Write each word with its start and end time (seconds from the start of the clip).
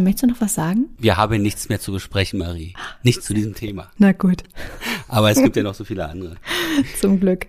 Möchtest 0.00 0.22
du 0.22 0.26
noch 0.28 0.40
was 0.40 0.54
sagen? 0.54 0.88
Wir 0.96 1.18
haben 1.18 1.42
nichts 1.42 1.68
mehr 1.68 1.78
zu 1.78 1.92
besprechen, 1.92 2.38
Marie. 2.38 2.72
Nicht 3.02 3.22
zu 3.22 3.34
diesem 3.34 3.54
Thema. 3.54 3.90
Na 3.98 4.12
gut. 4.12 4.42
Aber 5.06 5.30
es 5.30 5.36
gibt 5.36 5.54
ja 5.54 5.62
noch 5.62 5.74
so 5.74 5.84
viele 5.84 6.08
andere. 6.08 6.36
Zum 6.98 7.20
Glück. 7.20 7.46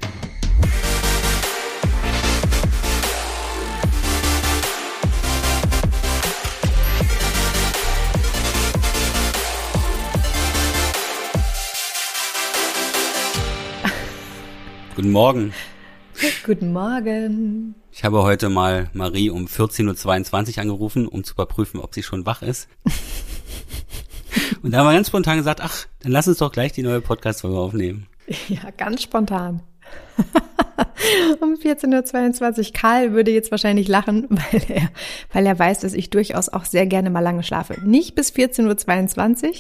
Guten 14.98 15.12
Morgen. 15.12 15.54
Guten 16.46 16.71
Morgen. 16.71 17.76
Ich 17.92 18.04
habe 18.04 18.24
heute 18.24 18.50
mal 18.50 18.89
Marie 18.94 19.30
um 19.30 19.46
14.22 19.46 20.56
Uhr 20.56 20.62
angerufen, 20.62 21.07
um 21.07 21.24
zu 21.24 21.34
überprüfen, 21.34 21.80
ob 21.80 21.94
sie 21.94 22.04
schon 22.04 22.26
wach 22.26 22.42
ist. 22.42 22.68
Und 24.64 24.71
da 24.71 24.80
haben 24.80 24.88
wir 24.88 24.94
ganz 24.94 25.07
spontan 25.07 25.38
gesagt, 25.38 25.61
ach, 25.61 25.86
dann 26.02 26.11
lass 26.11 26.28
uns 26.28 26.38
doch 26.38 26.52
gleich 26.52 26.71
die 26.71 26.83
neue 26.83 27.02
Podcast-Folge 27.02 27.57
aufnehmen. 27.57 28.07
Ja, 28.47 28.71
ganz 28.78 29.04
spontan. 29.04 29.61
um 31.42 31.56
14.22 31.56 32.58
Uhr. 32.67 32.73
Karl 32.73 33.13
würde 33.13 33.31
jetzt 33.31 33.52
wahrscheinlich 33.52 33.88
lachen, 33.88 34.27
weil 34.30 34.63
er, 34.69 34.89
weil 35.31 35.45
er 35.45 35.59
weiß, 35.59 35.80
dass 35.80 35.94
ich 35.94 36.09
durchaus 36.09 36.49
auch 36.49 36.66
sehr 36.66 36.85
gerne 36.85 37.09
mal 37.09 37.19
lange 37.19 37.44
schlafe. 37.44 37.80
Nicht 37.83 38.16
bis 38.16 38.31
14.22 38.31 39.45
Uhr. 39.45 39.53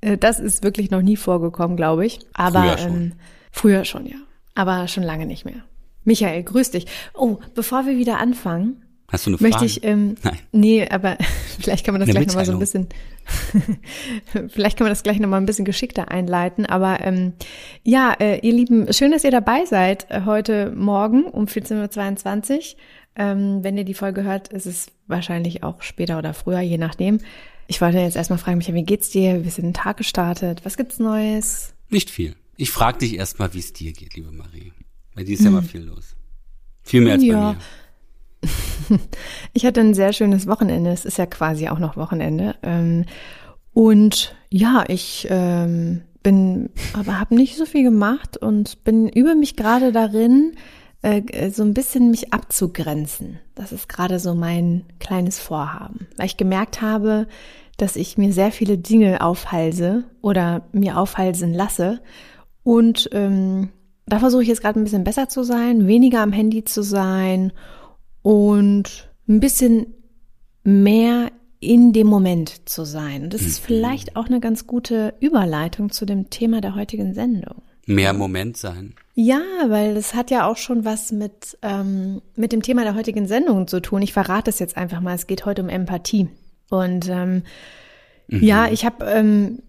Äh, 0.00 0.18
das 0.18 0.40
ist 0.40 0.64
wirklich 0.64 0.90
noch 0.90 1.02
nie 1.02 1.16
vorgekommen, 1.16 1.76
glaube 1.76 2.04
ich. 2.04 2.18
Aber 2.32 2.62
Früher 2.62 2.78
schon. 2.78 2.94
Ähm, 2.94 3.12
früher 3.52 3.84
schon, 3.84 4.06
ja. 4.06 4.16
Aber 4.54 4.88
schon 4.88 5.04
lange 5.04 5.26
nicht 5.26 5.44
mehr. 5.44 5.62
Michael, 6.04 6.42
grüß 6.42 6.70
dich. 6.72 6.86
Oh, 7.14 7.38
bevor 7.54 7.86
wir 7.86 7.96
wieder 7.96 8.18
anfangen, 8.18 8.82
Hast 9.10 9.26
du 9.26 9.30
eine 9.30 9.38
möchte 9.40 9.58
Frage? 9.58 9.66
ich, 9.66 9.84
ähm, 9.84 10.14
Nein. 10.22 10.38
nee, 10.52 10.88
aber 10.88 11.18
vielleicht 11.60 11.84
kann 11.84 11.94
man 11.94 12.00
das 12.00 12.08
Eine 12.08 12.20
gleich 12.20 12.28
nochmal 12.28 12.46
so 12.46 12.52
ein 12.52 12.58
bisschen, 12.60 12.88
vielleicht 14.48 14.76
kann 14.76 14.84
man 14.84 14.92
das 14.92 15.02
gleich 15.02 15.18
nochmal 15.18 15.40
ein 15.40 15.46
bisschen 15.46 15.64
geschickter 15.64 16.10
einleiten. 16.10 16.64
Aber 16.64 17.00
ähm, 17.00 17.32
ja, 17.82 18.12
äh, 18.20 18.38
ihr 18.38 18.52
Lieben, 18.52 18.92
schön, 18.92 19.10
dass 19.10 19.24
ihr 19.24 19.32
dabei 19.32 19.64
seid 19.64 20.08
äh, 20.10 20.22
heute 20.24 20.70
Morgen 20.70 21.24
um 21.24 21.46
14.22 21.46 22.56
Uhr. 22.56 22.62
Ähm, 23.16 23.64
wenn 23.64 23.76
ihr 23.76 23.84
die 23.84 23.94
Folge 23.94 24.22
hört, 24.22 24.48
ist 24.48 24.66
es 24.66 24.86
wahrscheinlich 25.08 25.64
auch 25.64 25.82
später 25.82 26.16
oder 26.16 26.32
früher, 26.32 26.60
je 26.60 26.78
nachdem. 26.78 27.18
Ich 27.66 27.80
wollte 27.80 27.98
jetzt 27.98 28.16
erstmal 28.16 28.38
fragen, 28.38 28.58
Michael, 28.58 28.76
wie 28.76 28.84
geht's 28.84 29.10
dir? 29.10 29.42
Wie 29.42 29.48
ist 29.48 29.58
den 29.58 29.74
Tag 29.74 29.96
gestartet? 29.96 30.60
Was 30.64 30.76
gibt's 30.76 31.00
Neues? 31.00 31.74
Nicht 31.88 32.10
viel. 32.10 32.36
Ich 32.56 32.70
frage 32.70 32.98
dich 32.98 33.16
erstmal, 33.16 33.54
wie 33.54 33.58
es 33.58 33.72
dir 33.72 33.92
geht, 33.92 34.14
liebe 34.14 34.30
Marie. 34.30 34.72
Bei 35.14 35.22
dir 35.24 35.34
ist 35.34 35.42
ja 35.42 35.48
immer 35.48 35.62
viel 35.62 35.82
los. 35.82 36.16
Viel 36.82 37.00
mehr 37.02 37.14
als 37.14 37.22
Ja. 37.24 37.52
bei 37.52 37.54
mir. 37.54 38.98
Ich 39.52 39.66
hatte 39.66 39.80
ein 39.80 39.94
sehr 39.94 40.12
schönes 40.12 40.46
Wochenende. 40.46 40.90
Es 40.90 41.04
ist 41.04 41.18
ja 41.18 41.26
quasi 41.26 41.68
auch 41.68 41.78
noch 41.78 41.96
Wochenende. 41.96 42.56
Ähm, 42.62 43.04
Und 43.72 44.34
ja, 44.50 44.84
ich 44.88 45.28
ähm, 45.30 46.02
bin, 46.24 46.70
aber 46.92 47.20
habe 47.20 47.36
nicht 47.36 47.56
so 47.56 47.66
viel 47.66 47.84
gemacht 47.84 48.36
und 48.36 48.82
bin 48.82 49.08
über 49.08 49.34
mich 49.36 49.54
gerade 49.56 49.92
darin, 49.92 50.54
äh, 51.02 51.50
so 51.50 51.62
ein 51.62 51.72
bisschen 51.72 52.10
mich 52.10 52.32
abzugrenzen. 52.32 53.38
Das 53.54 53.70
ist 53.70 53.88
gerade 53.88 54.18
so 54.18 54.34
mein 54.34 54.84
kleines 54.98 55.38
Vorhaben, 55.38 56.08
weil 56.16 56.26
ich 56.26 56.36
gemerkt 56.36 56.82
habe, 56.82 57.28
dass 57.76 57.94
ich 57.94 58.18
mir 58.18 58.32
sehr 58.32 58.50
viele 58.50 58.76
Dinge 58.76 59.20
aufhalse 59.20 60.04
oder 60.20 60.68
mir 60.72 60.98
aufhalsen 60.98 61.54
lasse. 61.54 62.00
Und 62.64 63.08
ähm, 63.12 63.68
da 64.12 64.18
versuche 64.18 64.42
ich 64.42 64.48
jetzt 64.48 64.60
gerade 64.60 64.78
ein 64.78 64.84
bisschen 64.84 65.04
besser 65.04 65.28
zu 65.28 65.42
sein, 65.42 65.86
weniger 65.86 66.20
am 66.20 66.32
Handy 66.32 66.64
zu 66.64 66.82
sein 66.82 67.52
und 68.22 69.10
ein 69.28 69.40
bisschen 69.40 69.94
mehr 70.64 71.30
in 71.60 71.92
dem 71.92 72.06
Moment 72.06 72.68
zu 72.68 72.84
sein. 72.84 73.24
Und 73.24 73.34
das 73.34 73.42
ist 73.42 73.58
vielleicht 73.58 74.16
auch 74.16 74.26
eine 74.26 74.40
ganz 74.40 74.66
gute 74.66 75.14
Überleitung 75.20 75.90
zu 75.90 76.06
dem 76.06 76.30
Thema 76.30 76.60
der 76.60 76.74
heutigen 76.74 77.14
Sendung. 77.14 77.62
Mehr 77.86 78.12
Moment 78.12 78.56
sein. 78.56 78.94
Ja, 79.14 79.40
weil 79.66 79.94
das 79.94 80.14
hat 80.14 80.30
ja 80.30 80.46
auch 80.46 80.56
schon 80.56 80.84
was 80.84 81.12
mit, 81.12 81.58
ähm, 81.62 82.22
mit 82.36 82.52
dem 82.52 82.62
Thema 82.62 82.84
der 82.84 82.94
heutigen 82.94 83.26
Sendung 83.26 83.66
zu 83.68 83.80
tun. 83.80 84.02
Ich 84.02 84.12
verrate 84.12 84.50
es 84.50 84.58
jetzt 84.58 84.76
einfach 84.76 85.00
mal. 85.00 85.14
Es 85.14 85.26
geht 85.26 85.44
heute 85.44 85.62
um 85.62 85.68
Empathie. 85.68 86.28
Und 86.70 87.08
ähm, 87.08 87.42
ja, 88.30 88.68
ich 88.70 88.84
habe 88.84 89.04
ähm, 89.06 89.60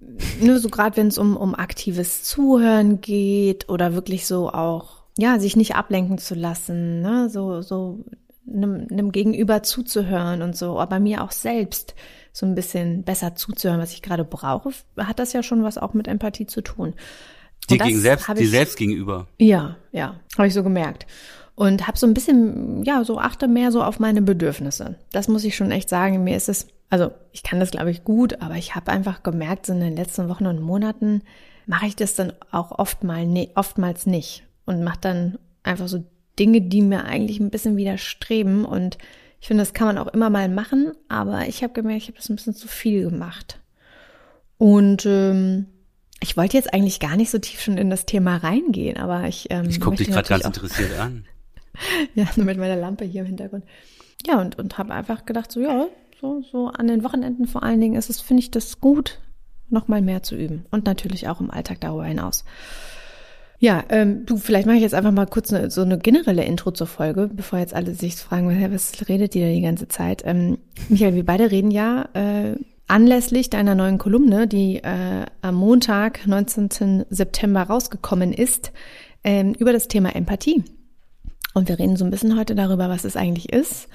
nur 0.41 0.59
so 0.59 0.69
gerade, 0.69 0.97
wenn 0.97 1.07
es 1.07 1.17
um, 1.17 1.35
um 1.37 1.55
aktives 1.55 2.23
Zuhören 2.23 3.01
geht 3.01 3.69
oder 3.69 3.93
wirklich 3.93 4.25
so 4.27 4.49
auch, 4.49 5.03
ja, 5.17 5.39
sich 5.39 5.55
nicht 5.55 5.75
ablenken 5.75 6.17
zu 6.17 6.35
lassen, 6.35 7.01
ne, 7.01 7.29
so, 7.29 7.61
so 7.61 8.05
einem, 8.47 8.87
einem 8.91 9.11
Gegenüber 9.11 9.63
zuzuhören 9.63 10.41
und 10.41 10.55
so, 10.55 10.79
aber 10.79 10.99
mir 10.99 11.23
auch 11.23 11.31
selbst 11.31 11.95
so 12.33 12.45
ein 12.45 12.55
bisschen 12.55 13.03
besser 13.03 13.35
zuzuhören, 13.35 13.79
was 13.81 13.93
ich 13.93 14.01
gerade 14.01 14.23
brauche, 14.23 14.71
hat 14.97 15.19
das 15.19 15.33
ja 15.33 15.43
schon 15.43 15.63
was 15.63 15.77
auch 15.77 15.93
mit 15.93 16.07
Empathie 16.07 16.45
zu 16.47 16.61
tun. 16.61 16.93
Das 17.67 17.77
gegen 17.79 17.99
selbst, 17.99 18.27
ich- 18.37 18.49
selbst 18.49 18.77
gegenüber. 18.77 19.27
ja, 19.37 19.75
ja, 19.91 20.15
habe 20.37 20.47
ich 20.47 20.53
so 20.53 20.63
gemerkt. 20.63 21.05
Und 21.55 21.85
habe 21.87 21.97
so 21.97 22.07
ein 22.07 22.13
bisschen, 22.13 22.83
ja, 22.85 23.03
so 23.03 23.19
achte 23.19 23.47
mehr 23.47 23.71
so 23.71 23.83
auf 23.83 23.99
meine 23.99 24.21
Bedürfnisse. 24.21 24.95
Das 25.11 25.27
muss 25.27 25.43
ich 25.43 25.55
schon 25.55 25.69
echt 25.69 25.89
sagen. 25.89 26.23
Mir 26.23 26.35
ist 26.37 26.49
es, 26.49 26.65
also 26.91 27.11
ich 27.31 27.41
kann 27.41 27.59
das, 27.61 27.71
glaube 27.71 27.89
ich, 27.89 28.03
gut, 28.03 28.41
aber 28.41 28.55
ich 28.55 28.75
habe 28.75 28.91
einfach 28.91 29.23
gemerkt, 29.23 29.65
so 29.65 29.73
in 29.73 29.79
den 29.79 29.95
letzten 29.95 30.27
Wochen 30.27 30.45
und 30.45 30.61
Monaten 30.61 31.23
mache 31.65 31.87
ich 31.87 31.95
das 31.95 32.15
dann 32.15 32.33
auch 32.51 32.77
oft 32.77 33.03
mal, 33.03 33.25
ne, 33.25 33.49
oftmals 33.55 34.05
nicht. 34.05 34.43
Und 34.65 34.83
mache 34.83 34.99
dann 34.99 35.39
einfach 35.63 35.87
so 35.87 36.03
Dinge, 36.37 36.61
die 36.61 36.81
mir 36.81 37.05
eigentlich 37.05 37.39
ein 37.39 37.49
bisschen 37.49 37.77
widerstreben. 37.77 38.65
Und 38.65 38.97
ich 39.39 39.47
finde, 39.47 39.61
das 39.61 39.73
kann 39.73 39.87
man 39.87 39.97
auch 39.97 40.07
immer 40.07 40.29
mal 40.29 40.49
machen, 40.49 40.91
aber 41.07 41.47
ich 41.47 41.63
habe 41.63 41.71
gemerkt, 41.71 42.03
ich 42.03 42.07
habe 42.09 42.17
das 42.17 42.29
ein 42.29 42.35
bisschen 42.35 42.55
zu 42.55 42.67
viel 42.67 43.09
gemacht. 43.09 43.61
Und 44.57 45.05
ähm, 45.05 45.67
ich 46.19 46.35
wollte 46.35 46.57
jetzt 46.57 46.73
eigentlich 46.73 46.99
gar 46.99 47.15
nicht 47.15 47.31
so 47.31 47.39
tief 47.39 47.61
schon 47.61 47.77
in 47.77 47.89
das 47.89 48.05
Thema 48.05 48.35
reingehen, 48.35 48.97
aber 48.97 49.29
ich 49.29 49.47
ähm, 49.49 49.69
Ich 49.69 49.79
gucke 49.79 49.95
dich 49.95 50.09
gerade 50.09 50.27
ganz 50.27 50.45
interessiert 50.45 50.99
an. 50.99 51.25
Ja, 52.15 52.27
nur 52.35 52.45
mit 52.45 52.57
meiner 52.57 52.75
Lampe 52.75 53.05
hier 53.05 53.21
im 53.21 53.27
Hintergrund. 53.27 53.63
Ja, 54.27 54.41
und, 54.41 54.59
und 54.59 54.77
habe 54.77 54.93
einfach 54.93 55.25
gedacht, 55.25 55.49
so 55.53 55.61
ja, 55.61 55.87
so, 56.21 56.41
so 56.51 56.67
an 56.67 56.87
den 56.87 57.03
Wochenenden 57.03 57.47
vor 57.47 57.63
allen 57.63 57.81
Dingen 57.81 57.95
ist 57.95 58.09
es, 58.09 58.21
finde 58.21 58.41
ich 58.41 58.51
das 58.51 58.79
gut, 58.79 59.19
noch 59.69 59.87
mal 59.87 60.01
mehr 60.01 60.23
zu 60.23 60.35
üben. 60.35 60.65
Und 60.69 60.85
natürlich 60.85 61.27
auch 61.27 61.41
im 61.41 61.49
Alltag 61.49 61.81
darüber 61.81 62.05
hinaus. 62.05 62.45
Ja, 63.59 63.83
ähm, 63.89 64.25
du, 64.25 64.37
vielleicht 64.37 64.65
mache 64.65 64.77
ich 64.77 64.81
jetzt 64.81 64.95
einfach 64.95 65.11
mal 65.11 65.27
kurz 65.27 65.53
eine, 65.53 65.69
so 65.69 65.81
eine 65.81 65.99
generelle 65.99 66.43
Intro 66.43 66.71
zur 66.71 66.87
Folge, 66.87 67.29
bevor 67.31 67.59
jetzt 67.59 67.73
alle 67.73 67.93
sich 67.93 68.15
fragen, 68.15 68.49
was 68.73 69.07
redet 69.07 69.33
die 69.33 69.41
da 69.41 69.47
die 69.47 69.61
ganze 69.61 69.87
Zeit? 69.87 70.23
Ähm, 70.25 70.57
Michael, 70.89 71.13
wir 71.13 71.25
beide 71.25 71.51
reden 71.51 71.69
ja 71.69 72.09
äh, 72.13 72.55
anlässlich 72.87 73.49
deiner 73.49 73.75
neuen 73.75 73.97
Kolumne, 73.97 74.47
die 74.47 74.77
äh, 74.77 75.25
am 75.41 75.55
Montag, 75.55 76.25
19. 76.25 77.05
September 77.09 77.61
rausgekommen 77.61 78.33
ist, 78.33 78.71
ähm, 79.23 79.53
über 79.53 79.73
das 79.73 79.87
Thema 79.87 80.15
Empathie. 80.15 80.63
Und 81.53 81.69
wir 81.69 81.77
reden 81.77 81.97
so 81.97 82.05
ein 82.05 82.11
bisschen 82.11 82.37
heute 82.37 82.55
darüber, 82.55 82.89
was 82.89 83.05
es 83.05 83.15
eigentlich 83.15 83.53
ist, 83.53 83.89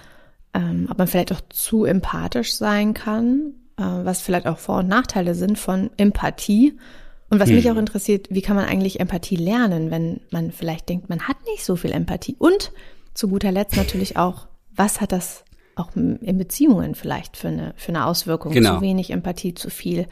ähm, 0.56 0.88
ob 0.90 0.98
man 0.98 1.06
vielleicht 1.06 1.32
auch 1.32 1.40
zu 1.50 1.84
empathisch 1.84 2.54
sein 2.54 2.94
kann, 2.94 3.52
äh, 3.78 3.82
was 3.82 4.20
vielleicht 4.22 4.46
auch 4.46 4.58
Vor- 4.58 4.78
und 4.78 4.88
Nachteile 4.88 5.34
sind 5.34 5.58
von 5.58 5.90
Empathie. 5.96 6.76
Und 7.28 7.40
was 7.40 7.48
mich 7.50 7.68
auch 7.70 7.76
interessiert, 7.76 8.28
wie 8.30 8.40
kann 8.40 8.54
man 8.54 8.66
eigentlich 8.66 9.00
Empathie 9.00 9.34
lernen, 9.34 9.90
wenn 9.90 10.20
man 10.30 10.52
vielleicht 10.52 10.88
denkt, 10.88 11.08
man 11.08 11.22
hat 11.22 11.36
nicht 11.50 11.64
so 11.64 11.74
viel 11.74 11.90
Empathie. 11.90 12.36
Und 12.38 12.70
zu 13.14 13.26
guter 13.28 13.50
Letzt 13.50 13.76
natürlich 13.76 14.16
auch, 14.16 14.46
was 14.76 15.00
hat 15.00 15.10
das 15.10 15.44
auch 15.74 15.88
in 15.96 16.38
Beziehungen 16.38 16.94
vielleicht 16.94 17.36
für 17.36 17.48
eine, 17.48 17.74
für 17.76 17.88
eine 17.88 18.06
Auswirkung? 18.06 18.52
Genau. 18.52 18.76
Zu 18.76 18.80
wenig 18.80 19.10
Empathie, 19.10 19.54
zu 19.54 19.70
viel. 19.70 20.06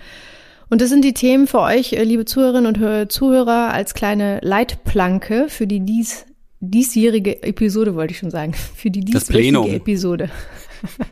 Und 0.69 0.81
das 0.81 0.88
sind 0.88 1.04
die 1.04 1.15
Themen 1.15 1.47
für 1.47 1.60
euch, 1.60 1.93
äh, 1.93 2.03
liebe 2.03 2.25
Zuhörerinnen 2.25 2.66
und 2.66 2.78
Hör- 2.81 3.09
Zuhörer, 3.09 3.72
als 3.72 3.94
kleine 3.94 4.41
Leitplanke 4.43 5.49
für 5.49 5.69
die 5.69 5.81
dies, 5.81 6.27
diesjährige 6.70 7.42
Episode, 7.42 7.94
wollte 7.94 8.12
ich 8.12 8.19
schon 8.19 8.30
sagen. 8.30 8.54
Für 8.76 8.91
die 8.91 9.00
Plenum. 9.02 9.70
Episode. 9.70 10.30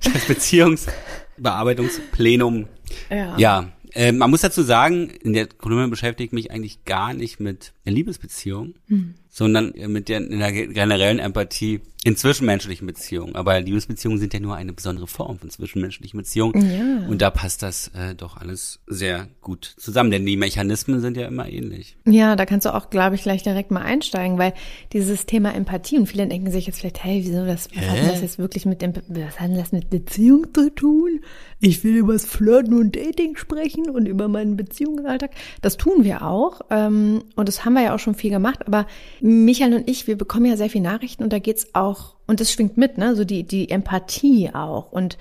Das 0.02 0.26
Beziehungsbearbeitungsplenum. 0.26 2.66
Ja. 3.10 3.36
Ja, 3.38 3.72
äh, 3.94 4.12
man 4.12 4.30
muss 4.30 4.42
dazu 4.42 4.62
sagen, 4.62 5.10
in 5.22 5.32
der 5.32 5.46
Kolumne 5.46 5.88
beschäftige 5.88 6.26
ich 6.26 6.32
mich 6.32 6.50
eigentlich 6.50 6.84
gar 6.84 7.14
nicht 7.14 7.40
mit 7.40 7.72
einer 7.84 7.94
Liebesbeziehung, 7.94 8.74
Hm. 8.88 9.14
sondern 9.28 9.72
mit 9.88 10.08
der, 10.08 10.20
der 10.20 10.52
generellen 10.52 11.18
Empathie 11.18 11.80
in 12.04 12.16
zwischenmenschlichen 12.16 12.86
Beziehungen. 12.86 13.36
Aber 13.36 13.60
Liebesbeziehungen 13.60 14.18
sind 14.18 14.34
ja 14.34 14.40
nur 14.40 14.56
eine 14.56 14.72
besondere 14.72 15.06
Form 15.06 15.38
von 15.38 15.50
zwischenmenschlichen 15.50 16.18
Beziehungen. 16.18 16.70
Ja. 16.70 17.08
Und 17.08 17.22
da 17.22 17.30
passt 17.30 17.62
das 17.62 17.92
äh, 17.94 18.16
doch 18.16 18.36
alles 18.36 18.80
sehr 18.88 19.28
gut 19.40 19.74
zusammen, 19.76 20.10
denn 20.10 20.26
die 20.26 20.36
Mechanismen 20.36 21.00
sind 21.00 21.16
ja 21.16 21.28
immer 21.28 21.48
ähnlich. 21.48 21.96
Ja, 22.06 22.34
da 22.34 22.44
kannst 22.44 22.66
du 22.66 22.74
auch, 22.74 22.90
glaube 22.90 23.14
ich, 23.14 23.22
gleich 23.22 23.44
direkt 23.44 23.70
mal 23.70 23.82
einsteigen, 23.82 24.36
weil 24.36 24.52
dieses 24.92 25.26
Thema 25.26 25.54
Empathie 25.54 25.98
und 25.98 26.06
viele 26.06 26.26
denken 26.26 26.50
sich 26.50 26.66
jetzt 26.66 26.80
vielleicht, 26.80 27.04
hey, 27.04 27.22
wieso, 27.24 27.46
das, 27.46 27.68
was 27.74 27.88
hat 27.88 27.96
denn 27.96 28.08
das 28.08 28.20
jetzt 28.20 28.38
wirklich 28.38 28.66
mit 28.66 28.82
dem, 28.82 28.94
was 29.08 29.38
hat 29.38 29.50
denn 29.50 29.56
das 29.56 29.70
mit 29.70 29.88
Beziehung 29.88 30.46
zu 30.52 30.74
tun? 30.74 31.20
Ich 31.60 31.84
will 31.84 31.96
über 31.96 32.14
das 32.14 32.24
Flirten 32.24 32.74
und 32.74 32.96
Dating 32.96 33.36
sprechen 33.36 33.88
und 33.88 34.06
über 34.06 34.26
meinen 34.26 34.56
Beziehungsalltag. 34.56 35.30
Das 35.60 35.76
tun 35.76 36.02
wir 36.02 36.22
auch 36.22 36.62
ähm, 36.70 37.22
und 37.36 37.46
das 37.46 37.64
haben 37.64 37.74
wir 37.74 37.82
ja 37.82 37.94
auch 37.94 38.00
schon 38.00 38.16
viel 38.16 38.30
gemacht, 38.30 38.66
aber 38.66 38.86
Michael 39.20 39.74
und 39.74 39.88
ich, 39.88 40.08
wir 40.08 40.16
bekommen 40.16 40.46
ja 40.46 40.56
sehr 40.56 40.70
viel 40.70 40.80
Nachrichten 40.80 41.22
und 41.22 41.32
da 41.32 41.38
geht's 41.38 41.68
auch, 41.74 41.91
und 42.26 42.40
das 42.40 42.52
schwingt 42.52 42.76
mit, 42.76 42.98
ne, 42.98 43.14
so 43.16 43.24
die, 43.24 43.44
die 43.44 43.70
Empathie 43.70 44.50
auch 44.54 44.92
und 44.92 45.18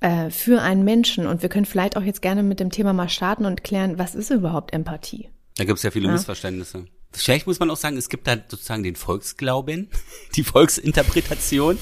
äh, 0.00 0.30
für 0.30 0.62
einen 0.62 0.84
Menschen. 0.84 1.26
Und 1.26 1.42
wir 1.42 1.48
können 1.48 1.64
vielleicht 1.64 1.96
auch 1.96 2.02
jetzt 2.02 2.22
gerne 2.22 2.42
mit 2.42 2.60
dem 2.60 2.70
Thema 2.70 2.92
mal 2.92 3.08
starten 3.08 3.46
und 3.46 3.64
klären, 3.64 3.98
was 3.98 4.14
ist 4.14 4.30
überhaupt 4.30 4.72
Empathie? 4.72 5.30
Da 5.56 5.64
gibt 5.64 5.78
es 5.78 5.82
ja 5.82 5.90
viele 5.90 6.06
ja. 6.06 6.12
Missverständnisse. 6.12 6.86
Vielleicht 7.12 7.46
muss 7.46 7.58
man 7.58 7.70
auch 7.70 7.76
sagen, 7.76 7.96
es 7.96 8.08
gibt 8.08 8.26
da 8.26 8.36
sozusagen 8.48 8.82
den 8.82 8.96
Volksglauben, 8.96 9.88
die 10.36 10.44
Volksinterpretation, 10.44 11.78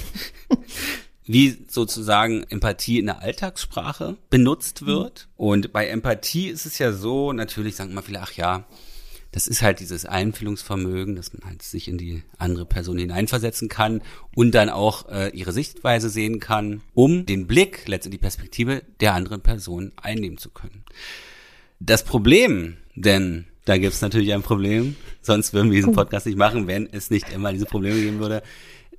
wie 1.25 1.67
sozusagen 1.69 2.45
Empathie 2.51 2.99
in 2.99 3.07
der 3.07 3.21
Alltagssprache 3.21 4.17
benutzt 4.31 4.87
wird. 4.87 5.29
Und 5.37 5.73
bei 5.73 5.89
Empathie 5.89 6.49
ist 6.49 6.67
es 6.67 6.79
ja 6.79 6.93
so, 6.93 7.33
natürlich 7.33 7.77
sagen 7.77 7.91
immer 7.91 8.03
viele, 8.03 8.21
ach 8.21 8.33
ja, 8.33 8.65
das 9.35 9.49
ist 9.49 9.63
halt 9.63 9.81
dieses 9.81 10.07
Einfühlungsvermögen, 10.07 11.17
dass 11.17 11.33
man 11.33 11.43
halt 11.45 11.61
sich 11.61 11.89
in 11.89 11.99
die 11.99 12.23
andere 12.39 12.67
Person 12.67 12.99
hineinversetzen 12.99 13.69
kann 13.69 14.01
und 14.37 14.53
dann 14.53 14.69
auch 14.69 15.09
äh, 15.09 15.31
ihre 15.31 15.51
Sichtweise 15.51 16.09
sehen 16.09 16.39
kann, 16.39 16.83
um 16.95 17.27
den 17.27 17.49
Blick, 17.49 17.89
letztendlich 17.89 18.21
die 18.21 18.23
Perspektive 18.23 18.85
der 19.01 19.13
anderen 19.13 19.41
Person 19.41 19.91
einnehmen 20.01 20.39
zu 20.39 20.51
können. 20.51 20.85
Das 21.81 22.05
Problem, 22.05 22.77
denn 22.95 23.47
da 23.65 23.77
gibt's 23.77 24.03
natürlich 24.03 24.33
ein 24.33 24.43
Problem, 24.43 24.95
sonst 25.21 25.53
würden 25.53 25.73
wir 25.73 25.79
diesen. 25.79 25.95
Podcast 25.95 26.27
nicht 26.27 26.39
machen, 26.39 26.69
wenn 26.69 26.89
es 26.93 27.11
nicht 27.11 27.33
immer 27.33 27.53
diese 27.53 27.67
Probleme 27.67 28.01
geben 28.01 28.21
würde, 28.21 28.41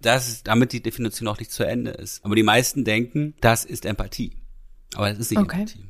dass 0.01 0.43
damit 0.43 0.73
die 0.73 0.83
Definition 0.83 1.29
auch 1.29 1.39
nicht 1.39 1.53
zu 1.53 1.65
Ende 1.65 1.91
ist. 1.91 2.25
Aber 2.25 2.35
die 2.35 2.43
meisten 2.43 2.83
denken, 2.83 3.35
das 3.39 3.63
ist 3.63 3.85
Empathie. 3.85 4.33
Aber 4.95 5.09
das 5.09 5.19
ist 5.19 5.31
nicht 5.31 5.39
okay. 5.39 5.61
Empathie. 5.61 5.85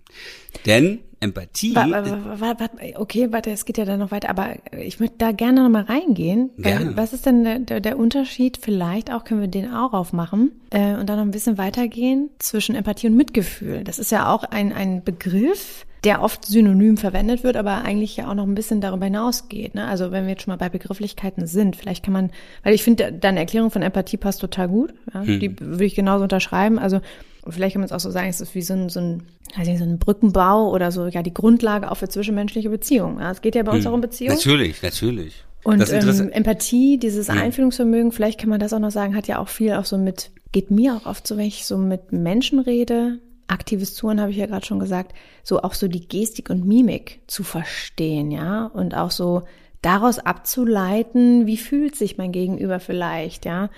Denn 0.65 0.99
Empathie. 1.19 1.75
Wa, 1.75 1.87
wa, 1.89 2.59
wa, 2.59 2.69
okay, 2.95 3.31
warte, 3.31 3.51
es 3.51 3.65
geht 3.65 3.77
ja 3.77 3.85
dann 3.85 3.99
noch 3.99 4.11
weiter, 4.11 4.29
aber 4.29 4.55
ich 4.77 4.99
möchte 4.99 5.15
da 5.17 5.31
gerne 5.31 5.63
noch 5.63 5.69
mal 5.69 5.83
reingehen. 5.83 6.51
Gerne. 6.57 6.95
Was 6.95 7.13
ist 7.13 7.25
denn 7.25 7.43
der, 7.43 7.59
der, 7.59 7.79
der, 7.81 7.97
Unterschied? 7.97 8.57
Vielleicht 8.61 9.11
auch 9.11 9.23
können 9.23 9.41
wir 9.41 9.47
den 9.47 9.73
auch 9.73 9.93
aufmachen 9.93 10.51
äh, 10.69 10.95
und 10.95 11.07
dann 11.07 11.17
noch 11.17 11.25
ein 11.25 11.31
bisschen 11.31 11.57
weitergehen 11.57 12.29
zwischen 12.39 12.75
Empathie 12.75 13.07
und 13.07 13.15
Mitgefühl. 13.15 13.83
Das 13.83 13.99
ist 13.99 14.11
ja 14.11 14.31
auch 14.31 14.43
ein, 14.43 14.73
ein 14.73 15.03
Begriff, 15.03 15.85
der 16.03 16.21
oft 16.21 16.45
synonym 16.45 16.97
verwendet 16.97 17.43
wird, 17.43 17.57
aber 17.57 17.83
eigentlich 17.83 18.17
ja 18.17 18.29
auch 18.29 18.35
noch 18.35 18.45
ein 18.45 18.53
bisschen 18.53 18.79
darüber 18.79 19.05
hinausgeht. 19.05 19.73
Ne? 19.73 19.87
Also 19.87 20.11
wenn 20.11 20.25
wir 20.25 20.31
jetzt 20.31 20.43
schon 20.43 20.51
mal 20.51 20.57
bei 20.57 20.69
Begrifflichkeiten 20.69 21.47
sind, 21.47 21.75
vielleicht 21.75 22.03
kann 22.05 22.13
man, 22.13 22.29
weil 22.63 22.75
ich 22.75 22.83
finde, 22.83 23.11
deine 23.11 23.39
Erklärung 23.39 23.71
von 23.71 23.81
Empathie 23.81 24.17
passt 24.17 24.41
total 24.41 24.67
gut. 24.67 24.93
Ja? 25.13 25.23
Hm. 25.23 25.39
Die 25.39 25.59
würde 25.59 25.85
ich 25.85 25.95
genauso 25.95 26.23
unterschreiben. 26.23 26.77
Also 26.77 27.01
vielleicht 27.47 27.73
kann 27.73 27.81
man 27.81 27.85
es 27.85 27.91
auch 27.91 27.99
so 27.99 28.11
sagen, 28.11 28.27
es 28.27 28.41
ist 28.41 28.55
wie 28.55 28.61
so 28.61 28.73
ein, 28.73 28.89
so 28.89 28.99
ein, 28.99 29.23
nicht, 29.57 29.77
so 29.77 29.83
ein 29.83 29.99
Brückenbau 29.99 30.71
oder 30.71 30.91
so, 30.91 31.07
ja, 31.07 31.21
die 31.21 31.33
Grundlage 31.33 31.91
auch 31.91 31.95
für 31.95 32.09
zwischenmenschliche 32.09 32.69
Beziehungen. 32.69 33.19
Ja, 33.19 33.31
es 33.31 33.41
geht 33.41 33.55
ja 33.55 33.63
bei 33.63 33.71
uns 33.71 33.85
hm. 33.85 33.91
auch 33.91 33.95
um 33.95 34.01
Beziehungen. 34.01 34.35
Natürlich, 34.35 34.81
natürlich. 34.81 35.43
Und 35.63 35.81
ähm, 35.91 36.31
Empathie, 36.31 36.97
dieses 36.97 37.29
hm. 37.29 37.39
Einfühlungsvermögen, 37.39 38.11
vielleicht 38.11 38.39
kann 38.39 38.49
man 38.49 38.59
das 38.59 38.73
auch 38.73 38.79
noch 38.79 38.91
sagen, 38.91 39.15
hat 39.15 39.27
ja 39.27 39.39
auch 39.39 39.49
viel 39.49 39.73
auch 39.73 39.85
so 39.85 39.97
mit, 39.97 40.31
geht 40.51 40.71
mir 40.71 40.95
auch 40.95 41.05
oft 41.05 41.25
so, 41.25 41.37
wenn 41.37 41.45
ich 41.45 41.65
so 41.65 41.77
mit 41.77 42.11
Menschen 42.11 42.59
rede, 42.59 43.19
aktives 43.47 43.93
Zuhören 43.93 44.21
habe 44.21 44.31
ich 44.31 44.37
ja 44.37 44.45
gerade 44.45 44.65
schon 44.65 44.79
gesagt, 44.79 45.13
so 45.43 45.61
auch 45.61 45.73
so 45.73 45.87
die 45.87 46.07
Gestik 46.07 46.49
und 46.49 46.65
Mimik 46.65 47.21
zu 47.27 47.43
verstehen, 47.43 48.31
ja, 48.31 48.65
und 48.67 48.95
auch 48.95 49.11
so 49.11 49.43
daraus 49.81 50.19
abzuleiten, 50.19 51.45
wie 51.45 51.57
fühlt 51.57 51.95
sich 51.95 52.17
mein 52.17 52.31
Gegenüber 52.31 52.79
vielleicht, 52.79 53.45
ja. 53.45 53.69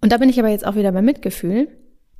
Und 0.00 0.12
da 0.12 0.18
bin 0.18 0.28
ich 0.28 0.38
aber 0.38 0.48
jetzt 0.48 0.66
auch 0.66 0.74
wieder 0.74 0.92
beim 0.92 1.04
Mitgefühl. 1.04 1.68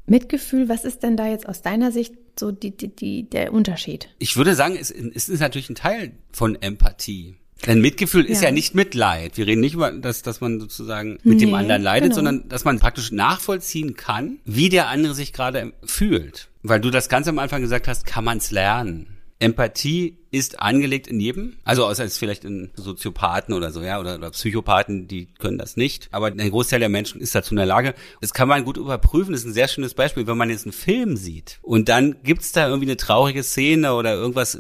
Mitgefühl, 0.07 0.69
was 0.69 0.85
ist 0.85 1.03
denn 1.03 1.17
da 1.17 1.29
jetzt 1.29 1.49
aus 1.49 1.63
deiner 1.63 1.93
Sicht 1.93 2.15
so 2.39 2.51
die, 2.51 2.77
die, 2.77 2.89
die, 2.89 3.23
der 3.29 3.53
Unterschied? 3.53 4.09
Ich 4.19 4.37
würde 4.37 4.55
sagen, 4.55 4.77
es, 4.79 4.91
es 4.91 5.29
ist 5.29 5.41
natürlich 5.41 5.71
ein 5.71 5.75
Teil 5.75 6.13
von 6.33 6.61
Empathie. 6.61 7.37
Denn 7.67 7.81
Mitgefühl 7.81 8.25
ist 8.25 8.43
ja. 8.43 8.49
ja 8.49 8.53
nicht 8.53 8.75
Mitleid. 8.75 9.37
Wir 9.37 9.47
reden 9.47 9.61
nicht 9.61 9.75
über 9.75 9.93
das, 9.93 10.23
dass 10.23 10.41
man 10.41 10.59
sozusagen 10.59 11.19
mit 11.23 11.39
nee, 11.39 11.47
dem 11.47 11.55
anderen 11.55 11.83
leidet, 11.83 12.11
genau. 12.11 12.17
sondern 12.17 12.49
dass 12.49 12.65
man 12.65 12.81
praktisch 12.81 13.13
nachvollziehen 13.13 13.95
kann, 13.95 14.39
wie 14.45 14.69
der 14.69 14.89
andere 14.89 15.15
sich 15.15 15.33
gerade 15.33 15.73
fühlt. 15.85 16.49
Weil 16.63 16.81
du 16.81 16.91
das 16.91 17.09
ganz 17.09 17.29
am 17.29 17.39
Anfang 17.39 17.63
gesagt 17.63 17.87
hast, 17.87 18.05
kann 18.05 18.25
man 18.25 18.39
es 18.39 18.51
lernen. 18.51 19.19
Empathie 19.43 20.19
ist 20.31 20.61
angelegt 20.61 21.07
in 21.07 21.21
jedem, 21.21 21.57
also 21.65 21.85
außer 21.85 22.05
es 22.05 22.17
vielleicht 22.17 22.45
in 22.45 22.71
Soziopathen 22.75 23.55
oder 23.55 23.71
so, 23.71 23.83
ja, 23.83 24.01
oder, 24.01 24.15
oder 24.15 24.31
Psychopathen, 24.31 25.09
die 25.09 25.27
können 25.39 25.59
das 25.59 25.77
nicht. 25.77 26.09
Aber 26.11 26.29
ein 26.29 26.51
Großteil 26.51 26.81
der 26.81 26.89
Menschen 26.89 27.21
ist 27.21 27.35
dazu 27.35 27.53
in 27.53 27.59
der 27.59 27.67
Lage. 27.67 27.95
Das 28.21 28.33
kann 28.33 28.49
man 28.49 28.65
gut 28.65 28.77
überprüfen. 28.79 29.33
Das 29.33 29.43
ist 29.43 29.49
ein 29.49 29.53
sehr 29.53 29.69
schönes 29.69 29.95
Beispiel, 29.95 30.27
wenn 30.27 30.39
man 30.39 30.49
jetzt 30.49 30.65
einen 30.65 30.73
Film 30.73 31.17
sieht 31.17 31.59
und 31.63 31.89
dann 31.89 32.23
gibt's 32.23 32.53
da 32.53 32.67
irgendwie 32.67 32.87
eine 32.87 32.97
traurige 32.97 33.43
Szene 33.43 33.95
oder 33.95 34.15
irgendwas 34.15 34.59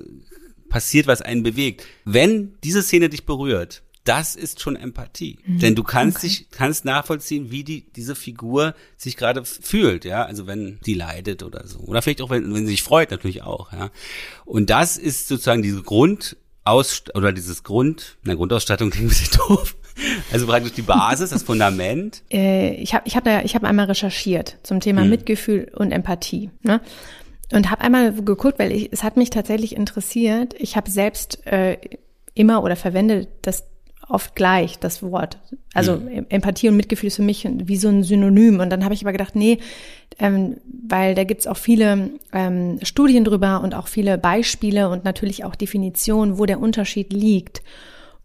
passiert, 0.68 1.06
was 1.06 1.22
einen 1.22 1.42
bewegt. 1.42 1.86
Wenn 2.04 2.54
diese 2.64 2.82
Szene 2.82 3.08
dich 3.08 3.24
berührt, 3.24 3.82
das 4.04 4.34
ist 4.34 4.60
schon 4.60 4.76
Empathie. 4.76 5.38
Mhm. 5.44 5.58
Denn 5.60 5.74
du 5.74 5.82
kannst 5.82 6.18
okay. 6.18 6.28
dich, 6.28 6.50
kannst 6.50 6.84
nachvollziehen, 6.84 7.50
wie 7.50 7.64
die, 7.64 7.92
diese 7.92 8.14
Figur 8.14 8.74
sich 8.96 9.16
gerade 9.16 9.44
fühlt, 9.44 10.04
ja. 10.04 10.24
Also 10.24 10.46
wenn 10.46 10.80
die 10.84 10.94
leidet 10.94 11.42
oder 11.42 11.66
so. 11.66 11.80
Oder 11.80 12.02
vielleicht 12.02 12.22
auch, 12.22 12.30
wenn, 12.30 12.52
wenn 12.52 12.66
sie 12.66 12.72
sich 12.72 12.82
freut, 12.82 13.10
natürlich 13.10 13.42
auch, 13.42 13.72
ja. 13.72 13.90
Und 14.44 14.70
das 14.70 14.96
ist 14.96 15.28
sozusagen 15.28 15.62
diese 15.62 15.82
Grund, 15.82 16.36
aus, 16.64 17.04
oder 17.14 17.32
dieses 17.32 17.64
Grund, 17.64 18.16
na 18.22 18.34
Grundausstattung 18.34 18.90
klingt 18.90 19.06
ein 19.06 19.08
bisschen 19.08 19.38
doof. 19.48 19.76
Also 20.32 20.46
praktisch 20.46 20.72
die 20.72 20.82
Basis, 20.82 21.30
das 21.30 21.42
Fundament. 21.42 22.22
Äh, 22.32 22.74
ich 22.76 22.94
habe 22.94 23.06
ich 23.06 23.16
hab 23.16 23.24
da, 23.24 23.42
ich 23.42 23.54
hab 23.54 23.64
einmal 23.64 23.86
recherchiert 23.86 24.56
zum 24.62 24.80
Thema 24.80 25.02
hm. 25.02 25.10
Mitgefühl 25.10 25.70
und 25.74 25.92
Empathie. 25.92 26.50
Ne? 26.62 26.80
Und 27.52 27.70
habe 27.70 27.82
einmal 27.82 28.12
geguckt, 28.14 28.58
weil 28.58 28.72
ich, 28.72 28.90
es 28.90 29.02
hat 29.02 29.16
mich 29.16 29.30
tatsächlich 29.30 29.76
interessiert. 29.76 30.54
Ich 30.58 30.76
habe 30.76 30.90
selbst 30.90 31.46
äh, 31.46 31.76
immer 32.34 32.62
oder 32.62 32.76
verwende 32.76 33.28
das 33.42 33.64
oft 34.08 34.34
gleich, 34.34 34.78
das 34.78 35.02
Wort. 35.02 35.38
Also 35.74 35.96
mhm. 35.96 36.26
Empathie 36.28 36.68
und 36.68 36.76
Mitgefühl 36.76 37.08
ist 37.08 37.16
für 37.16 37.22
mich 37.22 37.48
wie 37.50 37.76
so 37.76 37.88
ein 37.88 38.02
Synonym. 38.02 38.60
Und 38.60 38.70
dann 38.70 38.84
habe 38.84 38.94
ich 38.94 39.02
aber 39.02 39.12
gedacht, 39.12 39.34
nee, 39.34 39.58
ähm, 40.18 40.56
weil 40.86 41.14
da 41.14 41.24
gibt's 41.24 41.46
auch 41.46 41.56
viele 41.56 42.10
ähm, 42.32 42.78
Studien 42.82 43.24
drüber 43.24 43.60
und 43.62 43.74
auch 43.74 43.88
viele 43.88 44.18
Beispiele 44.18 44.88
und 44.88 45.04
natürlich 45.04 45.44
auch 45.44 45.54
Definitionen, 45.54 46.38
wo 46.38 46.46
der 46.46 46.60
Unterschied 46.60 47.12
liegt. 47.12 47.62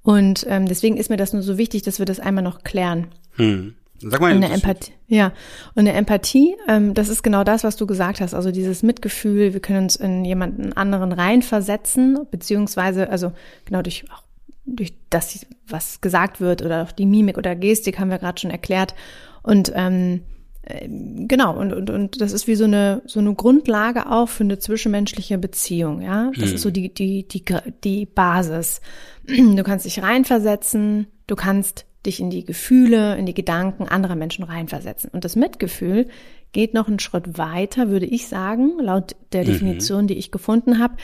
Und 0.03 0.45
ähm, 0.49 0.67
deswegen 0.67 0.97
ist 0.97 1.09
mir 1.09 1.17
das 1.17 1.33
nur 1.33 1.41
so 1.41 1.57
wichtig, 1.57 1.83
dass 1.83 1.99
wir 1.99 2.05
das 2.05 2.19
einmal 2.19 2.43
noch 2.43 2.63
klären. 2.63 3.07
Hm. 3.35 3.75
Sag 3.99 4.21
mal, 4.21 4.31
eine 4.31 4.51
Empathie, 4.51 4.91
ja. 5.07 5.33
Und 5.73 5.87
eine 5.87 5.93
Empathie, 5.93 6.55
ähm, 6.67 6.93
das 6.93 7.09
ist 7.09 7.23
genau 7.23 7.43
das, 7.43 7.63
was 7.63 7.77
du 7.77 7.87
gesagt 7.87 8.21
hast. 8.21 8.35
Also 8.35 8.51
dieses 8.51 8.83
Mitgefühl, 8.83 9.53
wir 9.53 9.59
können 9.59 9.85
uns 9.85 9.95
in 9.95 10.23
jemanden 10.23 10.73
anderen 10.73 11.11
reinversetzen, 11.11 12.19
beziehungsweise, 12.29 13.09
also 13.09 13.31
genau 13.65 13.81
durch 13.81 14.05
auch 14.11 14.21
durch 14.67 14.93
das, 15.09 15.45
was 15.67 16.01
gesagt 16.01 16.41
wird 16.41 16.61
oder 16.61 16.85
die 16.97 17.05
Mimik 17.05 17.37
oder 17.37 17.55
Gestik 17.55 17.99
haben 17.99 18.11
wir 18.11 18.19
gerade 18.19 18.39
schon 18.39 18.51
erklärt. 18.51 18.93
Und 19.41 19.71
ähm, 19.73 20.21
äh, 20.63 20.87
genau, 20.89 21.57
und, 21.57 21.73
und, 21.73 21.89
und 21.89 22.21
das 22.21 22.33
ist 22.33 22.47
wie 22.47 22.55
so 22.55 22.65
eine, 22.65 23.01
so 23.05 23.19
eine 23.19 23.33
Grundlage 23.33 24.11
auch 24.11 24.27
für 24.27 24.43
eine 24.43 24.59
zwischenmenschliche 24.59 25.37
Beziehung, 25.37 26.01
ja. 26.01 26.31
Das 26.35 26.49
hm. 26.49 26.55
ist 26.55 26.61
so 26.61 26.71
die, 26.71 26.93
die, 26.93 27.27
die, 27.27 27.43
die 27.83 28.05
Basis. 28.05 28.81
Du 29.27 29.63
kannst 29.63 29.85
dich 29.85 30.01
reinversetzen, 30.01 31.07
du 31.27 31.35
kannst 31.35 31.85
dich 32.05 32.21
in 32.21 32.29
die 32.29 32.45
Gefühle, 32.45 33.17
in 33.17 33.25
die 33.25 33.33
Gedanken 33.33 33.87
anderer 33.87 34.15
Menschen 34.15 34.45
reinversetzen. 34.45 35.09
Und 35.11 35.25
das 35.25 35.35
Mitgefühl 35.35 36.07
geht 36.53 36.73
noch 36.73 36.87
einen 36.87 36.99
Schritt 36.99 37.37
weiter, 37.37 37.89
würde 37.89 38.05
ich 38.05 38.27
sagen, 38.27 38.79
laut 38.79 39.17
der 39.33 39.43
mhm. 39.43 39.47
Definition, 39.47 40.07
die 40.07 40.17
ich 40.17 40.31
gefunden 40.31 40.79
habe, 40.79 40.95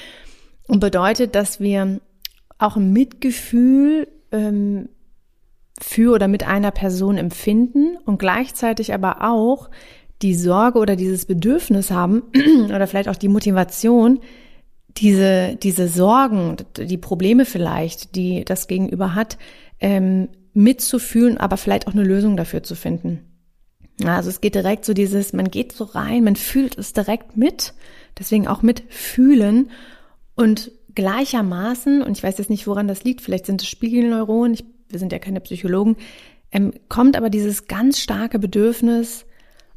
und 0.67 0.79
bedeutet, 0.79 1.35
dass 1.35 1.59
wir 1.59 1.99
auch 2.63 2.77
ein 2.77 2.93
Mitgefühl 2.93 4.07
ähm, 4.31 4.89
für 5.79 6.13
oder 6.13 6.27
mit 6.27 6.47
einer 6.47 6.71
Person 6.71 7.17
empfinden 7.17 7.97
und 8.05 8.19
gleichzeitig 8.19 8.93
aber 8.93 9.21
auch 9.21 9.69
die 10.21 10.35
Sorge 10.35 10.79
oder 10.79 10.95
dieses 10.95 11.25
Bedürfnis 11.25 11.91
haben 11.91 12.23
oder 12.65 12.87
vielleicht 12.87 13.09
auch 13.09 13.15
die 13.15 13.27
Motivation, 13.27 14.19
diese, 14.97 15.57
diese 15.61 15.87
Sorgen, 15.87 16.57
die 16.77 16.97
Probleme 16.97 17.45
vielleicht, 17.45 18.15
die 18.15 18.45
das 18.45 18.67
Gegenüber 18.67 19.15
hat, 19.15 19.37
ähm, 19.79 20.29
mitzufühlen, 20.53 21.37
aber 21.37 21.57
vielleicht 21.57 21.87
auch 21.87 21.93
eine 21.93 22.03
Lösung 22.03 22.37
dafür 22.37 22.63
zu 22.63 22.75
finden. 22.75 23.33
Also 24.05 24.29
es 24.29 24.41
geht 24.41 24.55
direkt 24.55 24.85
so 24.85 24.93
dieses, 24.93 25.33
man 25.33 25.51
geht 25.51 25.71
so 25.71 25.83
rein, 25.83 26.23
man 26.23 26.35
fühlt 26.35 26.77
es 26.77 26.93
direkt 26.93 27.37
mit, 27.37 27.73
deswegen 28.17 28.47
auch 28.47 28.61
mit 28.61 28.83
fühlen 28.89 29.71
und 30.35 30.71
gleichermaßen, 30.95 32.01
und 32.01 32.17
ich 32.17 32.23
weiß 32.23 32.37
jetzt 32.37 32.49
nicht, 32.49 32.67
woran 32.67 32.87
das 32.87 33.03
liegt, 33.03 33.21
vielleicht 33.21 33.45
sind 33.45 33.61
es 33.61 33.67
Spiegelneuronen, 33.67 34.53
ich, 34.53 34.65
wir 34.89 34.99
sind 34.99 35.11
ja 35.11 35.19
keine 35.19 35.41
Psychologen, 35.41 35.97
ähm, 36.51 36.73
kommt 36.89 37.17
aber 37.17 37.29
dieses 37.29 37.67
ganz 37.67 37.99
starke 37.99 38.39
Bedürfnis, 38.39 39.25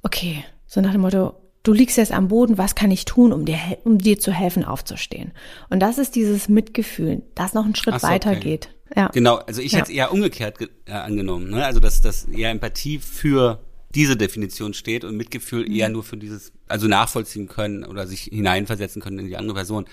okay, 0.02 0.44
so 0.66 0.80
nach 0.80 0.92
dem 0.92 1.00
Motto, 1.00 1.34
du 1.62 1.72
liegst 1.72 1.96
jetzt 1.96 2.12
am 2.12 2.28
Boden, 2.28 2.58
was 2.58 2.74
kann 2.74 2.90
ich 2.90 3.04
tun, 3.04 3.32
um 3.32 3.44
dir, 3.44 3.58
um 3.84 3.98
dir 3.98 4.18
zu 4.18 4.32
helfen, 4.32 4.64
aufzustehen? 4.64 5.32
Und 5.70 5.80
das 5.80 5.98
ist 5.98 6.14
dieses 6.14 6.48
Mitgefühl, 6.48 7.22
das 7.34 7.54
noch 7.54 7.64
einen 7.64 7.74
Schritt 7.74 8.00
so, 8.00 8.06
weiter 8.06 8.30
okay. 8.30 8.40
geht. 8.40 8.68
Ja. 8.94 9.08
Genau, 9.08 9.36
also 9.36 9.60
ich 9.60 9.72
ja. 9.72 9.78
hätte 9.78 9.90
es 9.90 9.96
eher 9.96 10.12
umgekehrt 10.12 10.58
äh, 10.86 10.92
angenommen, 10.92 11.50
ne? 11.50 11.64
also 11.64 11.80
dass, 11.80 12.02
dass 12.02 12.24
eher 12.24 12.50
Empathie 12.50 12.98
für 12.98 13.60
diese 13.94 14.16
Definition 14.16 14.74
steht 14.74 15.04
und 15.04 15.16
Mitgefühl 15.16 15.64
mhm. 15.66 15.74
eher 15.74 15.88
nur 15.88 16.04
für 16.04 16.16
dieses, 16.16 16.52
also 16.68 16.86
nachvollziehen 16.86 17.48
können 17.48 17.84
oder 17.84 18.06
sich 18.06 18.24
hineinversetzen 18.24 19.02
können 19.02 19.18
in 19.18 19.26
die 19.26 19.36
andere 19.36 19.56
Person. 19.56 19.86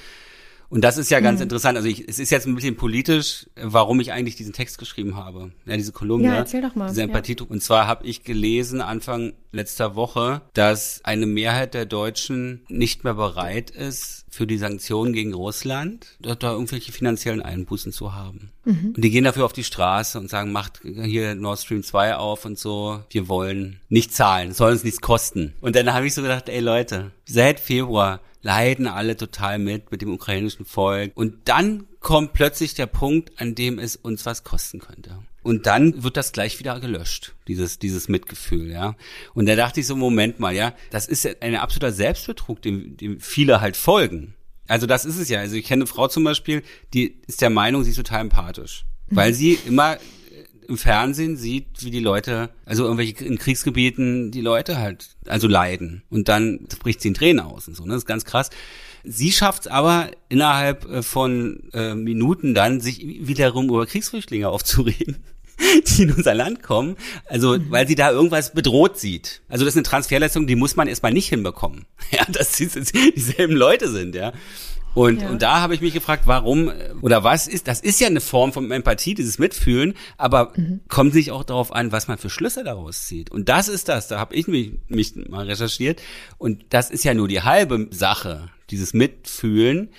Und 0.73 0.81
das 0.81 0.97
ist 0.97 1.11
ja 1.11 1.19
ganz 1.19 1.37
mhm. 1.37 1.43
interessant. 1.43 1.77
Also 1.77 1.87
ich, 1.87 2.09
es 2.09 2.17
ist 2.17 2.31
jetzt 2.31 2.47
ein 2.47 2.55
bisschen 2.55 2.75
politisch, 2.75 3.45
warum 3.55 3.99
ich 3.99 4.11
eigentlich 4.11 4.35
diesen 4.35 4.53
Text 4.53 4.79
geschrieben 4.79 5.15
habe. 5.15 5.51
Ja, 5.65 5.77
diese 5.77 5.91
Kolumne. 5.91 6.29
Ja, 6.29 6.35
erzähl 6.35 6.63
doch 6.63 6.73
mal. 6.73 6.89
Diese 6.89 7.03
Empathie. 7.03 7.35
Ja. 7.39 7.45
Und 7.47 7.61
zwar 7.61 7.85
habe 7.85 8.07
ich 8.07 8.23
gelesen 8.23 8.81
Anfang 8.81 9.33
letzter 9.51 9.95
Woche, 9.95 10.41
dass 10.53 11.01
eine 11.03 11.27
Mehrheit 11.27 11.75
der 11.75 11.85
Deutschen 11.85 12.61
nicht 12.69 13.03
mehr 13.03 13.13
bereit 13.13 13.69
ist, 13.69 14.25
für 14.31 14.47
die 14.47 14.57
Sanktionen 14.57 15.13
gegen 15.13 15.35
Russland 15.35 16.07
da, 16.19 16.33
da 16.33 16.53
irgendwelche 16.53 16.91
finanziellen 16.91 17.43
Einbußen 17.43 17.91
zu 17.91 18.15
haben. 18.15 18.49
Mhm. 18.65 18.93
Und 18.95 19.01
die 19.05 19.11
gehen 19.11 19.25
dafür 19.25 19.45
auf 19.45 19.53
die 19.53 19.63
Straße 19.63 20.19
und 20.19 20.27
sagen, 20.27 20.51
macht 20.51 20.81
hier 20.83 21.35
Nord 21.35 21.59
Stream 21.59 21.83
2 21.83 22.15
auf 22.15 22.45
und 22.45 22.57
so. 22.57 23.03
Wir 23.11 23.27
wollen 23.27 23.79
nicht 23.89 24.11
zahlen, 24.11 24.53
soll 24.53 24.71
uns 24.71 24.83
nichts 24.83 25.01
kosten. 25.01 25.53
Und 25.61 25.75
dann 25.75 25.93
habe 25.93 26.07
ich 26.07 26.15
so 26.15 26.23
gedacht, 26.23 26.49
ey 26.49 26.61
Leute, 26.61 27.11
seit 27.25 27.59
Februar 27.59 28.21
leiden 28.43 28.87
alle 28.87 29.17
total 29.17 29.57
mit, 29.57 29.91
mit 29.91 30.01
dem 30.01 30.13
ukrainischen 30.13 30.65
Volk. 30.65 31.11
Und 31.15 31.35
dann 31.45 31.87
kommt 31.99 32.33
plötzlich 32.33 32.75
der 32.75 32.85
Punkt, 32.85 33.31
an 33.41 33.55
dem 33.55 33.79
es 33.79 33.95
uns 33.95 34.25
was 34.25 34.43
kosten 34.43 34.79
könnte. 34.79 35.17
Und 35.41 35.65
dann 35.65 36.03
wird 36.03 36.15
das 36.15 36.31
gleich 36.31 36.59
wieder 36.59 36.79
gelöscht, 36.79 37.33
dieses, 37.47 37.79
dieses 37.79 38.07
Mitgefühl, 38.07 38.71
ja. 38.71 38.95
Und 39.33 39.45
da 39.45 39.55
dachte 39.55 39.79
ich 39.79 39.87
so, 39.87 39.95
Moment 39.95 40.39
mal, 40.39 40.53
ja, 40.53 40.73
das 40.89 41.07
ist 41.07 41.27
ein 41.41 41.55
absoluter 41.55 41.91
Selbstbetrug, 41.91 42.61
dem, 42.61 42.95
dem 42.95 43.19
viele 43.19 43.59
halt 43.59 43.75
folgen. 43.75 44.35
Also 44.67 44.87
das 44.87 45.03
ist 45.03 45.17
es 45.17 45.27
ja. 45.27 45.39
Also 45.39 45.55
ich 45.55 45.65
kenne 45.65 45.81
eine 45.81 45.87
Frau 45.87 46.07
zum 46.07 46.23
Beispiel, 46.23 46.63
die 46.93 47.19
ist 47.27 47.41
der 47.41 47.49
Meinung, 47.49 47.83
sie 47.83 47.89
ist 47.89 47.97
total 47.97 48.21
empathisch. 48.21 48.85
Weil 49.07 49.33
sie 49.33 49.59
immer 49.65 49.97
im 50.67 50.77
Fernsehen 50.77 51.37
sieht, 51.37 51.65
wie 51.79 51.91
die 51.91 51.99
Leute, 51.99 52.49
also 52.65 52.83
irgendwelche 52.83 53.23
in 53.25 53.37
Kriegsgebieten, 53.37 54.31
die 54.31 54.41
Leute 54.41 54.77
halt, 54.77 55.15
also 55.27 55.47
leiden. 55.47 56.03
Und 56.09 56.27
dann 56.27 56.67
bricht 56.79 57.01
sie 57.01 57.09
in 57.09 57.13
Tränen 57.13 57.45
aus 57.45 57.67
und 57.67 57.75
so, 57.75 57.83
ne? 57.83 57.93
Das 57.93 58.03
ist 58.03 58.07
ganz 58.07 58.25
krass. 58.25 58.49
Sie 59.03 59.31
schafft 59.31 59.63
es 59.63 59.67
aber 59.67 60.11
innerhalb 60.29 60.85
äh, 60.85 61.03
von 61.03 61.63
äh, 61.73 61.93
Minuten 61.93 62.53
dann, 62.53 62.79
sich 62.79 62.99
wiederum 63.27 63.67
über 63.67 63.85
Kriegsflüchtlinge 63.85 64.47
aufzuregen 64.47 65.17
die 65.87 66.03
in 66.03 66.11
unser 66.11 66.33
Land 66.33 66.63
kommen, 66.63 66.95
also 67.27 67.57
mhm. 67.57 67.69
weil 67.69 67.87
sie 67.87 67.95
da 67.95 68.11
irgendwas 68.11 68.53
bedroht 68.53 68.99
sieht. 68.99 69.41
Also 69.49 69.65
das 69.65 69.73
ist 69.73 69.77
eine 69.77 69.83
Transferleistung, 69.83 70.47
die 70.47 70.55
muss 70.55 70.75
man 70.75 70.87
erstmal 70.87 71.13
nicht 71.13 71.29
hinbekommen. 71.29 71.85
Ja, 72.11 72.25
dass 72.29 72.57
sie 72.57 72.69
dieselben 73.15 73.55
Leute 73.55 73.89
sind, 73.89 74.13
ja. 74.13 74.33
Und, 74.93 75.21
ja. 75.21 75.29
und 75.29 75.41
da 75.41 75.61
habe 75.61 75.73
ich 75.73 75.81
mich 75.81 75.93
gefragt, 75.93 76.23
warum 76.25 76.71
oder 77.01 77.23
was 77.23 77.47
ist, 77.47 77.67
das 77.67 77.79
ist 77.79 77.99
ja 77.99 78.07
eine 78.07 78.21
Form 78.21 78.53
von 78.53 78.69
Empathie, 78.71 79.13
dieses 79.13 79.39
Mitfühlen, 79.39 79.95
aber 80.17 80.53
mhm. 80.55 80.81
kommt 80.87 81.13
sich 81.13 81.31
auch 81.31 81.43
darauf 81.43 81.73
an, 81.73 81.91
was 81.91 82.07
man 82.07 82.17
für 82.17 82.29
Schlüsse 82.29 82.63
daraus 82.63 83.05
zieht. 83.05 83.31
Und 83.31 83.49
das 83.49 83.67
ist 83.67 83.89
das, 83.89 84.07
da 84.07 84.19
habe 84.19 84.35
ich 84.35 84.47
mich, 84.47 84.73
mich 84.87 85.15
mal 85.15 85.45
recherchiert. 85.45 86.01
Und 86.37 86.65
das 86.69 86.91
ist 86.91 87.03
ja 87.03 87.13
nur 87.13 87.27
die 87.27 87.41
halbe 87.41 87.87
Sache, 87.91 88.49
dieses 88.69 88.93
Mitfühlen. 88.93 89.89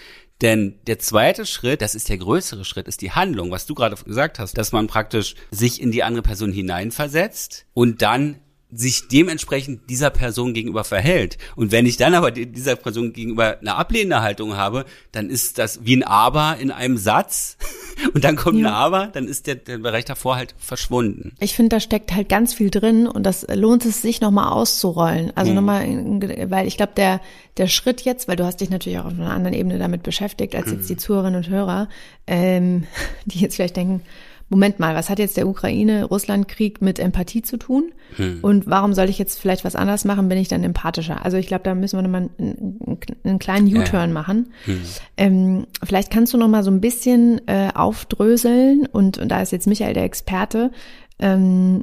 Denn 0.42 0.80
der 0.86 0.98
zweite 0.98 1.46
Schritt, 1.46 1.80
das 1.80 1.94
ist 1.94 2.08
der 2.08 2.18
größere 2.18 2.64
Schritt, 2.64 2.88
ist 2.88 3.00
die 3.02 3.12
Handlung, 3.12 3.50
was 3.50 3.66
du 3.66 3.74
gerade 3.74 3.96
gesagt 3.96 4.38
hast, 4.38 4.58
dass 4.58 4.72
man 4.72 4.88
praktisch 4.88 5.36
sich 5.50 5.80
in 5.80 5.92
die 5.92 6.02
andere 6.02 6.22
Person 6.22 6.52
hineinversetzt 6.52 7.66
und 7.72 8.02
dann 8.02 8.40
sich 8.74 9.08
dementsprechend 9.08 9.88
dieser 9.88 10.10
Person 10.10 10.52
gegenüber 10.52 10.84
verhält. 10.84 11.38
Und 11.54 11.70
wenn 11.72 11.86
ich 11.86 11.96
dann 11.96 12.14
aber 12.14 12.30
dieser 12.32 12.76
Person 12.76 13.12
gegenüber 13.12 13.58
eine 13.60 13.76
ablehnende 13.76 14.20
Haltung 14.20 14.56
habe, 14.56 14.84
dann 15.12 15.30
ist 15.30 15.58
das 15.58 15.84
wie 15.84 15.96
ein 15.96 16.02
Aber 16.02 16.56
in 16.58 16.70
einem 16.70 16.96
Satz 16.96 17.56
und 18.14 18.24
dann 18.24 18.36
kommt 18.36 18.58
ja. 18.58 18.68
ein 18.68 18.74
Aber, 18.74 19.06
dann 19.06 19.28
ist 19.28 19.46
der, 19.46 19.54
der 19.54 19.78
Bereich 19.78 20.04
davor 20.04 20.36
halt 20.36 20.54
verschwunden. 20.58 21.32
Ich 21.38 21.54
finde, 21.54 21.70
da 21.70 21.80
steckt 21.80 22.12
halt 22.12 22.28
ganz 22.28 22.52
viel 22.52 22.70
drin 22.70 23.06
und 23.06 23.22
das 23.24 23.46
lohnt 23.54 23.84
es 23.84 24.02
sich 24.02 24.20
nochmal 24.20 24.52
auszurollen. 24.52 25.32
Also 25.36 25.50
mhm. 25.50 25.56
nochmal, 25.56 26.50
weil 26.50 26.66
ich 26.66 26.76
glaube, 26.76 26.92
der, 26.96 27.20
der 27.56 27.68
Schritt 27.68 28.00
jetzt, 28.02 28.26
weil 28.26 28.36
du 28.36 28.44
hast 28.44 28.60
dich 28.60 28.70
natürlich 28.70 28.98
auch 28.98 29.06
auf 29.06 29.12
einer 29.12 29.30
anderen 29.30 29.54
Ebene 29.54 29.78
damit 29.78 30.02
beschäftigt, 30.02 30.54
als 30.56 30.70
jetzt 30.70 30.88
die 30.88 30.94
mhm. 30.94 30.98
Zuhörerinnen 30.98 31.44
und 31.44 31.48
Hörer, 31.48 31.88
ähm, 32.26 32.84
die 33.26 33.38
jetzt 33.38 33.56
vielleicht 33.56 33.76
denken, 33.76 34.02
Moment 34.48 34.78
mal, 34.78 34.94
was 34.94 35.10
hat 35.10 35.18
jetzt 35.18 35.36
der 35.36 35.48
Ukraine-Russland-Krieg 35.48 36.82
mit 36.82 36.98
Empathie 36.98 37.42
zu 37.42 37.56
tun? 37.56 37.92
Hm. 38.16 38.40
Und 38.42 38.66
warum 38.66 38.92
soll 38.92 39.08
ich 39.08 39.18
jetzt 39.18 39.38
vielleicht 39.38 39.64
was 39.64 39.74
anders 39.74 40.04
machen, 40.04 40.28
bin 40.28 40.38
ich 40.38 40.48
dann 40.48 40.62
empathischer? 40.62 41.24
Also 41.24 41.36
ich 41.36 41.46
glaube, 41.46 41.64
da 41.64 41.74
müssen 41.74 41.98
wir 41.98 42.02
nochmal 42.02 42.28
einen, 42.38 42.98
einen 43.24 43.38
kleinen 43.38 43.66
U-Turn 43.66 44.10
ja. 44.10 44.14
machen. 44.14 44.52
Hm. 44.66 44.80
Ähm, 45.16 45.66
vielleicht 45.82 46.10
kannst 46.10 46.34
du 46.34 46.38
nochmal 46.38 46.62
so 46.62 46.70
ein 46.70 46.80
bisschen 46.80 47.40
äh, 47.48 47.70
aufdröseln 47.74 48.86
und, 48.86 49.18
und 49.18 49.28
da 49.28 49.40
ist 49.40 49.52
jetzt 49.52 49.66
Michael 49.66 49.94
der 49.94 50.04
Experte, 50.04 50.70
ähm, 51.18 51.82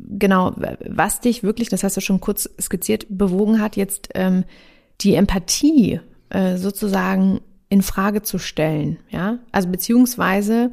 genau, 0.00 0.54
was 0.86 1.20
dich 1.20 1.42
wirklich, 1.42 1.68
das 1.68 1.84
hast 1.84 1.96
du 1.96 2.00
schon 2.00 2.20
kurz 2.20 2.48
skizziert, 2.60 3.06
bewogen 3.08 3.60
hat, 3.60 3.76
jetzt 3.76 4.10
ähm, 4.14 4.44
die 5.00 5.14
Empathie 5.14 6.00
äh, 6.30 6.56
sozusagen 6.56 7.40
in 7.68 7.82
Frage 7.82 8.22
zu 8.22 8.38
stellen, 8.38 8.98
ja, 9.10 9.38
also 9.52 9.68
beziehungsweise 9.68 10.72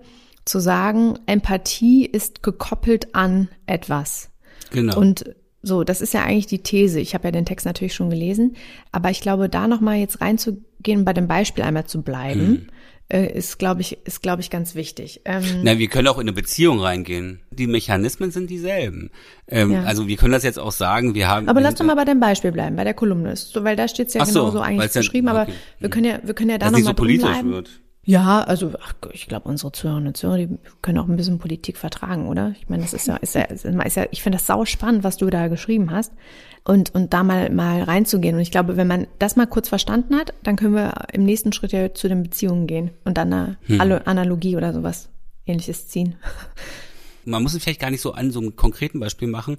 zu 0.51 0.59
sagen, 0.59 1.17
Empathie 1.27 2.05
ist 2.05 2.43
gekoppelt 2.43 3.15
an 3.15 3.47
etwas. 3.67 4.31
Genau. 4.71 4.97
Und 4.97 5.33
so, 5.63 5.85
das 5.85 6.01
ist 6.01 6.13
ja 6.13 6.23
eigentlich 6.23 6.47
die 6.47 6.61
These. 6.61 6.99
Ich 6.99 7.13
habe 7.13 7.29
ja 7.29 7.31
den 7.31 7.45
Text 7.45 7.65
natürlich 7.65 7.93
schon 7.93 8.09
gelesen, 8.09 8.57
aber 8.91 9.11
ich 9.11 9.21
glaube, 9.21 9.47
da 9.47 9.69
nochmal 9.69 9.97
jetzt 9.97 10.19
reinzugehen, 10.19 11.05
bei 11.05 11.13
dem 11.13 11.29
Beispiel 11.29 11.63
einmal 11.63 11.85
zu 11.85 12.01
bleiben, 12.01 12.67
hm. 13.09 13.23
ist, 13.29 13.59
glaube 13.59 13.79
ich, 13.79 13.99
ist, 14.05 14.21
glaube 14.21 14.41
ich, 14.41 14.49
ganz 14.49 14.75
wichtig. 14.75 15.21
Ähm, 15.23 15.43
Na, 15.63 15.77
wir 15.77 15.87
können 15.87 16.09
auch 16.09 16.17
in 16.17 16.23
eine 16.23 16.33
Beziehung 16.33 16.81
reingehen. 16.81 17.39
Die 17.51 17.67
Mechanismen 17.67 18.31
sind 18.31 18.49
dieselben. 18.49 19.11
Ähm, 19.47 19.71
ja. 19.71 19.83
Also 19.83 20.07
wir 20.07 20.17
können 20.17 20.33
das 20.33 20.43
jetzt 20.43 20.59
auch 20.59 20.73
sagen, 20.73 21.15
wir 21.15 21.29
haben. 21.29 21.47
Aber 21.47 21.61
lass 21.61 21.75
doch 21.75 21.85
mal 21.85 21.95
bei 21.95 22.05
dem 22.05 22.19
Beispiel 22.19 22.51
bleiben, 22.51 22.75
bei 22.75 22.83
der 22.83 22.93
Kolumne. 22.93 23.37
So, 23.37 23.63
weil 23.63 23.77
da 23.77 23.87
steht 23.87 24.09
es 24.09 24.15
ja 24.15 24.25
so, 24.25 24.41
genauso 24.41 24.59
eigentlich 24.59 24.91
beschrieben, 24.91 25.29
okay. 25.29 25.37
aber 25.37 25.51
wir 25.79 25.89
können 25.89 26.05
ja, 26.05 26.19
wir 26.23 26.33
können 26.33 26.49
ja 26.49 26.57
da 26.57 26.65
nochmal 26.65 26.83
so 26.83 26.93
politisch 26.93 27.29
bleiben. 27.29 27.51
wird. 27.51 27.80
Ja, 28.03 28.41
also 28.41 28.71
ach, 28.81 28.93
ich 29.11 29.27
glaube, 29.27 29.47
unsere 29.47 29.71
Zuhörerinnen 29.71 30.07
und 30.07 30.17
Zuhörer, 30.17 30.37
die 30.37 30.49
können 30.81 30.97
auch 30.97 31.07
ein 31.07 31.17
bisschen 31.17 31.37
Politik 31.37 31.77
vertragen, 31.77 32.27
oder? 32.27 32.55
Ich 32.59 32.67
meine, 32.67 32.81
das 32.81 32.93
ist 32.93 33.07
ja, 33.07 33.17
ist 33.17 33.35
ja, 33.35 33.43
ist 33.43 33.63
ja 33.95 34.05
ich 34.09 34.23
finde 34.23 34.39
das 34.39 34.47
sau 34.47 34.65
spannend, 34.65 35.03
was 35.03 35.17
du 35.17 35.29
da 35.29 35.47
geschrieben 35.49 35.91
hast. 35.91 36.11
Und, 36.63 36.93
und 36.93 37.13
da 37.13 37.23
mal, 37.23 37.49
mal 37.51 37.81
reinzugehen. 37.83 38.35
Und 38.35 38.41
ich 38.41 38.51
glaube, 38.51 38.77
wenn 38.77 38.87
man 38.87 39.07
das 39.17 39.35
mal 39.35 39.47
kurz 39.47 39.69
verstanden 39.69 40.15
hat, 40.15 40.33
dann 40.43 40.55
können 40.55 40.75
wir 40.75 40.93
im 41.11 41.23
nächsten 41.23 41.53
Schritt 41.53 41.71
ja 41.71 41.93
zu 41.93 42.07
den 42.07 42.23
Beziehungen 42.23 42.67
gehen 42.67 42.91
und 43.03 43.17
dann 43.17 43.33
eine 43.33 43.57
hm. 43.63 44.01
Analogie 44.05 44.57
oder 44.57 44.73
sowas 44.73 45.09
ähnliches 45.45 45.87
ziehen. 45.87 46.15
Man 47.25 47.43
muss 47.43 47.53
es 47.53 47.63
vielleicht 47.63 47.79
gar 47.79 47.91
nicht 47.91 48.01
so 48.01 48.13
an 48.13 48.31
so 48.31 48.39
einem 48.39 48.55
konkreten 48.55 48.99
Beispiel 48.99 49.27
machen. 49.27 49.57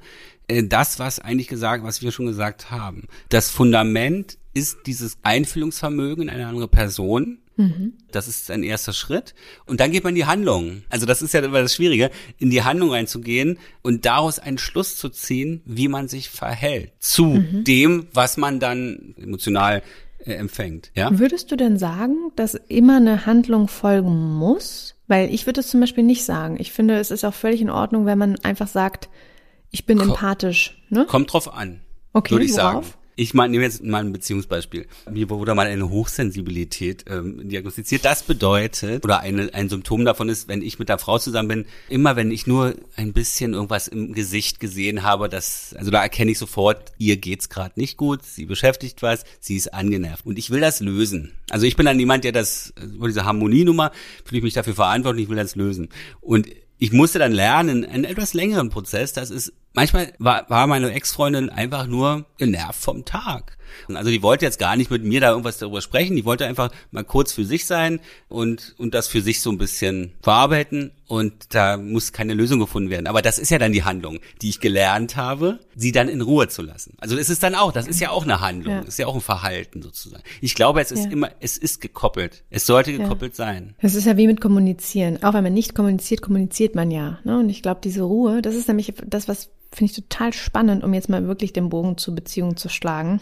Äh, 0.48 0.64
das, 0.64 0.98
was 0.98 1.20
eigentlich 1.20 1.48
gesagt, 1.48 1.84
was 1.84 2.02
wir 2.02 2.10
schon 2.10 2.26
gesagt 2.26 2.70
haben. 2.70 3.06
Das 3.28 3.50
Fundament 3.50 4.38
ist 4.54 4.78
dieses 4.86 5.18
Einfühlungsvermögen 5.22 6.24
in 6.24 6.30
eine 6.30 6.46
andere 6.46 6.68
Person 6.68 7.42
Mhm. 7.56 7.94
Das 8.10 8.28
ist 8.28 8.50
ein 8.50 8.62
erster 8.62 8.92
Schritt. 8.92 9.34
Und 9.66 9.80
dann 9.80 9.90
geht 9.90 10.04
man 10.04 10.10
in 10.10 10.16
die 10.16 10.26
Handlung. 10.26 10.82
Also 10.88 11.06
das 11.06 11.22
ist 11.22 11.34
ja 11.34 11.40
immer 11.40 11.60
das 11.60 11.74
Schwierige, 11.74 12.10
in 12.38 12.50
die 12.50 12.62
Handlung 12.62 12.90
reinzugehen 12.90 13.58
und 13.82 14.04
daraus 14.04 14.38
einen 14.38 14.58
Schluss 14.58 14.96
zu 14.96 15.08
ziehen, 15.08 15.62
wie 15.64 15.88
man 15.88 16.08
sich 16.08 16.30
verhält 16.30 16.92
zu 16.98 17.24
mhm. 17.24 17.64
dem, 17.64 18.06
was 18.12 18.36
man 18.36 18.60
dann 18.60 19.14
emotional 19.18 19.82
äh, 20.24 20.34
empfängt. 20.34 20.90
Ja? 20.94 21.18
Würdest 21.18 21.50
du 21.50 21.56
denn 21.56 21.78
sagen, 21.78 22.32
dass 22.36 22.54
immer 22.54 22.96
eine 22.96 23.26
Handlung 23.26 23.68
folgen 23.68 24.34
muss? 24.34 24.94
Weil 25.08 25.32
ich 25.32 25.46
würde 25.46 25.60
es 25.60 25.68
zum 25.68 25.80
Beispiel 25.80 26.04
nicht 26.04 26.24
sagen. 26.24 26.56
Ich 26.58 26.72
finde, 26.72 26.98
es 26.98 27.10
ist 27.10 27.24
auch 27.24 27.34
völlig 27.34 27.60
in 27.60 27.70
Ordnung, 27.70 28.06
wenn 28.06 28.18
man 28.18 28.38
einfach 28.40 28.68
sagt, 28.68 29.10
ich 29.70 29.84
bin 29.84 29.98
Komm, 29.98 30.10
empathisch. 30.10 30.82
Ne? 30.88 31.06
Kommt 31.06 31.32
drauf 31.32 31.52
an. 31.52 31.80
Okay, 32.14 32.32
würde 32.32 32.44
ich 32.44 32.52
worauf? 32.52 32.86
sagen. 32.86 33.01
Ich 33.14 33.34
meine, 33.34 33.50
nehme 33.50 33.64
jetzt 33.64 33.84
mal 33.84 33.98
ein 33.98 34.12
Beziehungsbeispiel. 34.12 34.86
Mir 35.10 35.28
wurde 35.28 35.54
mal 35.54 35.66
eine 35.66 35.90
Hochsensibilität 35.90 37.04
ähm, 37.08 37.46
diagnostiziert. 37.46 38.06
Das 38.06 38.22
bedeutet, 38.22 39.04
oder 39.04 39.20
eine, 39.20 39.52
ein 39.52 39.68
Symptom 39.68 40.06
davon 40.06 40.30
ist, 40.30 40.48
wenn 40.48 40.62
ich 40.62 40.78
mit 40.78 40.88
der 40.88 40.98
Frau 40.98 41.18
zusammen 41.18 41.48
bin, 41.48 41.66
immer 41.90 42.16
wenn 42.16 42.30
ich 42.30 42.46
nur 42.46 42.74
ein 42.96 43.12
bisschen 43.12 43.52
irgendwas 43.52 43.86
im 43.88 44.14
Gesicht 44.14 44.60
gesehen 44.60 45.02
habe, 45.02 45.28
das, 45.28 45.74
also 45.78 45.90
da 45.90 46.02
erkenne 46.02 46.30
ich 46.30 46.38
sofort, 46.38 46.92
ihr 46.96 47.18
geht's 47.18 47.50
gerade 47.50 47.78
nicht 47.78 47.98
gut, 47.98 48.24
sie 48.24 48.46
beschäftigt 48.46 49.02
was, 49.02 49.24
sie 49.40 49.56
ist 49.56 49.74
angenervt. 49.74 50.24
Und 50.24 50.38
ich 50.38 50.48
will 50.48 50.60
das 50.60 50.80
lösen. 50.80 51.32
Also 51.50 51.66
ich 51.66 51.76
bin 51.76 51.84
dann 51.84 52.00
jemand, 52.00 52.24
der 52.24 52.32
das, 52.32 52.72
über 52.82 53.08
diese 53.08 53.26
Harmonienummer, 53.26 53.92
fühle 54.24 54.38
ich 54.38 54.44
mich 54.44 54.54
dafür 54.54 54.74
verantwortlich, 54.74 55.24
ich 55.24 55.30
will 55.30 55.36
das 55.36 55.54
lösen. 55.54 55.90
Und 56.22 56.48
ich 56.78 56.92
musste 56.92 57.18
dann 57.18 57.32
lernen, 57.32 57.84
einen 57.84 58.04
etwas 58.04 58.32
längeren 58.32 58.70
Prozess, 58.70 59.12
das 59.12 59.30
ist 59.30 59.52
Manchmal 59.74 60.12
war, 60.18 60.48
war 60.50 60.66
meine 60.66 60.92
Ex-Freundin 60.92 61.48
einfach 61.48 61.86
nur 61.86 62.26
genervt 62.36 62.82
vom 62.82 63.04
Tag. 63.04 63.56
Also 63.88 64.10
die 64.10 64.22
wollte 64.22 64.44
jetzt 64.44 64.58
gar 64.58 64.76
nicht 64.76 64.90
mit 64.90 65.02
mir 65.02 65.20
da 65.20 65.30
irgendwas 65.30 65.58
darüber 65.58 65.80
sprechen, 65.80 66.16
die 66.16 66.24
wollte 66.24 66.46
einfach 66.46 66.70
mal 66.90 67.04
kurz 67.04 67.32
für 67.32 67.44
sich 67.44 67.66
sein 67.66 68.00
und, 68.28 68.74
und 68.78 68.94
das 68.94 69.08
für 69.08 69.20
sich 69.20 69.40
so 69.40 69.50
ein 69.50 69.58
bisschen 69.58 70.12
verarbeiten 70.22 70.92
und 71.06 71.54
da 71.54 71.76
muss 71.76 72.12
keine 72.12 72.34
Lösung 72.34 72.58
gefunden 72.58 72.90
werden. 72.90 73.06
Aber 73.06 73.22
das 73.22 73.38
ist 73.38 73.50
ja 73.50 73.58
dann 73.58 73.72
die 73.72 73.84
Handlung, 73.84 74.20
die 74.40 74.48
ich 74.48 74.60
gelernt 74.60 75.16
habe, 75.16 75.58
sie 75.74 75.92
dann 75.92 76.08
in 76.08 76.20
Ruhe 76.20 76.48
zu 76.48 76.62
lassen. 76.62 76.94
Also 76.98 77.16
es 77.16 77.30
ist 77.30 77.42
dann 77.42 77.54
auch, 77.54 77.72
das 77.72 77.86
ist 77.86 78.00
ja 78.00 78.10
auch 78.10 78.24
eine 78.24 78.40
Handlung, 78.40 78.74
ja. 78.74 78.80
ist 78.80 78.98
ja 78.98 79.06
auch 79.06 79.14
ein 79.14 79.20
Verhalten 79.20 79.82
sozusagen. 79.82 80.22
Ich 80.40 80.54
glaube, 80.54 80.80
es 80.80 80.92
ist 80.92 81.04
ja. 81.04 81.10
immer, 81.10 81.30
es 81.40 81.56
ist 81.58 81.80
gekoppelt. 81.80 82.44
Es 82.50 82.66
sollte 82.66 82.92
gekoppelt 82.96 83.32
ja. 83.32 83.44
sein. 83.44 83.74
Es 83.78 83.94
ist 83.94 84.06
ja 84.06 84.16
wie 84.16 84.26
mit 84.26 84.40
Kommunizieren. 84.40 85.22
Auch 85.22 85.34
wenn 85.34 85.44
man 85.44 85.54
nicht 85.54 85.74
kommuniziert, 85.74 86.22
kommuniziert 86.22 86.74
man 86.74 86.90
ja. 86.90 87.18
Ne? 87.24 87.38
Und 87.38 87.48
ich 87.48 87.62
glaube, 87.62 87.80
diese 87.82 88.02
Ruhe, 88.02 88.42
das 88.42 88.54
ist 88.54 88.68
nämlich 88.68 88.94
das, 89.06 89.28
was 89.28 89.50
finde 89.72 89.90
ich 89.90 89.96
total 89.96 90.32
spannend, 90.32 90.84
um 90.84 90.94
jetzt 90.94 91.08
mal 91.08 91.26
wirklich 91.26 91.52
den 91.52 91.68
Bogen 91.68 91.96
zur 91.98 92.14
Beziehung 92.14 92.56
zu 92.56 92.68
schlagen. 92.68 93.20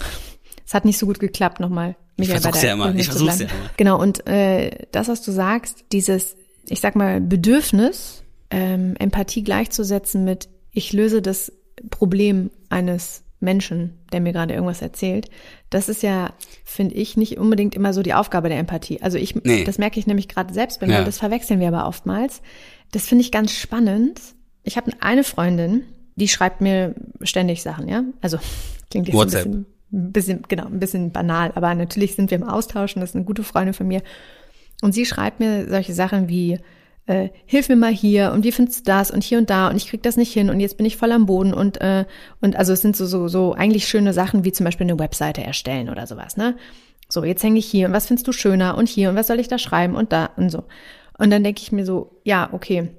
Es 0.66 0.74
hat 0.74 0.84
nicht 0.84 0.98
so 0.98 1.06
gut 1.06 1.20
geklappt 1.20 1.60
nochmal. 1.60 1.96
Michael, 2.16 2.36
ich 2.36 2.42
versuch's 2.42 2.62
ja 2.62 2.72
immer. 2.72 2.94
Ich 2.94 3.08
versuch's 3.08 3.40
ja 3.40 3.46
immer. 3.46 3.70
Genau, 3.76 4.00
und 4.00 4.26
äh, 4.26 4.86
das, 4.92 5.08
was 5.08 5.22
du 5.22 5.32
sagst, 5.32 5.84
dieses, 5.92 6.36
ich 6.68 6.80
sag 6.80 6.96
mal, 6.96 7.20
Bedürfnis, 7.20 8.22
ähm, 8.50 8.94
Empathie 8.98 9.42
gleichzusetzen 9.42 10.24
mit, 10.24 10.48
ich 10.72 10.92
löse 10.92 11.22
das 11.22 11.52
Problem 11.90 12.50
eines 12.68 13.24
Menschen, 13.40 13.98
der 14.12 14.20
mir 14.20 14.32
gerade 14.32 14.52
irgendwas 14.52 14.82
erzählt, 14.82 15.30
das 15.70 15.88
ist 15.88 16.02
ja, 16.02 16.34
finde 16.64 16.94
ich, 16.94 17.16
nicht 17.16 17.38
unbedingt 17.38 17.74
immer 17.74 17.92
so 17.94 18.02
die 18.02 18.14
Aufgabe 18.14 18.48
der 18.48 18.58
Empathie. 18.58 19.00
Also 19.02 19.18
ich, 19.18 19.34
nee. 19.34 19.64
das 19.64 19.78
merke 19.78 19.98
ich 19.98 20.06
nämlich 20.06 20.28
gerade 20.28 20.52
selbst, 20.52 20.80
wenn 20.80 20.90
ja. 20.90 21.02
das 21.02 21.18
verwechseln 21.18 21.60
wir 21.60 21.68
aber 21.68 21.86
oftmals. 21.86 22.42
Das 22.92 23.06
finde 23.06 23.22
ich 23.22 23.32
ganz 23.32 23.52
spannend. 23.52 24.20
Ich 24.62 24.76
habe 24.76 24.92
eine 25.00 25.24
Freundin, 25.24 25.84
die 26.20 26.28
schreibt 26.28 26.60
mir 26.60 26.94
ständig 27.22 27.62
Sachen, 27.62 27.88
ja. 27.88 28.04
Also 28.20 28.38
klingt 28.90 29.08
jetzt 29.08 29.16
WhatsApp. 29.16 29.46
ein 29.46 29.50
bisschen, 29.50 29.66
ein 29.92 30.12
bisschen, 30.12 30.42
genau, 30.48 30.66
ein 30.66 30.78
bisschen 30.78 31.12
banal, 31.12 31.52
aber 31.54 31.74
natürlich 31.74 32.14
sind 32.14 32.30
wir 32.30 32.38
im 32.38 32.44
Austausch 32.44 32.94
und 32.94 33.00
das 33.00 33.10
ist 33.10 33.16
eine 33.16 33.24
gute 33.24 33.42
Freundin 33.42 33.74
von 33.74 33.88
mir. 33.88 34.02
Und 34.82 34.92
sie 34.92 35.04
schreibt 35.04 35.40
mir 35.40 35.68
solche 35.68 35.92
Sachen 35.94 36.28
wie, 36.28 36.58
äh, 37.06 37.30
hilf 37.46 37.68
mir 37.68 37.76
mal 37.76 37.92
hier 37.92 38.32
und 38.32 38.44
wie 38.44 38.52
findest 38.52 38.80
du 38.80 38.84
das 38.84 39.10
und 39.10 39.24
hier 39.24 39.38
und 39.38 39.50
da 39.50 39.68
und 39.68 39.76
ich 39.76 39.88
krieg 39.88 40.02
das 40.02 40.16
nicht 40.16 40.32
hin 40.32 40.48
und 40.50 40.60
jetzt 40.60 40.76
bin 40.76 40.86
ich 40.86 40.96
voll 40.96 41.10
am 41.12 41.26
Boden 41.26 41.52
und 41.52 41.80
äh, 41.80 42.04
und 42.40 42.56
also 42.56 42.72
es 42.72 42.82
sind 42.82 42.96
so 42.96 43.06
so 43.06 43.26
so 43.26 43.52
eigentlich 43.54 43.88
schöne 43.88 44.12
Sachen 44.12 44.44
wie 44.44 44.52
zum 44.52 44.64
Beispiel 44.64 44.86
eine 44.86 44.98
Webseite 44.98 45.42
erstellen 45.42 45.88
oder 45.88 46.06
sowas, 46.06 46.36
ne? 46.36 46.56
So 47.08 47.24
jetzt 47.24 47.42
hänge 47.42 47.58
ich 47.58 47.66
hier 47.66 47.88
und 47.88 47.94
was 47.94 48.06
findest 48.06 48.28
du 48.28 48.32
schöner 48.32 48.78
und 48.78 48.88
hier 48.88 49.10
und 49.10 49.16
was 49.16 49.26
soll 49.26 49.40
ich 49.40 49.48
da 49.48 49.58
schreiben 49.58 49.96
und 49.96 50.12
da 50.12 50.30
und 50.36 50.50
so 50.50 50.64
und 51.18 51.30
dann 51.30 51.42
denke 51.42 51.60
ich 51.62 51.72
mir 51.72 51.84
so 51.84 52.20
ja 52.24 52.50
okay 52.52 52.90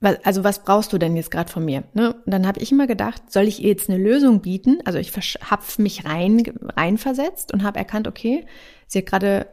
also 0.00 0.44
was 0.44 0.62
brauchst 0.62 0.92
du 0.92 0.98
denn 0.98 1.16
jetzt 1.16 1.30
gerade 1.30 1.50
von 1.50 1.64
mir? 1.64 1.84
Ne? 1.92 2.14
Und 2.14 2.32
dann 2.32 2.46
habe 2.46 2.60
ich 2.60 2.72
immer 2.72 2.86
gedacht, 2.86 3.30
soll 3.30 3.46
ich 3.48 3.62
ihr 3.62 3.68
jetzt 3.68 3.90
eine 3.90 4.02
Lösung 4.02 4.40
bieten? 4.40 4.78
Also 4.84 4.98
ich 4.98 5.12
habe 5.14 5.62
mich 5.78 6.04
rein 6.06 6.42
reinversetzt 6.76 7.52
und 7.52 7.62
habe 7.62 7.78
erkannt, 7.78 8.08
okay, 8.08 8.46
sie 8.86 8.98
hat 8.98 9.06
gerade 9.06 9.46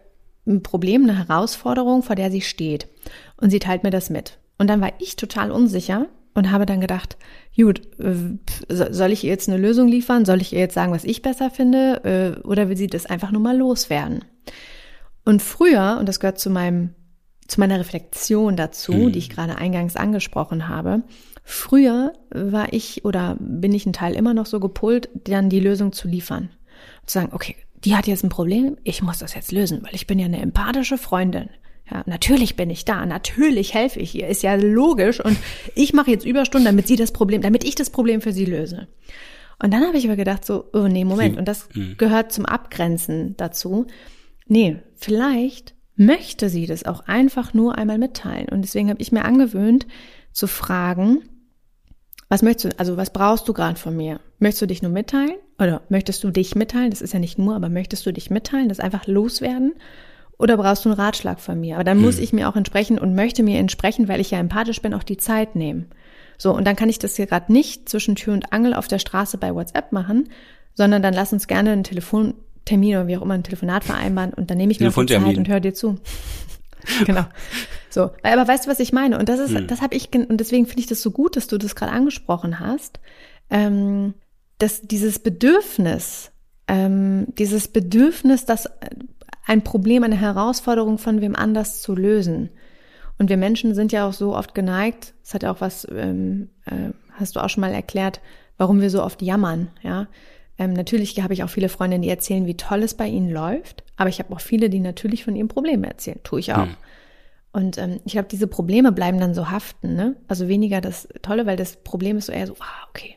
ein 0.47 0.63
Problem, 0.63 1.03
eine 1.03 1.17
Herausforderung, 1.17 2.01
vor 2.01 2.15
der 2.15 2.31
sie 2.31 2.41
steht. 2.41 2.87
Und 3.35 3.49
sie 3.49 3.59
teilt 3.59 3.83
mir 3.83 3.89
das 3.89 4.09
mit. 4.09 4.37
Und 4.57 4.69
dann 4.69 4.81
war 4.81 4.93
ich 4.99 5.17
total 5.17 5.51
unsicher 5.51 6.07
und 6.33 6.51
habe 6.51 6.65
dann 6.65 6.81
gedacht, 6.81 7.17
gut, 7.55 7.81
äh, 7.99 8.37
soll 8.69 9.11
ich 9.11 9.23
ihr 9.23 9.29
jetzt 9.29 9.49
eine 9.49 9.57
Lösung 9.57 9.87
liefern? 9.87 10.23
Soll 10.23 10.41
ich 10.41 10.53
ihr 10.53 10.59
jetzt 10.59 10.75
sagen, 10.75 10.93
was 10.93 11.03
ich 11.03 11.21
besser 11.21 11.49
finde? 11.49 12.37
Äh, 12.43 12.47
oder 12.47 12.69
will 12.69 12.77
sie 12.77 12.87
das 12.87 13.05
einfach 13.05 13.31
nur 13.31 13.41
mal 13.41 13.57
loswerden? 13.57 14.23
Und 15.25 15.41
früher, 15.41 15.97
und 15.99 16.07
das 16.07 16.19
gehört 16.19 16.39
zu 16.39 16.49
meinem, 16.49 16.93
zu 17.47 17.59
meiner 17.59 17.79
Reflexion 17.79 18.55
dazu, 18.55 18.93
mhm. 18.93 19.11
die 19.11 19.19
ich 19.19 19.29
gerade 19.29 19.57
eingangs 19.57 19.95
angesprochen 19.95 20.67
habe, 20.67 21.03
früher 21.43 22.13
war 22.29 22.73
ich 22.73 23.05
oder 23.05 23.37
bin 23.39 23.73
ich 23.73 23.85
ein 23.85 23.93
Teil 23.93 24.15
immer 24.15 24.33
noch 24.33 24.45
so 24.45 24.59
gepolt, 24.59 25.09
dann 25.13 25.49
die 25.49 25.59
Lösung 25.59 25.93
zu 25.93 26.07
liefern. 26.07 26.49
zu 27.05 27.19
sagen, 27.19 27.29
okay, 27.33 27.55
die 27.83 27.95
hat 27.95 28.07
jetzt 28.07 28.23
ein 28.23 28.29
Problem, 28.29 28.77
ich 28.83 29.01
muss 29.01 29.19
das 29.19 29.33
jetzt 29.33 29.51
lösen, 29.51 29.83
weil 29.83 29.95
ich 29.95 30.07
bin 30.07 30.19
ja 30.19 30.25
eine 30.25 30.41
empathische 30.41 30.97
Freundin. 30.97 31.49
Ja, 31.89 32.03
natürlich 32.05 32.57
bin 32.57 32.69
ich 32.69 32.83
da, 32.83 33.05
natürlich 33.05 33.73
helfe 33.73 33.99
ich 34.01 34.13
ihr, 34.13 34.27
ist 34.27 34.43
ja 34.43 34.55
logisch 34.55 35.23
und 35.23 35.37
ich 35.73 35.93
mache 35.93 36.11
jetzt 36.11 36.25
Überstunden, 36.25 36.65
damit 36.65 36.87
sie 36.87 36.97
das 36.97 37.13
Problem, 37.13 37.41
damit 37.41 37.63
ich 37.63 37.75
das 37.75 37.89
Problem 37.89 38.19
für 38.19 38.33
sie 38.33 38.43
löse. 38.43 38.87
Und 39.63 39.73
dann 39.73 39.87
habe 39.87 39.97
ich 39.97 40.05
aber 40.05 40.17
gedacht 40.17 40.43
so, 40.43 40.65
oh 40.73 40.87
nee, 40.87 41.05
Moment, 41.05 41.37
und 41.37 41.47
das 41.47 41.69
hm. 41.71 41.95
gehört 41.97 42.31
zum 42.31 42.45
Abgrenzen 42.45 43.35
dazu. 43.37 43.87
Nee, 44.47 44.77
vielleicht 44.95 45.76
möchte 45.97 46.49
sie 46.49 46.65
das 46.65 46.85
auch 46.85 47.01
einfach 47.07 47.53
nur 47.53 47.77
einmal 47.77 47.97
mitteilen 47.97 48.47
und 48.49 48.61
deswegen 48.61 48.89
habe 48.89 49.01
ich 49.01 49.11
mir 49.11 49.25
angewöhnt 49.25 49.87
zu 50.31 50.47
fragen, 50.47 51.23
was 52.29 52.41
möchtest 52.41 52.73
du, 52.73 52.79
also 52.79 52.97
was 52.97 53.11
brauchst 53.11 53.47
du 53.47 53.53
gerade 53.53 53.79
von 53.79 53.95
mir? 53.95 54.19
Möchtest 54.39 54.61
du 54.61 54.65
dich 54.67 54.81
nur 54.81 54.91
mitteilen? 54.91 55.35
Oder 55.59 55.81
möchtest 55.89 56.23
du 56.23 56.31
dich 56.31 56.55
mitteilen? 56.55 56.91
Das 56.91 57.01
ist 57.01 57.13
ja 57.13 57.19
nicht 57.19 57.39
nur, 57.39 57.55
aber 57.55 57.69
möchtest 57.69 58.05
du 58.05 58.11
dich 58.11 58.29
mitteilen, 58.29 58.69
das 58.69 58.79
einfach 58.79 59.07
loswerden? 59.07 59.73
Oder 60.37 60.57
brauchst 60.57 60.85
du 60.85 60.89
einen 60.89 60.99
Ratschlag 60.99 61.39
von 61.39 61.59
mir? 61.59 61.75
Aber 61.75 61.83
dann 61.83 61.97
hm. 61.97 62.05
muss 62.05 62.19
ich 62.19 62.33
mir 62.33 62.49
auch 62.49 62.55
entsprechen 62.55 62.99
und 62.99 63.15
möchte 63.15 63.43
mir 63.43 63.57
entsprechen, 63.59 64.07
weil 64.07 64.19
ich 64.19 64.31
ja 64.31 64.39
empathisch 64.39 64.81
bin, 64.81 64.93
auch 64.93 65.03
die 65.03 65.17
Zeit 65.17 65.55
nehmen. 65.55 65.89
So, 66.37 66.53
und 66.53 66.65
dann 66.65 66.75
kann 66.75 66.89
ich 66.89 66.99
das 66.99 67.15
hier 67.15 67.25
gerade 67.25 67.51
nicht 67.51 67.89
zwischen 67.89 68.15
Tür 68.15 68.33
und 68.33 68.53
Angel 68.53 68.73
auf 68.73 68.87
der 68.87 68.99
Straße 68.99 69.37
bei 69.37 69.55
WhatsApp 69.55 69.91
machen, 69.91 70.29
sondern 70.75 71.01
dann 71.01 71.13
lass 71.13 71.33
uns 71.33 71.47
gerne 71.47 71.71
einen 71.71 71.83
Telefontermin 72.67 72.95
oder 72.95 73.07
wie 73.07 73.17
auch 73.17 73.21
immer 73.21 73.33
ein 73.33 73.43
Telefonat 73.43 73.83
vereinbaren 73.83 74.33
und 74.33 74.49
dann 74.49 74.57
nehme 74.57 74.71
ich 74.71 74.79
mir 74.79 74.89
die 74.89 75.05
Zeit 75.05 75.37
und 75.37 75.47
höre 75.47 75.59
dir 75.59 75.73
zu. 75.73 75.97
genau. 77.05 77.25
So, 77.89 78.11
aber 78.23 78.47
weißt 78.47 78.65
du, 78.65 78.69
was 78.69 78.79
ich 78.79 78.93
meine? 78.93 79.17
Und 79.17 79.29
das 79.29 79.39
ist, 79.39 79.55
hm. 79.55 79.67
das 79.67 79.81
habe 79.81 79.95
ich 79.95 80.13
und 80.13 80.37
deswegen 80.37 80.65
finde 80.65 80.81
ich 80.81 80.87
das 80.87 81.01
so 81.01 81.11
gut, 81.11 81.35
dass 81.35 81.47
du 81.47 81.57
das 81.57 81.75
gerade 81.75 81.91
angesprochen 81.91 82.59
hast, 82.59 82.99
ähm, 83.49 84.13
dass 84.59 84.81
dieses 84.81 85.19
Bedürfnis, 85.19 86.31
ähm, 86.67 87.27
dieses 87.37 87.67
Bedürfnis, 87.67 88.45
das 88.45 88.69
ein 89.45 89.63
Problem, 89.63 90.03
eine 90.03 90.19
Herausforderung 90.19 90.97
von 90.97 91.21
wem 91.21 91.35
anders 91.35 91.81
zu 91.81 91.95
lösen. 91.95 92.49
Und 93.17 93.29
wir 93.29 93.37
Menschen 93.37 93.73
sind 93.73 93.91
ja 93.91 94.07
auch 94.07 94.13
so 94.13 94.35
oft 94.35 94.53
geneigt, 94.53 95.13
das 95.23 95.33
hat 95.33 95.43
ja 95.43 95.51
auch 95.51 95.61
was, 95.61 95.87
ähm, 95.89 96.49
äh, 96.65 96.91
hast 97.13 97.35
du 97.35 97.39
auch 97.39 97.49
schon 97.49 97.61
mal 97.61 97.73
erklärt, 97.73 98.21
warum 98.57 98.81
wir 98.81 98.89
so 98.89 99.03
oft 99.03 99.21
jammern, 99.21 99.69
ja. 99.81 100.07
Ähm, 100.57 100.73
natürlich 100.73 101.19
habe 101.21 101.33
ich 101.33 101.43
auch 101.43 101.49
viele 101.49 101.69
Freundinnen, 101.69 102.01
die 102.01 102.09
erzählen, 102.09 102.45
wie 102.45 102.57
toll 102.57 102.83
es 102.83 102.93
bei 102.93 103.07
ihnen 103.07 103.29
läuft, 103.29 103.83
aber 103.95 104.09
ich 104.09 104.19
habe 104.19 104.33
auch 104.33 104.41
viele, 104.41 104.69
die 104.69 104.79
natürlich 104.79 105.23
von 105.23 105.35
ihren 105.35 105.47
Problemen 105.47 105.83
erzählen. 105.83 106.19
Tue 106.23 106.39
ich 106.39 106.53
auch. 106.53 106.65
Hm. 106.65 106.77
Und 107.51 107.77
ähm, 107.77 107.99
ich 108.05 108.11
glaube, 108.11 108.27
diese 108.29 108.47
Probleme 108.47 108.91
bleiben 108.91 109.19
dann 109.19 109.33
so 109.33 109.49
haften, 109.49 109.95
ne? 109.95 110.15
Also 110.27 110.47
weniger 110.47 110.81
das 110.81 111.07
Tolle, 111.21 111.45
weil 111.45 111.57
das 111.57 111.77
Problem 111.77 112.17
ist 112.17 112.27
so 112.27 112.31
eher 112.31 112.47
so, 112.47 112.55
ah, 112.59 112.87
okay, 112.89 113.15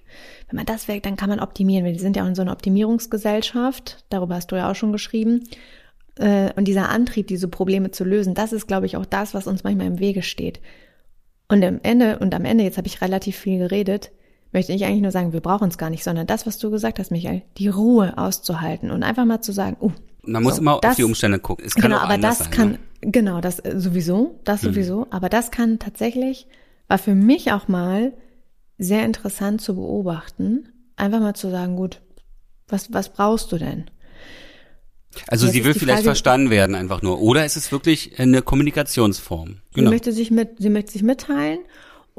wenn 0.48 0.56
man 0.56 0.66
das 0.66 0.88
weg, 0.88 1.02
dann 1.02 1.16
kann 1.16 1.28
man 1.28 1.40
optimieren. 1.40 1.84
Wir 1.84 1.98
sind 1.98 2.16
ja 2.16 2.24
auch 2.24 2.28
in 2.28 2.34
so 2.34 2.42
einer 2.42 2.52
Optimierungsgesellschaft, 2.52 4.04
darüber 4.08 4.36
hast 4.36 4.50
du 4.50 4.56
ja 4.56 4.70
auch 4.70 4.74
schon 4.74 4.92
geschrieben. 4.92 5.44
Äh, 6.16 6.52
und 6.56 6.66
dieser 6.66 6.88
Antrieb, 6.88 7.26
diese 7.26 7.48
Probleme 7.48 7.90
zu 7.90 8.04
lösen, 8.04 8.34
das 8.34 8.52
ist, 8.52 8.66
glaube 8.66 8.86
ich, 8.86 8.96
auch 8.96 9.06
das, 9.06 9.34
was 9.34 9.46
uns 9.46 9.64
manchmal 9.64 9.86
im 9.86 9.98
Wege 9.98 10.22
steht. 10.22 10.60
Und 11.48 11.64
am 11.64 11.80
Ende, 11.82 12.18
und 12.18 12.34
am 12.34 12.44
Ende, 12.44 12.64
jetzt 12.64 12.78
habe 12.78 12.86
ich 12.86 13.00
relativ 13.00 13.36
viel 13.36 13.58
geredet, 13.58 14.10
möchte 14.52 14.72
ich 14.72 14.84
eigentlich 14.84 15.02
nur 15.02 15.10
sagen, 15.10 15.32
wir 15.32 15.40
brauchen 15.40 15.68
es 15.68 15.78
gar 15.78 15.90
nicht, 15.90 16.04
sondern 16.04 16.26
das, 16.26 16.46
was 16.46 16.58
du 16.58 16.70
gesagt 16.70 16.98
hast, 16.98 17.10
Michael, 17.10 17.42
die 17.56 17.68
Ruhe 17.68 18.16
auszuhalten 18.18 18.90
und 18.90 19.02
einfach 19.02 19.24
mal 19.24 19.40
zu 19.40 19.52
sagen, 19.52 19.76
uh, 19.80 19.92
man 20.22 20.42
muss 20.42 20.56
so, 20.56 20.60
immer 20.60 20.78
das, 20.80 20.92
auf 20.92 20.96
die 20.96 21.04
Umstände 21.04 21.38
gucken. 21.38 21.64
Es 21.66 21.74
kann 21.74 21.90
genau, 21.90 21.98
aber 21.98 22.18
das 22.18 22.38
sein, 22.38 22.50
kann, 22.50 22.70
ne? 22.72 22.78
genau, 23.00 23.40
das 23.40 23.58
äh, 23.60 23.78
sowieso, 23.78 24.38
das 24.44 24.62
hm. 24.62 24.72
sowieso, 24.72 25.06
aber 25.10 25.28
das 25.28 25.50
kann 25.50 25.78
tatsächlich, 25.78 26.46
war 26.88 26.98
für 26.98 27.14
mich 27.14 27.52
auch 27.52 27.68
mal 27.68 28.12
sehr 28.78 29.04
interessant 29.04 29.60
zu 29.60 29.74
beobachten, 29.74 30.68
einfach 30.96 31.20
mal 31.20 31.34
zu 31.34 31.50
sagen, 31.50 31.76
gut, 31.76 32.00
was, 32.68 32.92
was 32.92 33.12
brauchst 33.12 33.52
du 33.52 33.58
denn? 33.58 33.90
Also 35.26 35.46
Jetzt 35.46 35.54
sie 35.54 35.64
will 35.64 35.74
vielleicht 35.74 35.98
Frage, 35.98 36.04
verstanden 36.04 36.50
werden 36.50 36.76
einfach 36.76 37.02
nur. 37.02 37.20
Oder 37.20 37.44
ist 37.44 37.56
es 37.56 37.72
wirklich 37.72 38.20
eine 38.20 38.42
Kommunikationsform? 38.42 39.56
Genau. 39.74 39.88
Sie 39.88 39.92
möchte 39.92 40.12
sich 40.12 40.30
mit, 40.30 40.58
sie 40.58 40.70
möchte 40.70 40.92
sich 40.92 41.02
mitteilen 41.02 41.58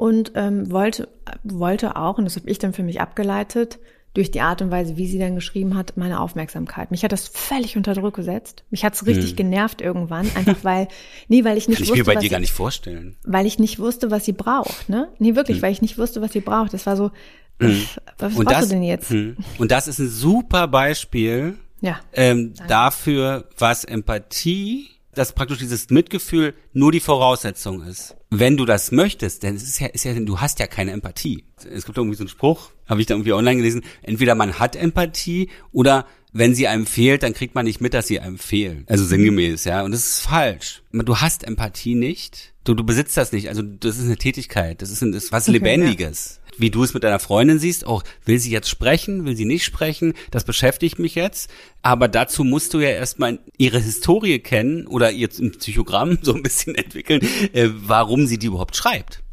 und 0.01 0.31
ähm, 0.33 0.71
wollte, 0.71 1.09
wollte 1.43 1.95
auch, 1.95 2.17
und 2.17 2.25
das 2.25 2.35
habe 2.35 2.49
ich 2.49 2.57
dann 2.57 2.73
für 2.73 2.81
mich 2.81 2.99
abgeleitet, 2.99 3.77
durch 4.15 4.31
die 4.31 4.41
Art 4.41 4.63
und 4.63 4.71
Weise, 4.71 4.97
wie 4.97 5.05
sie 5.05 5.19
dann 5.19 5.35
geschrieben 5.35 5.77
hat, 5.77 5.95
meine 5.95 6.19
Aufmerksamkeit. 6.19 6.89
Mich 6.89 7.03
hat 7.03 7.11
das 7.11 7.27
völlig 7.27 7.77
unter 7.77 7.93
Druck 7.93 8.15
gesetzt. 8.15 8.63
Mich 8.71 8.83
hat 8.83 8.95
es 8.95 9.05
richtig 9.05 9.29
hm. 9.29 9.35
genervt 9.35 9.79
irgendwann, 9.79 10.27
einfach 10.35 10.63
weil, 10.63 10.87
nee, 11.27 11.43
weil 11.43 11.55
ich 11.55 11.67
nicht 11.67 11.77
Kann 11.77 11.87
wusste, 11.87 11.99
ich 11.99 12.07
mir 12.07 12.13
bei 12.15 12.19
dir 12.19 12.31
gar 12.31 12.39
nicht 12.39 12.51
vorstellen. 12.51 13.15
Weil 13.25 13.45
ich 13.45 13.59
nicht 13.59 13.77
wusste, 13.77 14.09
was 14.09 14.25
sie 14.25 14.33
braucht, 14.33 14.89
ne? 14.89 15.07
Nee, 15.19 15.35
wirklich, 15.35 15.57
hm. 15.57 15.61
weil 15.61 15.71
ich 15.71 15.83
nicht 15.83 15.99
wusste, 15.99 16.19
was 16.19 16.33
sie 16.33 16.41
braucht. 16.41 16.73
Das 16.73 16.87
war 16.87 16.97
so, 16.97 17.11
hm. 17.59 17.83
was 18.17 18.35
und 18.35 18.45
brauchst 18.45 18.61
das, 18.61 18.69
du 18.69 18.73
denn 18.73 18.83
jetzt? 18.83 19.11
Hm. 19.11 19.37
Und 19.59 19.69
das 19.69 19.87
ist 19.87 19.99
ein 19.99 20.09
super 20.09 20.67
Beispiel 20.67 21.59
ja. 21.79 21.99
Ähm, 22.13 22.53
dafür, 22.67 23.45
was 23.57 23.83
Empathie, 23.83 24.89
dass 25.13 25.33
praktisch 25.33 25.59
dieses 25.59 25.89
Mitgefühl 25.89 26.53
nur 26.73 26.91
die 26.91 26.99
Voraussetzung 26.99 27.83
ist. 27.83 28.15
Wenn 28.29 28.57
du 28.57 28.65
das 28.65 28.91
möchtest, 28.91 29.43
denn 29.43 29.55
es 29.55 29.63
ist 29.63 29.79
ja, 29.79 29.87
ist 29.87 30.05
ja, 30.05 30.13
du 30.13 30.39
hast 30.39 30.59
ja 30.59 30.67
keine 30.67 30.91
Empathie. 30.91 31.43
Es 31.69 31.85
gibt 31.85 31.97
irgendwie 31.97 32.15
so 32.15 32.23
einen 32.23 32.29
Spruch, 32.29 32.71
habe 32.87 33.01
ich 33.01 33.07
da 33.07 33.15
irgendwie 33.15 33.33
online 33.33 33.57
gelesen, 33.57 33.83
entweder 34.01 34.35
man 34.35 34.59
hat 34.59 34.75
Empathie 34.75 35.49
oder 35.71 36.05
wenn 36.33 36.55
sie 36.55 36.67
einem 36.67 36.85
fehlt, 36.85 37.23
dann 37.23 37.33
kriegt 37.33 37.55
man 37.55 37.65
nicht 37.65 37.81
mit, 37.81 37.93
dass 37.93 38.07
sie 38.07 38.21
einem 38.21 38.37
fehlen. 38.37 38.85
Also 38.87 39.03
sinngemäß, 39.03 39.65
ja. 39.65 39.83
Und 39.83 39.91
das 39.91 40.05
ist 40.05 40.19
falsch. 40.21 40.81
Du 40.93 41.17
hast 41.17 41.43
Empathie 41.43 41.95
nicht. 41.95 42.53
Du, 42.63 42.73
du 42.73 42.85
besitzt 42.85 43.17
das 43.17 43.33
nicht. 43.33 43.49
Also 43.49 43.61
das 43.61 43.97
ist 43.97 44.05
eine 44.05 44.17
Tätigkeit. 44.17 44.81
Das 44.81 44.91
ist, 44.91 45.01
ein, 45.01 45.11
das 45.11 45.25
ist 45.25 45.31
was 45.33 45.43
okay, 45.49 45.57
Lebendiges. 45.57 46.35
Ja 46.37 46.40
wie 46.61 46.69
du 46.69 46.83
es 46.83 46.93
mit 46.93 47.03
deiner 47.03 47.19
Freundin 47.19 47.59
siehst, 47.59 47.85
auch 47.85 48.03
will 48.25 48.39
sie 48.39 48.51
jetzt 48.51 48.69
sprechen, 48.69 49.25
will 49.25 49.35
sie 49.35 49.45
nicht 49.45 49.65
sprechen, 49.65 50.13
das 50.29 50.43
beschäftigt 50.43 50.99
mich 50.99 51.15
jetzt. 51.15 51.49
Aber 51.81 52.07
dazu 52.07 52.43
musst 52.43 52.73
du 52.73 52.79
ja 52.79 52.89
erstmal 52.89 53.39
ihre 53.57 53.79
Historie 53.79 54.39
kennen 54.39 54.87
oder 54.87 55.11
ihr 55.11 55.27
Psychogramm 55.27 56.19
so 56.21 56.33
ein 56.33 56.43
bisschen 56.43 56.75
entwickeln, 56.75 57.21
äh, 57.53 57.69
warum 57.71 58.27
sie 58.27 58.37
die 58.37 58.47
überhaupt 58.47 58.75
schreibt. 58.75 59.23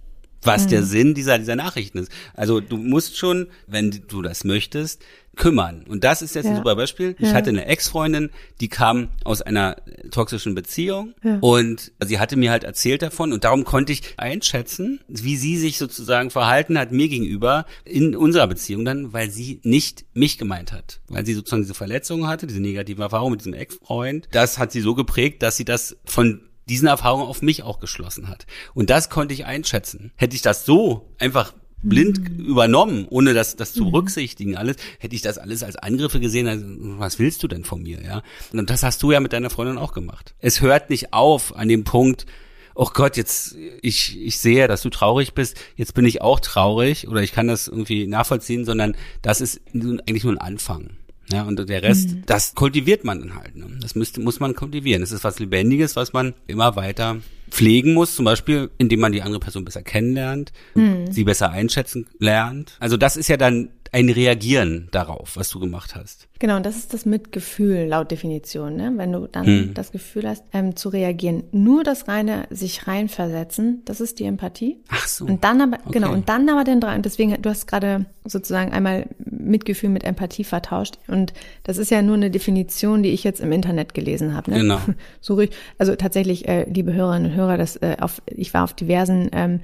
was 0.42 0.64
mhm. 0.64 0.68
der 0.68 0.82
Sinn 0.84 1.14
dieser, 1.14 1.38
dieser 1.38 1.56
Nachrichten 1.56 1.98
ist. 1.98 2.12
Also 2.34 2.60
du 2.60 2.76
musst 2.76 3.18
schon, 3.18 3.48
wenn 3.66 3.90
du 4.08 4.22
das 4.22 4.44
möchtest, 4.44 5.02
kümmern. 5.38 5.84
Und 5.88 6.04
das 6.04 6.20
ist 6.20 6.34
jetzt 6.34 6.44
ja. 6.44 6.50
ein 6.50 6.56
super 6.56 6.76
Beispiel. 6.76 7.16
Ich 7.18 7.28
ja. 7.28 7.34
hatte 7.34 7.48
eine 7.48 7.64
Ex-Freundin, 7.64 8.30
die 8.60 8.68
kam 8.68 9.08
aus 9.24 9.40
einer 9.40 9.76
toxischen 10.10 10.54
Beziehung 10.54 11.14
ja. 11.24 11.38
und 11.40 11.92
sie 12.04 12.18
hatte 12.18 12.36
mir 12.36 12.50
halt 12.50 12.64
erzählt 12.64 13.00
davon 13.00 13.32
und 13.32 13.44
darum 13.44 13.64
konnte 13.64 13.92
ich 13.92 14.02
einschätzen, 14.18 15.00
wie 15.08 15.36
sie 15.36 15.56
sich 15.56 15.78
sozusagen 15.78 16.30
verhalten 16.30 16.78
hat 16.78 16.92
mir 16.92 17.08
gegenüber 17.08 17.64
in 17.84 18.14
unserer 18.14 18.48
Beziehung 18.48 18.84
dann, 18.84 19.12
weil 19.12 19.30
sie 19.30 19.60
nicht 19.62 20.04
mich 20.12 20.36
gemeint 20.36 20.72
hat. 20.72 21.00
Weil 21.08 21.24
sie 21.24 21.34
sozusagen 21.34 21.62
diese 21.62 21.74
Verletzungen 21.74 22.26
hatte, 22.26 22.46
diese 22.46 22.60
negative 22.60 23.02
Erfahrung 23.02 23.30
mit 23.30 23.40
diesem 23.40 23.54
Ex-Freund. 23.54 24.28
Das 24.32 24.58
hat 24.58 24.72
sie 24.72 24.80
so 24.80 24.94
geprägt, 24.94 25.42
dass 25.42 25.56
sie 25.56 25.64
das 25.64 25.96
von 26.04 26.42
diesen 26.68 26.88
Erfahrungen 26.88 27.26
auf 27.26 27.40
mich 27.40 27.62
auch 27.62 27.80
geschlossen 27.80 28.28
hat. 28.28 28.46
Und 28.74 28.90
das 28.90 29.08
konnte 29.08 29.32
ich 29.32 29.46
einschätzen. 29.46 30.12
Hätte 30.16 30.36
ich 30.36 30.42
das 30.42 30.66
so 30.66 31.14
einfach 31.18 31.54
blind 31.82 32.18
mhm. 32.18 32.44
übernommen, 32.44 33.06
ohne 33.08 33.34
das, 33.34 33.56
das 33.56 33.72
zu 33.72 33.84
mhm. 33.84 33.92
berücksichtigen 33.92 34.56
alles, 34.56 34.76
hätte 34.98 35.14
ich 35.14 35.22
das 35.22 35.38
alles 35.38 35.62
als 35.62 35.76
Angriffe 35.76 36.20
gesehen, 36.20 36.48
also, 36.48 36.64
was 36.98 37.18
willst 37.18 37.42
du 37.42 37.48
denn 37.48 37.64
von 37.64 37.82
mir, 37.82 38.02
ja? 38.02 38.22
Und 38.52 38.68
das 38.70 38.82
hast 38.82 39.02
du 39.02 39.12
ja 39.12 39.20
mit 39.20 39.32
deiner 39.32 39.50
Freundin 39.50 39.78
auch 39.78 39.92
gemacht. 39.92 40.34
Es 40.40 40.60
hört 40.60 40.90
nicht 40.90 41.12
auf 41.12 41.56
an 41.56 41.68
dem 41.68 41.84
Punkt, 41.84 42.26
oh 42.74 42.90
Gott, 42.92 43.16
jetzt, 43.16 43.56
ich, 43.82 44.20
ich 44.20 44.38
sehe, 44.38 44.68
dass 44.68 44.82
du 44.82 44.90
traurig 44.90 45.34
bist, 45.34 45.56
jetzt 45.76 45.94
bin 45.94 46.04
ich 46.04 46.22
auch 46.22 46.40
traurig 46.40 47.08
oder 47.08 47.22
ich 47.22 47.32
kann 47.32 47.48
das 47.48 47.68
irgendwie 47.68 48.06
nachvollziehen, 48.06 48.64
sondern 48.64 48.96
das 49.22 49.40
ist 49.40 49.60
eigentlich 49.74 50.24
nur 50.24 50.34
ein 50.34 50.38
Anfang. 50.38 50.90
Ja, 51.30 51.42
und 51.42 51.68
der 51.68 51.82
Rest, 51.82 52.10
mhm. 52.10 52.22
das 52.26 52.54
kultiviert 52.54 53.04
man 53.04 53.20
dann 53.20 53.34
halt. 53.34 53.56
Ne? 53.56 53.66
Das 53.80 53.94
müsste, 53.94 54.20
muss 54.20 54.40
man 54.40 54.54
kultivieren. 54.54 55.02
Das 55.02 55.12
ist 55.12 55.24
was 55.24 55.38
Lebendiges, 55.38 55.94
was 55.96 56.12
man 56.12 56.34
immer 56.46 56.74
weiter 56.76 57.18
pflegen 57.50 57.94
muss, 57.94 58.14
zum 58.14 58.24
Beispiel, 58.24 58.70
indem 58.78 59.00
man 59.00 59.12
die 59.12 59.22
andere 59.22 59.40
Person 59.40 59.64
besser 59.64 59.82
kennenlernt, 59.82 60.52
mhm. 60.74 61.10
sie 61.10 61.24
besser 61.24 61.50
einschätzen 61.50 62.06
lernt. 62.18 62.76
Also 62.78 62.96
das 62.96 63.16
ist 63.16 63.28
ja 63.28 63.36
dann 63.36 63.70
ein 63.92 64.10
Reagieren 64.10 64.88
darauf, 64.90 65.36
was 65.36 65.50
du 65.50 65.60
gemacht 65.60 65.94
hast. 65.94 66.28
Genau, 66.38 66.56
und 66.56 66.66
das 66.66 66.76
ist 66.76 66.94
das 66.94 67.04
Mitgefühl 67.06 67.86
laut 67.86 68.10
Definition, 68.10 68.76
ne? 68.76 68.92
wenn 68.96 69.12
du 69.12 69.26
dann 69.26 69.46
hm. 69.46 69.74
das 69.74 69.92
Gefühl 69.92 70.28
hast, 70.28 70.44
ähm, 70.52 70.76
zu 70.76 70.88
reagieren. 70.88 71.44
Nur 71.52 71.84
das 71.84 72.06
reine 72.08 72.46
sich 72.50 72.86
reinversetzen, 72.86 73.82
das 73.84 74.00
ist 74.00 74.18
die 74.18 74.24
Empathie. 74.24 74.78
Ach 74.88 75.06
so. 75.06 75.24
Und 75.24 75.44
dann 75.44 75.60
aber, 75.60 75.78
okay. 75.80 75.92
genau, 75.92 76.12
und 76.12 76.28
dann 76.28 76.48
aber 76.48 76.64
den 76.64 76.80
drei, 76.80 76.96
deswegen, 76.98 77.40
du 77.40 77.50
hast 77.50 77.66
gerade 77.66 78.06
sozusagen 78.24 78.72
einmal 78.72 79.06
Mitgefühl 79.18 79.88
mit 79.88 80.04
Empathie 80.04 80.44
vertauscht. 80.44 80.98
Und 81.08 81.32
das 81.64 81.78
ist 81.78 81.90
ja 81.90 82.02
nur 82.02 82.16
eine 82.16 82.30
Definition, 82.30 83.02
die 83.02 83.10
ich 83.10 83.24
jetzt 83.24 83.40
im 83.40 83.52
Internet 83.52 83.94
gelesen 83.94 84.34
habe. 84.34 84.50
Ne? 84.50 84.58
Genau. 84.58 84.80
So, 85.20 85.42
also 85.78 85.96
tatsächlich, 85.96 86.48
äh, 86.48 86.64
liebe 86.70 86.92
Hörerinnen 86.92 87.32
und 87.32 87.36
Hörer, 87.36 87.58
das, 87.58 87.76
äh, 87.76 87.96
auf, 88.00 88.22
ich 88.26 88.54
war 88.54 88.64
auf 88.64 88.72
diversen 88.72 89.28
ähm, 89.32 89.60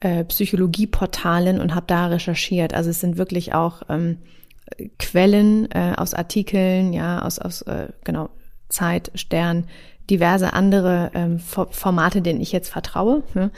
äh, 0.00 0.24
Psychologieportalen 0.24 1.60
und 1.60 1.74
habe 1.74 1.86
da 1.86 2.06
recherchiert. 2.06 2.74
Also 2.74 2.90
es 2.90 3.00
sind 3.00 3.16
wirklich 3.16 3.54
auch 3.54 3.82
ähm, 3.88 4.18
Quellen 4.98 5.70
äh, 5.70 5.94
aus 5.96 6.14
Artikeln, 6.14 6.92
ja, 6.92 7.22
aus, 7.22 7.38
aus 7.38 7.62
äh, 7.62 7.88
genau 8.04 8.30
Zeit, 8.68 9.10
Stern, 9.14 9.64
diverse 10.10 10.52
andere 10.52 11.10
ähm, 11.14 11.38
Formate, 11.38 12.22
denen 12.22 12.40
ich 12.40 12.52
jetzt 12.52 12.70
vertraue. 12.70 13.22
Ja. 13.34 13.50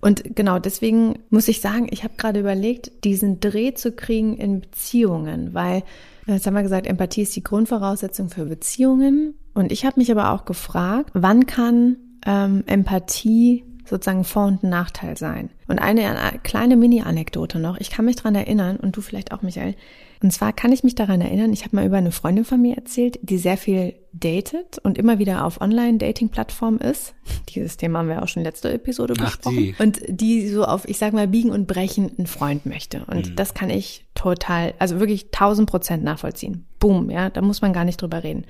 Und 0.00 0.36
genau 0.36 0.58
deswegen 0.58 1.18
muss 1.30 1.48
ich 1.48 1.60
sagen, 1.60 1.88
ich 1.90 2.04
habe 2.04 2.14
gerade 2.16 2.40
überlegt, 2.40 3.04
diesen 3.04 3.40
Dreh 3.40 3.74
zu 3.74 3.92
kriegen 3.92 4.36
in 4.36 4.60
Beziehungen, 4.60 5.54
weil, 5.54 5.82
jetzt 6.26 6.46
haben 6.46 6.54
wir 6.54 6.62
gesagt, 6.62 6.86
Empathie 6.86 7.22
ist 7.22 7.34
die 7.34 7.42
Grundvoraussetzung 7.42 8.28
für 8.28 8.44
Beziehungen. 8.44 9.34
Und 9.54 9.72
ich 9.72 9.84
habe 9.84 9.98
mich 9.98 10.10
aber 10.12 10.32
auch 10.32 10.44
gefragt, 10.44 11.10
wann 11.14 11.46
kann 11.46 11.96
ähm, 12.26 12.62
Empathie 12.66 13.64
sozusagen 13.84 14.24
Vor- 14.24 14.46
und 14.46 14.62
Nachteil 14.62 15.16
sein. 15.16 15.50
Und 15.68 15.78
eine, 15.78 16.06
eine 16.06 16.38
kleine 16.40 16.76
Mini-Anekdote 16.76 17.58
noch. 17.58 17.78
Ich 17.78 17.90
kann 17.90 18.04
mich 18.04 18.16
dran 18.16 18.34
erinnern, 18.34 18.76
und 18.76 18.96
du 18.96 19.00
vielleicht 19.00 19.32
auch, 19.32 19.42
Michael. 19.42 19.74
Und 20.22 20.32
zwar 20.32 20.52
kann 20.52 20.72
ich 20.72 20.82
mich 20.82 20.94
daran 20.94 21.20
erinnern, 21.20 21.52
ich 21.52 21.64
habe 21.64 21.76
mal 21.76 21.84
über 21.84 21.98
eine 21.98 22.12
Freundin 22.12 22.44
von 22.44 22.60
mir 22.60 22.76
erzählt, 22.76 23.18
die 23.22 23.36
sehr 23.36 23.56
viel 23.56 23.94
datet 24.12 24.78
und 24.78 24.96
immer 24.96 25.18
wieder 25.18 25.44
auf 25.44 25.60
Online-Dating-Plattformen 25.60 26.78
ist. 26.80 27.14
Dieses 27.50 27.76
Thema 27.76 27.98
haben 27.98 28.08
wir 28.08 28.22
auch 28.22 28.28
schon 28.28 28.42
letzte 28.42 28.72
Episode 28.72 29.14
Ach, 29.18 29.24
besprochen. 29.24 29.56
Die. 29.56 29.74
Und 29.78 30.00
die 30.08 30.48
so 30.48 30.64
auf, 30.64 30.88
ich 30.88 30.98
sag 30.98 31.12
mal, 31.12 31.28
biegen 31.28 31.50
und 31.50 31.66
brechen 31.66 32.10
einen 32.16 32.26
Freund 32.26 32.64
möchte. 32.64 33.04
Und 33.06 33.30
mhm. 33.30 33.36
das 33.36 33.52
kann 33.52 33.68
ich 33.68 34.06
total, 34.14 34.72
also 34.78 35.00
wirklich 35.00 35.30
tausend 35.32 35.68
Prozent 35.68 36.02
nachvollziehen. 36.02 36.64
Boom, 36.78 37.10
ja, 37.10 37.28
da 37.28 37.42
muss 37.42 37.60
man 37.60 37.72
gar 37.72 37.84
nicht 37.84 38.00
drüber 38.00 38.22
reden. 38.22 38.46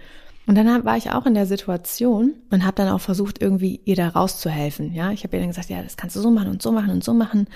Und 0.46 0.54
dann 0.54 0.84
war 0.84 0.96
ich 0.96 1.10
auch 1.10 1.26
in 1.26 1.34
der 1.34 1.46
Situation 1.46 2.34
und 2.50 2.64
habe 2.64 2.76
dann 2.76 2.88
auch 2.88 3.00
versucht, 3.00 3.42
irgendwie 3.42 3.80
ihr 3.84 3.96
da 3.96 4.08
rauszuhelfen. 4.08 4.94
Ja, 4.94 5.10
ich 5.10 5.24
habe 5.24 5.36
ihr 5.36 5.40
dann 5.40 5.48
gesagt, 5.50 5.70
ja, 5.70 5.82
das 5.82 5.96
kannst 5.96 6.14
du 6.14 6.20
so 6.20 6.30
machen 6.30 6.48
und 6.48 6.62
so 6.62 6.70
machen 6.70 6.90
und 6.90 7.02
so 7.02 7.14
machen. 7.14 7.48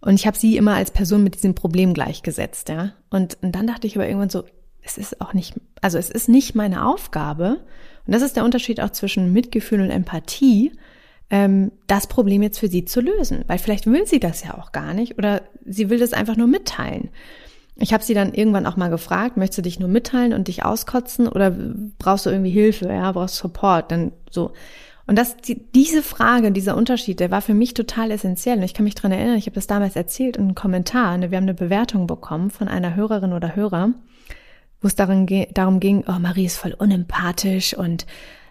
Und 0.00 0.14
ich 0.14 0.26
habe 0.26 0.36
sie 0.36 0.58
immer 0.58 0.74
als 0.74 0.90
Person 0.90 1.24
mit 1.24 1.36
diesem 1.36 1.54
Problem 1.54 1.94
gleichgesetzt. 1.94 2.68
Ja, 2.68 2.92
und, 3.08 3.38
und 3.40 3.52
dann 3.54 3.66
dachte 3.66 3.86
ich 3.86 3.96
aber 3.96 4.06
irgendwann 4.06 4.28
so, 4.28 4.44
es 4.82 4.98
ist 4.98 5.22
auch 5.22 5.32
nicht, 5.32 5.54
also 5.80 5.96
es 5.96 6.10
ist 6.10 6.28
nicht 6.28 6.54
meine 6.54 6.86
Aufgabe. 6.86 7.60
Und 8.06 8.14
das 8.14 8.20
ist 8.20 8.36
der 8.36 8.44
Unterschied 8.44 8.80
auch 8.80 8.90
zwischen 8.90 9.32
Mitgefühl 9.32 9.80
und 9.80 9.90
Empathie, 9.90 10.72
ähm, 11.30 11.72
das 11.86 12.06
Problem 12.06 12.42
jetzt 12.42 12.58
für 12.58 12.68
sie 12.68 12.84
zu 12.84 13.00
lösen. 13.00 13.44
Weil 13.46 13.58
vielleicht 13.58 13.86
will 13.86 14.06
sie 14.06 14.20
das 14.20 14.44
ja 14.44 14.58
auch 14.58 14.72
gar 14.72 14.92
nicht 14.92 15.16
oder 15.16 15.40
sie 15.64 15.88
will 15.88 15.98
das 15.98 16.12
einfach 16.12 16.36
nur 16.36 16.46
mitteilen. 16.46 17.08
Ich 17.76 17.92
habe 17.92 18.04
sie 18.04 18.14
dann 18.14 18.34
irgendwann 18.34 18.66
auch 18.66 18.76
mal 18.76 18.90
gefragt, 18.90 19.36
möchtest 19.36 19.58
du 19.58 19.62
dich 19.62 19.80
nur 19.80 19.88
mitteilen 19.88 20.32
und 20.32 20.48
dich 20.48 20.64
auskotzen 20.64 21.26
oder 21.26 21.52
brauchst 21.98 22.26
du 22.26 22.30
irgendwie 22.30 22.50
Hilfe, 22.50 22.88
ja, 22.88 23.10
brauchst 23.12 23.36
Support, 23.36 23.90
dann 23.90 24.12
so. 24.30 24.52
Und 25.06 25.18
das, 25.18 25.36
die, 25.36 25.60
diese 25.74 26.02
Frage, 26.02 26.50
dieser 26.50 26.76
Unterschied, 26.76 27.20
der 27.20 27.30
war 27.30 27.42
für 27.42 27.52
mich 27.52 27.74
total 27.74 28.10
essentiell. 28.10 28.56
Und 28.56 28.62
ich 28.62 28.74
kann 28.74 28.84
mich 28.84 28.94
dran 28.94 29.12
erinnern, 29.12 29.36
ich 29.36 29.46
habe 29.46 29.56
das 29.56 29.66
damals 29.66 29.96
erzählt 29.96 30.36
in 30.36 30.44
einem 30.44 30.54
Kommentar. 30.54 31.18
Ne, 31.18 31.30
wir 31.30 31.36
haben 31.36 31.44
eine 31.44 31.54
Bewertung 31.54 32.06
bekommen 32.06 32.50
von 32.50 32.68
einer 32.68 32.94
Hörerin 32.94 33.32
oder 33.32 33.54
Hörer, 33.54 33.90
wo 34.80 34.86
es 34.86 34.94
darum, 34.94 35.26
darum 35.52 35.80
ging, 35.80 36.04
oh, 36.06 36.18
Marie 36.18 36.46
ist 36.46 36.56
voll 36.56 36.72
unempathisch 36.72 37.76
und 37.76 38.06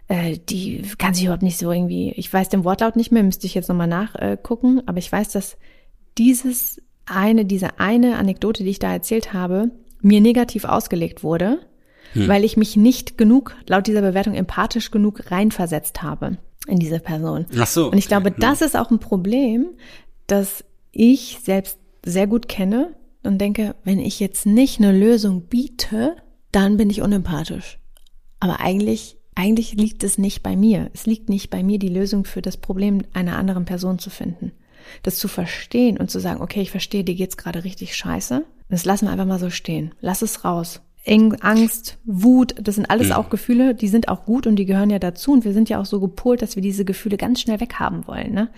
äh, 0.10 0.38
die 0.38 0.84
kann 0.98 1.14
sich 1.14 1.24
überhaupt 1.24 1.44
nicht 1.44 1.58
so 1.58 1.72
irgendwie, 1.72 2.12
ich 2.12 2.32
weiß 2.32 2.50
den 2.50 2.64
Wortlaut 2.64 2.98
nicht 2.98 3.12
mehr, 3.12 3.24
müsste 3.24 3.48
ich 3.48 3.56
jetzt 3.56 3.70
nochmal 3.70 3.88
nachgucken, 3.88 4.82
aber 4.86 5.00
ich 5.00 5.12
weiß, 5.12 5.30
dass 5.30 5.58
dieses 6.18 6.82
eine, 7.06 7.46
diese 7.46 7.80
eine 7.80 8.18
Anekdote, 8.18 8.64
die 8.64 8.70
ich 8.70 8.80
da 8.80 8.92
erzählt 8.92 9.34
habe, 9.34 9.72
mir 10.02 10.22
negativ 10.22 10.66
ausgelegt 10.66 11.24
wurde, 11.24 11.60
hm. 12.14 12.28
weil 12.28 12.44
ich 12.44 12.58
mich 12.58 12.76
nicht 12.76 13.18
genug, 13.18 13.56
laut 13.68 13.88
dieser 13.88 14.02
Bewertung, 14.02 14.34
empathisch 14.36 14.92
genug 14.92 15.32
reinversetzt 15.32 16.04
habe 16.04 16.38
in 16.68 16.80
diese 16.80 17.00
Person. 17.00 17.46
Ach 17.58 17.68
so. 17.68 17.92
Und 17.92 17.98
ich 17.98 18.08
glaube, 18.08 18.30
hm. 18.30 18.36
das 18.40 18.62
ist 18.62 18.76
auch 18.78 18.92
ein 18.92 19.00
Problem, 19.00 19.68
das 20.28 20.64
ich 20.92 21.40
selbst 21.44 21.78
sehr 22.06 22.28
gut 22.28 22.48
kenne 22.48 22.96
und 23.24 23.40
denke, 23.40 23.76
wenn 23.84 24.00
ich 24.00 24.20
jetzt 24.20 24.46
nicht 24.46 24.80
eine 24.80 24.98
Lösung 24.98 25.44
biete, 25.44 26.16
dann 26.52 26.78
bin 26.78 26.90
ich 26.90 27.02
unempathisch. 27.02 27.80
Aber 28.40 28.60
eigentlich, 28.60 29.18
eigentlich 29.36 29.74
liegt 29.74 30.04
es 30.04 30.18
nicht 30.18 30.44
bei 30.44 30.56
mir. 30.56 30.92
Es 30.94 31.06
liegt 31.06 31.30
nicht 31.30 31.50
bei 31.50 31.64
mir, 31.64 31.80
die 31.80 31.88
Lösung 31.88 32.26
für 32.26 32.42
das 32.42 32.58
Problem 32.58 33.02
einer 33.14 33.38
anderen 33.38 33.66
Person 33.66 34.00
zu 34.00 34.10
finden 34.10 34.52
das 35.04 35.18
zu 35.18 35.28
verstehen 35.28 35.98
und 35.98 36.12
zu 36.12 36.20
sagen, 36.20 36.42
okay, 36.42 36.62
ich 36.62 36.72
verstehe, 36.72 37.04
dir 37.04 37.16
geht's 37.16 37.38
gerade 37.38 37.64
richtig 37.64 37.96
scheiße. 37.96 38.46
Das 38.70 38.86
lassen 38.86 39.06
wir 39.06 39.12
einfach 39.12 39.26
mal 39.26 39.40
so 39.40 39.50
stehen. 39.50 39.94
Lass 40.02 40.22
es 40.22 40.46
raus. 40.46 40.82
Eng, 41.06 41.36
Angst, 41.42 41.98
Wut, 42.06 42.56
das 42.62 42.76
sind 42.76 42.90
alles 42.90 43.10
ja. 43.10 43.18
auch 43.18 43.30
Gefühle, 43.30 43.76
die 43.76 43.90
sind 43.90 44.08
auch 44.08 44.26
gut 44.26 44.48
und 44.48 44.56
die 44.56 44.66
gehören 44.66 44.90
ja 44.90 45.00
dazu. 45.00 45.34
Und 45.34 45.44
wir 45.44 45.54
sind 45.54 45.70
ja 45.70 45.80
auch 45.80 45.86
so 45.86 46.00
gepolt, 46.00 46.42
dass 46.42 46.56
wir 46.56 46.64
diese 46.64 46.86
Gefühle 46.86 47.18
ganz 47.18 47.42
schnell 47.42 47.60
weghaben 47.60 48.08
wollen. 48.08 48.34
Ne? 48.34 48.50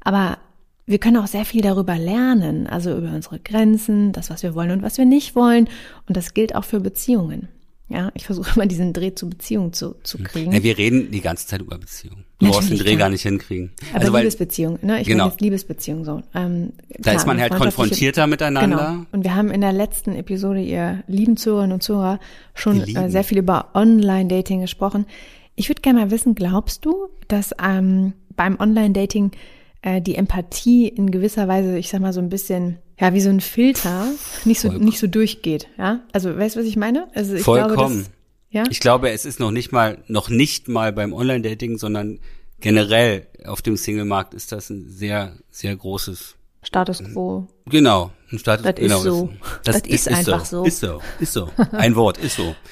Aber 0.00 0.38
wir 0.86 0.98
können 0.98 1.16
auch 1.16 1.28
sehr 1.28 1.44
viel 1.44 1.62
darüber 1.62 1.96
lernen, 1.96 2.66
also 2.66 2.96
über 2.96 3.12
unsere 3.12 3.38
Grenzen, 3.38 4.12
das, 4.12 4.28
was 4.28 4.42
wir 4.42 4.54
wollen 4.54 4.72
und 4.72 4.82
was 4.82 4.98
wir 4.98 5.06
nicht 5.06 5.34
wollen. 5.34 5.68
Und 6.08 6.16
das 6.16 6.34
gilt 6.34 6.54
auch 6.54 6.64
für 6.64 6.80
Beziehungen. 6.80 7.48
Ja, 7.88 8.10
ich 8.14 8.24
versuche 8.24 8.52
immer 8.54 8.66
diesen 8.66 8.94
Dreh 8.94 9.14
zur 9.14 9.28
Beziehung 9.30 9.74
zu, 9.74 9.94
zu 10.02 10.18
kriegen. 10.18 10.52
Ja, 10.52 10.62
wir 10.62 10.78
reden 10.78 11.10
die 11.10 11.20
ganze 11.20 11.46
Zeit 11.46 11.60
über 11.60 11.76
Beziehung. 11.76 12.24
Du 12.38 12.48
brauchst 12.48 12.70
den 12.70 12.78
Dreh 12.78 12.96
gar 12.96 13.10
nicht 13.10 13.22
hinkriegen. 13.22 13.72
Aber 13.92 14.00
also, 14.00 14.16
Liebesbeziehung, 14.16 14.78
ne? 14.80 15.00
Ich 15.02 15.06
genau. 15.06 15.24
meine 15.24 15.32
jetzt 15.32 15.40
Liebesbeziehung 15.42 16.04
so. 16.04 16.22
Ähm, 16.34 16.72
da 16.88 17.02
klar, 17.02 17.16
ist 17.16 17.26
man 17.26 17.40
halt 17.40 17.54
konfrontierter 17.54 18.26
miteinander. 18.26 18.88
Genau. 18.92 19.06
Und 19.12 19.24
wir 19.24 19.34
haben 19.34 19.50
in 19.50 19.60
der 19.60 19.72
letzten 19.72 20.14
Episode, 20.14 20.62
ihr 20.62 21.04
lieben 21.08 21.36
Zuhörerinnen 21.36 21.74
und 21.74 21.82
Zuhörer, 21.82 22.20
schon 22.54 22.80
äh, 22.80 23.10
sehr 23.10 23.24
viel 23.24 23.38
über 23.38 23.68
Online-Dating 23.74 24.62
gesprochen. 24.62 25.04
Ich 25.54 25.68
würde 25.68 25.82
gerne 25.82 26.00
mal 26.00 26.10
wissen, 26.10 26.34
glaubst 26.34 26.84
du, 26.86 27.08
dass 27.28 27.54
ähm, 27.62 28.14
beim 28.34 28.58
Online-Dating 28.58 29.32
äh, 29.84 30.00
die 30.00 30.14
Empathie 30.14 30.88
in 30.88 31.10
gewisser 31.10 31.46
Weise, 31.46 31.76
ich 31.76 31.90
sag 31.90 32.00
mal 32.00 32.14
so 32.14 32.20
ein 32.20 32.30
bisschen 32.30 32.78
ja, 32.98 33.12
wie 33.12 33.20
so 33.20 33.28
ein 33.28 33.40
Filter 33.40 34.06
nicht 34.44 34.60
so, 34.60 34.68
Vollkommen. 34.68 34.84
nicht 34.86 34.98
so 34.98 35.06
durchgeht, 35.06 35.68
ja? 35.76 36.00
Also, 36.12 36.36
weißt 36.36 36.56
du, 36.56 36.60
was 36.60 36.66
ich 36.66 36.76
meine? 36.76 37.08
Also, 37.14 37.34
ich 37.34 37.42
Vollkommen. 37.42 37.74
Glaube, 37.74 37.94
das, 37.96 38.10
ja? 38.50 38.64
Ich 38.70 38.80
glaube, 38.80 39.10
es 39.10 39.24
ist 39.24 39.40
noch 39.40 39.50
nicht 39.50 39.72
mal, 39.72 39.98
noch 40.06 40.30
nicht 40.30 40.68
mal 40.68 40.92
beim 40.92 41.12
Online-Dating, 41.12 41.76
sondern 41.76 42.20
generell 42.60 43.26
auf 43.44 43.62
dem 43.62 43.76
Single-Markt 43.76 44.32
ist 44.32 44.52
das 44.52 44.70
ein 44.70 44.88
sehr, 44.88 45.36
sehr 45.50 45.76
großes 45.76 46.36
Status 46.62 47.02
quo. 47.04 47.46
Genau, 47.66 48.10
ein 48.32 48.38
Status 48.38 48.64
das 48.64 48.74
genau, 48.76 48.98
ist 48.98 49.04
so. 49.04 49.28
Das, 49.64 49.82
das 49.82 49.90
ist, 49.90 50.06
ist, 50.06 50.08
einfach 50.08 50.44
so. 50.46 50.64
Ist 50.64 50.80
so, 50.80 51.00
ist 51.20 51.32
so. 51.32 51.50
Ein 51.72 51.94
Wort, 51.94 52.16
ist 52.18 52.36
so. 52.36 52.54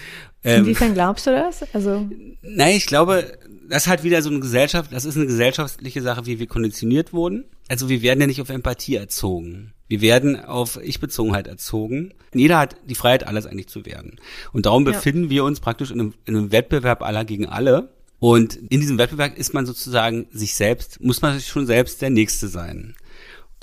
Ähm, 0.44 0.64
Inwiefern 0.64 0.92
glaubst 0.92 1.26
du 1.28 1.30
das? 1.30 1.64
Also 1.72 2.04
Nein, 2.42 2.74
ich 2.74 2.86
glaube, 2.86 3.38
das 3.68 3.84
ist 3.84 3.88
halt 3.88 4.04
wieder 4.04 4.22
so 4.22 4.30
eine 4.30 4.40
Gesellschaft, 4.40 4.92
das 4.92 5.04
ist 5.04 5.16
eine 5.16 5.26
gesellschaftliche 5.26 6.02
Sache, 6.02 6.26
wie 6.26 6.38
wir 6.38 6.46
konditioniert 6.46 7.12
wurden. 7.12 7.44
Also 7.68 7.88
wir 7.88 8.02
werden 8.02 8.20
ja 8.20 8.26
nicht 8.26 8.40
auf 8.40 8.50
Empathie 8.50 8.96
erzogen. 8.96 9.72
Wir 9.88 10.00
werden 10.00 10.42
auf 10.42 10.78
Ich-Bezogenheit 10.82 11.46
erzogen. 11.46 12.14
Jeder 12.32 12.58
hat 12.58 12.76
die 12.88 12.94
Freiheit, 12.94 13.26
alles 13.26 13.46
eigentlich 13.46 13.68
zu 13.68 13.84
werden. 13.84 14.18
Und 14.52 14.66
darum 14.66 14.86
ja. 14.86 14.92
befinden 14.92 15.30
wir 15.30 15.44
uns 15.44 15.60
praktisch 15.60 15.90
in 15.90 16.00
einem, 16.00 16.14
in 16.24 16.36
einem 16.36 16.52
Wettbewerb 16.52 17.02
aller 17.02 17.24
gegen 17.24 17.46
alle. 17.46 17.92
Und 18.18 18.54
in 18.54 18.80
diesem 18.80 18.98
Wettbewerb 18.98 19.36
ist 19.36 19.52
man 19.52 19.66
sozusagen 19.66 20.26
sich 20.30 20.54
selbst, 20.54 21.00
muss 21.00 21.22
man 21.22 21.34
sich 21.34 21.48
schon 21.48 21.66
selbst 21.66 22.00
der 22.00 22.10
Nächste 22.10 22.48
sein. 22.48 22.94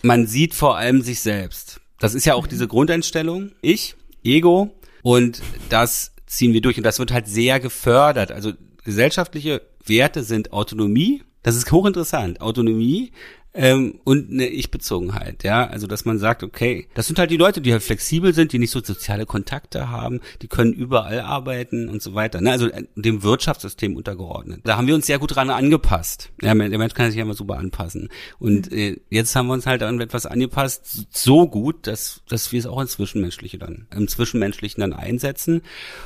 Man 0.03 0.27
sieht 0.27 0.53
vor 0.53 0.77
allem 0.77 1.01
sich 1.01 1.21
selbst. 1.21 1.81
Das 1.99 2.13
ist 2.13 2.25
ja 2.25 2.35
auch 2.35 2.47
diese 2.47 2.67
Grundeinstellung. 2.67 3.51
Ich, 3.61 3.95
Ego. 4.23 4.71
Und 5.01 5.41
das 5.69 6.13
ziehen 6.25 6.53
wir 6.53 6.61
durch. 6.61 6.77
Und 6.77 6.83
das 6.83 6.99
wird 6.99 7.11
halt 7.11 7.27
sehr 7.27 7.59
gefördert. 7.59 8.31
Also 8.31 8.53
gesellschaftliche 8.83 9.61
Werte 9.85 10.23
sind 10.23 10.53
Autonomie. 10.53 11.23
Das 11.43 11.55
ist 11.55 11.71
hochinteressant. 11.71 12.41
Autonomie 12.41 13.11
ähm, 13.53 13.99
und 14.03 14.31
eine 14.31 14.47
Ich-Bezogenheit, 14.47 15.43
ja, 15.43 15.65
also 15.65 15.87
dass 15.87 16.05
man 16.05 16.19
sagt, 16.19 16.43
okay, 16.43 16.87
das 16.93 17.07
sind 17.07 17.17
halt 17.17 17.31
die 17.31 17.37
Leute, 17.37 17.61
die 17.61 17.71
halt 17.71 17.81
flexibel 17.81 18.33
sind, 18.33 18.53
die 18.53 18.59
nicht 18.59 18.69
so 18.69 18.79
soziale 18.83 19.25
Kontakte 19.25 19.89
haben, 19.89 20.21
die 20.43 20.47
können 20.47 20.71
überall 20.71 21.21
arbeiten 21.21 21.89
und 21.89 22.01
so 22.01 22.13
weiter, 22.13 22.41
ne? 22.41 22.51
also 22.51 22.67
äh, 22.67 22.83
dem 22.95 23.23
Wirtschaftssystem 23.23 23.95
untergeordnet. 23.95 24.61
Da 24.65 24.77
haben 24.77 24.85
wir 24.85 24.93
uns 24.93 25.07
sehr 25.07 25.17
gut 25.17 25.35
dran 25.35 25.49
angepasst. 25.49 26.29
Ja, 26.43 26.53
der 26.53 26.77
Mensch 26.77 26.93
kann 26.93 27.07
sich 27.07 27.17
ja 27.17 27.23
immer 27.23 27.33
super 27.33 27.57
anpassen 27.57 28.09
und 28.37 28.71
äh, 28.71 28.97
jetzt 29.09 29.35
haben 29.35 29.47
wir 29.47 29.53
uns 29.53 29.65
halt 29.65 29.81
an 29.81 29.99
etwas 29.99 30.27
angepasst, 30.27 31.07
so 31.09 31.47
gut, 31.47 31.87
dass 31.87 32.21
dass 32.29 32.51
wir 32.51 32.59
es 32.59 32.67
auch 32.67 32.79
ins 32.79 32.91
Zwischenmenschliche 32.91 33.57
dann 33.57 33.87
im 33.95 34.07
Zwischenmenschlichen 34.07 34.81
dann 34.81 34.93
einsetzen 34.93 35.63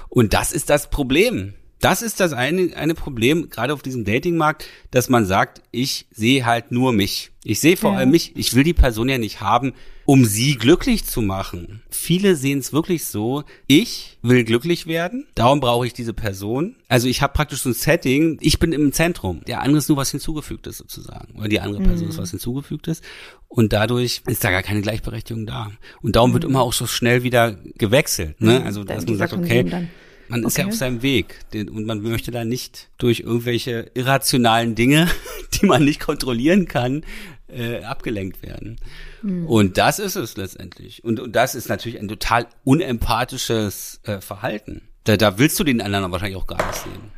und 0.08 0.34
das 0.34 0.54
ist 0.54 0.70
das 0.70 0.90
Problem 0.90 1.56
das 1.84 2.02
ist 2.02 2.22
das 2.22 2.32
eine, 2.32 2.76
eine 2.78 2.96
Problem, 2.96 3.50
gerade 3.50 3.74
auf 3.74 3.82
diesem 3.82 4.06
Datingmarkt, 4.06 4.66
dass 4.92 5.10
man 5.10 5.26
sagt, 5.26 5.62
ich 5.72 6.08
sehe 6.12 6.46
halt 6.46 6.72
nur 6.72 6.94
mich. 6.94 7.32
Ich 7.44 7.60
sehe 7.60 7.76
vor 7.76 7.92
ja. 7.92 7.98
allem 7.98 8.12
mich. 8.12 8.32
Ich 8.36 8.56
will 8.56 8.64
die 8.64 8.74
Person 8.74 9.10
ja 9.10 9.18
nicht 9.18 9.42
haben, 9.42 9.74
um 10.06 10.24
sie 10.24 10.56
glücklich 10.56 11.04
zu 11.04 11.22
machen. 11.22 11.82
Viele 11.90 12.38
sehen 12.38 12.60
es 12.60 12.72
wirklich 12.72 13.04
so, 13.04 13.44
ich 13.68 14.18
will 14.22 14.46
glücklich 14.46 14.88
werden, 14.88 15.28
darum 15.36 15.60
brauche 15.60 15.86
ich 15.86 15.94
diese 15.94 16.14
Person. 16.14 16.78
Also 16.88 17.10
ich 17.10 17.22
habe 17.22 17.34
praktisch 17.34 17.62
so 17.62 17.70
ein 17.70 17.74
Setting, 17.74 18.38
ich 18.40 18.60
bin 18.60 18.72
im 18.72 18.94
Zentrum, 18.94 19.42
der 19.46 19.62
andere 19.62 19.80
ist 19.80 19.90
nur 19.90 19.98
was 19.98 20.12
hinzugefügtes 20.12 20.78
sozusagen. 20.78 21.38
Oder 21.38 21.50
die 21.50 21.60
andere 21.60 21.84
Person 21.84 22.06
mhm. 22.06 22.12
ist 22.12 22.18
was 22.18 22.32
hinzugefügtes. 22.32 23.02
Und 23.50 23.74
dadurch 23.74 24.22
ist 24.26 24.44
da 24.44 24.52
gar 24.52 24.64
keine 24.64 24.82
Gleichberechtigung 24.82 25.46
da. 25.46 25.72
Und 26.02 26.16
darum 26.16 26.30
mhm. 26.30 26.36
wird 26.36 26.44
immer 26.46 26.62
auch 26.62 26.74
so 26.74 26.88
schnell 26.88 27.24
wieder 27.24 27.58
gewechselt. 27.78 28.40
Ne? 28.40 28.62
Mhm. 28.62 28.66
Also 28.66 28.84
dass 28.86 29.06
man 29.06 29.18
sagt, 29.18 29.34
okay, 29.34 29.90
man 30.28 30.42
okay. 30.42 30.48
ist 30.48 30.58
ja 30.58 30.66
auf 30.68 30.74
seinem 30.74 31.02
Weg 31.02 31.40
und 31.54 31.86
man 31.86 32.02
möchte 32.02 32.32
da 32.32 32.46
nicht 32.46 32.90
durch 32.98 33.22
irgendwelche 33.22 33.92
irrationalen 33.94 34.76
Dinge, 34.76 35.10
die 35.54 35.66
man 35.66 35.84
nicht 35.84 36.00
kontrollieren 36.00 36.68
kann, 36.68 37.04
äh, 37.48 37.84
abgelenkt 37.84 38.42
werden. 38.42 38.78
Mhm. 39.22 39.48
Und 39.48 39.78
das 39.78 40.00
ist 40.00 40.16
es 40.16 40.38
letztendlich. 40.38 41.04
Und, 41.04 41.20
und 41.20 41.36
das 41.36 41.56
ist 41.56 41.70
natürlich 41.70 42.00
ein 42.00 42.08
total 42.08 42.48
unempathisches 42.64 44.00
äh, 44.04 44.22
Verhalten. 44.22 44.82
Da, 45.04 45.18
da 45.18 45.38
willst 45.38 45.60
du 45.60 45.64
den 45.64 45.82
anderen 45.82 46.12
wahrscheinlich 46.12 46.38
auch 46.38 46.48
gar 46.48 46.66
nicht 46.66 46.80
sehen. 46.80 47.12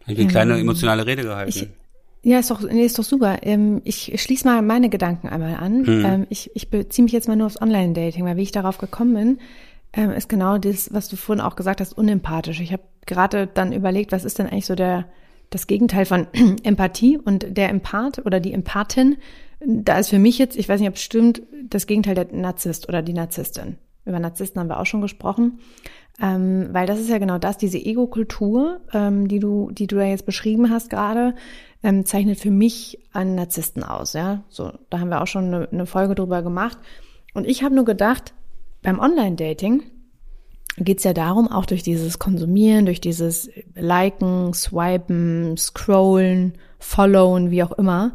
Ich 0.00 0.08
habe 0.08 0.20
eine 0.20 0.30
kleine 0.30 0.58
emotionale 0.58 1.06
Rede 1.06 1.22
gehalten. 1.22 1.50
Ich, 1.50 1.68
ja, 2.24 2.38
ist 2.38 2.50
doch, 2.50 2.60
nee, 2.60 2.84
ist 2.84 2.98
doch 2.98 3.04
super. 3.04 3.38
Ähm, 3.42 3.82
ich 3.84 4.12
schließe 4.20 4.46
mal 4.46 4.62
meine 4.62 4.88
Gedanken 4.88 5.28
einmal 5.28 5.56
an. 5.56 5.82
Mhm. 5.82 6.04
Ähm, 6.04 6.26
ich, 6.28 6.50
ich 6.54 6.70
beziehe 6.70 7.02
mich 7.02 7.12
jetzt 7.12 7.28
mal 7.28 7.36
nur 7.36 7.46
aufs 7.46 7.60
Online-Dating, 7.60 8.24
weil 8.24 8.36
wie 8.36 8.42
ich 8.42 8.52
darauf 8.52 8.78
gekommen 8.78 9.14
bin, 9.14 9.38
ähm, 9.92 10.10
ist 10.10 10.28
genau 10.28 10.58
das, 10.58 10.92
was 10.92 11.08
du 11.08 11.16
vorhin 11.16 11.44
auch 11.44 11.56
gesagt 11.56 11.80
hast, 11.80 11.92
unempathisch. 11.92 12.60
Ich 12.60 12.72
habe 12.72 12.82
gerade 13.06 13.46
dann 13.46 13.72
überlegt, 13.72 14.12
was 14.12 14.24
ist 14.24 14.38
denn 14.38 14.46
eigentlich 14.46 14.66
so 14.66 14.74
der 14.74 15.06
das 15.52 15.66
Gegenteil 15.66 16.06
von 16.06 16.26
Empathie 16.62 17.18
und 17.18 17.56
der 17.56 17.68
Empath 17.68 18.24
oder 18.24 18.40
die 18.40 18.52
Empathin. 18.52 19.18
Da 19.60 19.98
ist 19.98 20.08
für 20.08 20.18
mich 20.18 20.38
jetzt, 20.38 20.56
ich 20.56 20.68
weiß 20.68 20.80
nicht, 20.80 20.88
ob 20.88 20.96
es 20.96 21.02
stimmt, 21.02 21.42
das 21.68 21.86
Gegenteil 21.86 22.14
der 22.14 22.32
Narzisst 22.32 22.88
oder 22.88 23.02
die 23.02 23.12
Narzisstin. 23.12 23.76
Über 24.04 24.18
Narzissten 24.18 24.60
haben 24.60 24.68
wir 24.68 24.80
auch 24.80 24.86
schon 24.86 25.00
gesprochen. 25.00 25.60
Ähm, 26.20 26.68
weil 26.72 26.86
das 26.86 26.98
ist 26.98 27.08
ja 27.08 27.18
genau 27.18 27.38
das, 27.38 27.56
diese 27.56 27.78
Ego-Kultur, 27.78 28.80
ähm, 28.92 29.28
die 29.28 29.38
du, 29.38 29.70
die 29.70 29.86
du 29.86 29.96
da 29.96 30.04
jetzt 30.04 30.26
beschrieben 30.26 30.68
hast 30.68 30.90
gerade, 30.90 31.34
ähm, 31.82 32.04
zeichnet 32.04 32.38
für 32.38 32.50
mich 32.50 32.98
einen 33.12 33.34
Narzissten 33.34 33.82
aus. 33.82 34.12
Ja, 34.12 34.42
so 34.48 34.72
da 34.90 34.98
haben 34.98 35.08
wir 35.08 35.22
auch 35.22 35.26
schon 35.26 35.46
eine, 35.46 35.68
eine 35.70 35.86
Folge 35.86 36.14
drüber 36.14 36.42
gemacht. 36.42 36.78
Und 37.34 37.46
ich 37.46 37.62
habe 37.62 37.74
nur 37.74 37.84
gedacht, 37.84 38.34
beim 38.82 38.98
Online-Dating 38.98 39.82
geht 40.78 40.98
es 40.98 41.04
ja 41.04 41.12
darum, 41.12 41.48
auch 41.48 41.66
durch 41.66 41.82
dieses 41.82 42.18
Konsumieren, 42.18 42.86
durch 42.86 43.00
dieses 43.00 43.50
Liken, 43.74 44.54
Swipen, 44.54 45.56
Scrollen, 45.56 46.54
Followen, 46.78 47.50
wie 47.50 47.62
auch 47.62 47.72
immer, 47.72 48.12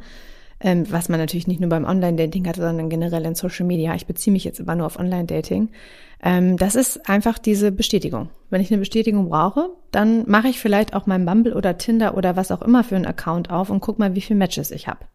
ähm, 0.59 0.85
was 0.89 1.07
man 1.07 1.19
natürlich 1.19 1.47
nicht 1.47 1.61
nur 1.61 1.69
beim 1.69 1.85
Online-Dating 1.85 2.47
hat, 2.47 2.55
sondern 2.55 2.89
generell 2.89 3.25
in 3.25 3.35
Social 3.35 3.65
Media. 3.65 3.93
Ich 3.95 4.07
beziehe 4.07 4.31
mich 4.31 4.43
jetzt 4.43 4.59
immer 4.59 4.75
nur 4.75 4.87
auf 4.87 4.99
Online-Dating. 4.99 5.69
Ähm, 6.23 6.57
das 6.57 6.75
ist 6.75 7.07
einfach 7.07 7.37
diese 7.37 7.71
Bestätigung. 7.71 8.29
Wenn 8.49 8.61
ich 8.61 8.71
eine 8.71 8.79
Bestätigung 8.79 9.29
brauche, 9.29 9.69
dann 9.91 10.27
mache 10.27 10.47
ich 10.47 10.59
vielleicht 10.59 10.95
auch 10.95 11.05
mein 11.05 11.25
Bumble 11.25 11.53
oder 11.53 11.77
Tinder 11.77 12.17
oder 12.17 12.35
was 12.35 12.51
auch 12.51 12.63
immer 12.63 12.83
für 12.83 12.95
einen 12.95 13.05
Account 13.05 13.51
auf 13.51 13.69
und 13.69 13.81
guck 13.81 13.99
mal, 13.99 14.15
wie 14.15 14.21
viele 14.21 14.39
Matches 14.39 14.71
ich 14.71 14.87
habe. 14.87 15.05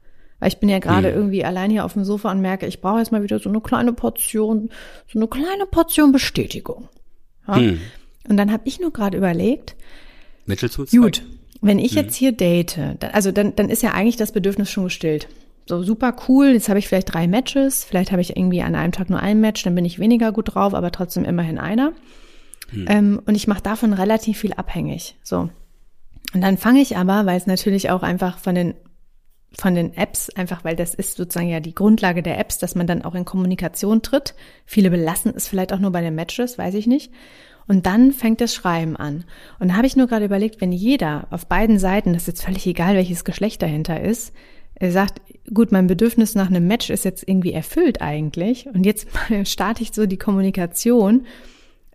Weil 0.43 0.49
ich 0.49 0.59
bin 0.59 0.69
ja 0.69 0.81
gerade 0.81 1.07
hm. 1.11 1.15
irgendwie 1.15 1.45
allein 1.45 1.71
hier 1.71 1.85
auf 1.85 1.93
dem 1.93 2.03
Sofa 2.03 2.33
und 2.33 2.41
merke, 2.41 2.67
ich 2.67 2.81
brauche 2.81 2.99
jetzt 2.99 3.13
mal 3.13 3.23
wieder 3.23 3.39
so 3.39 3.49
eine 3.49 3.61
kleine 3.61 3.93
Portion, 3.93 4.71
so 5.07 5.21
eine 5.21 5.29
kleine 5.29 5.67
Portion 5.71 6.11
Bestätigung. 6.11 6.89
Ja? 7.47 7.59
Hm. 7.59 7.79
Und 8.29 8.37
dann 8.39 8.51
habe 8.51 8.65
ich 8.65 8.81
nur 8.81 8.93
gerade 8.93 9.17
überlegt, 9.17 9.77
Mittel 10.45 10.69
zum 10.69 10.89
Zweck. 10.89 11.01
Gut, 11.01 11.23
wenn 11.61 11.79
ich 11.79 11.93
hm. 11.93 11.99
jetzt 11.99 12.17
hier 12.17 12.33
date, 12.33 12.77
also 13.13 13.31
dann, 13.31 13.55
dann 13.55 13.69
ist 13.69 13.85
ja 13.85 13.93
eigentlich 13.93 14.17
das 14.17 14.33
Bedürfnis 14.33 14.69
schon 14.69 14.83
gestillt. 14.83 15.29
So 15.67 15.85
super 15.85 16.17
cool, 16.27 16.49
jetzt 16.49 16.69
habe 16.69 16.81
ich 16.81 16.89
vielleicht 16.89 17.15
drei 17.15 17.29
Matches, 17.29 17.85
vielleicht 17.85 18.11
habe 18.11 18.21
ich 18.21 18.37
irgendwie 18.37 18.63
an 18.63 18.75
einem 18.75 18.91
Tag 18.91 19.11
nur 19.11 19.21
ein 19.21 19.41
Match, 19.41 19.63
dann 19.63 19.77
bin 19.77 19.85
ich 19.85 20.01
weniger 20.01 20.33
gut 20.33 20.57
drauf, 20.57 20.75
aber 20.75 20.91
trotzdem 20.91 21.25
immerhin 21.25 21.59
einer. 21.61 21.93
Hm. 22.71 22.87
Ähm, 22.89 23.23
und 23.27 23.37
ich 23.37 23.47
mache 23.47 23.63
davon 23.63 23.93
relativ 23.93 24.39
viel 24.39 24.55
abhängig. 24.55 25.15
So. 25.23 25.51
Und 26.35 26.41
dann 26.41 26.59
fange 26.59 26.81
ich 26.81 26.97
aber, 26.97 27.27
weil 27.27 27.37
es 27.37 27.47
natürlich 27.47 27.91
auch 27.91 28.03
einfach 28.03 28.39
von 28.39 28.57
den 28.57 28.75
von 29.59 29.75
den 29.75 29.95
Apps, 29.97 30.31
einfach 30.31 30.65
weil 30.65 30.77
das 30.77 30.95
ist 30.95 31.17
sozusagen 31.17 31.49
ja 31.49 31.61
die 31.61 31.75
Grundlage 31.75 32.23
der 32.23 32.39
Apps, 32.39 32.59
dass 32.59 32.75
man 32.75 32.87
dann 32.87 33.03
auch 33.03 33.15
in 33.15 33.25
Kommunikation 33.25 34.03
tritt. 34.03 34.35
Viele 34.65 34.91
belassen 34.91 35.33
es 35.37 35.49
vielleicht 35.49 35.73
auch 35.73 35.79
nur 35.79 35.93
bei 35.93 36.01
den 36.01 36.15
Matches, 36.15 36.59
weiß 36.59 36.75
ich 36.75 36.87
nicht. 36.87 37.13
Und 37.69 37.87
dann 37.87 38.13
fängt 38.13 38.41
das 38.41 38.55
Schreiben 38.55 38.97
an. 38.97 39.25
Und 39.61 39.69
da 39.69 39.75
habe 39.77 39.87
ich 39.87 39.97
nur 39.97 40.07
gerade 40.07 40.25
überlegt, 40.25 40.61
wenn 40.61 40.73
jeder 40.73 41.29
auf 41.31 41.47
beiden 41.47 41.79
Seiten, 41.79 42.13
das 42.13 42.23
ist 42.23 42.29
jetzt 42.29 42.45
völlig 42.45 42.67
egal, 42.67 42.97
welches 42.97 43.25
Geschlecht 43.25 43.63
dahinter 43.63 44.01
ist, 44.01 44.33
sagt, 44.81 45.21
gut, 45.53 45.71
mein 45.71 45.87
Bedürfnis 45.87 46.35
nach 46.35 46.49
einem 46.49 46.67
Match 46.67 46.91
ist 46.91 47.05
jetzt 47.05 47.29
irgendwie 47.29 47.53
erfüllt 47.53 48.01
eigentlich 48.03 48.67
und 48.67 48.85
jetzt 48.85 49.07
starte 49.45 49.83
ich 49.83 49.93
so 49.93 50.07
die 50.07 50.19
Kommunikation, 50.19 51.27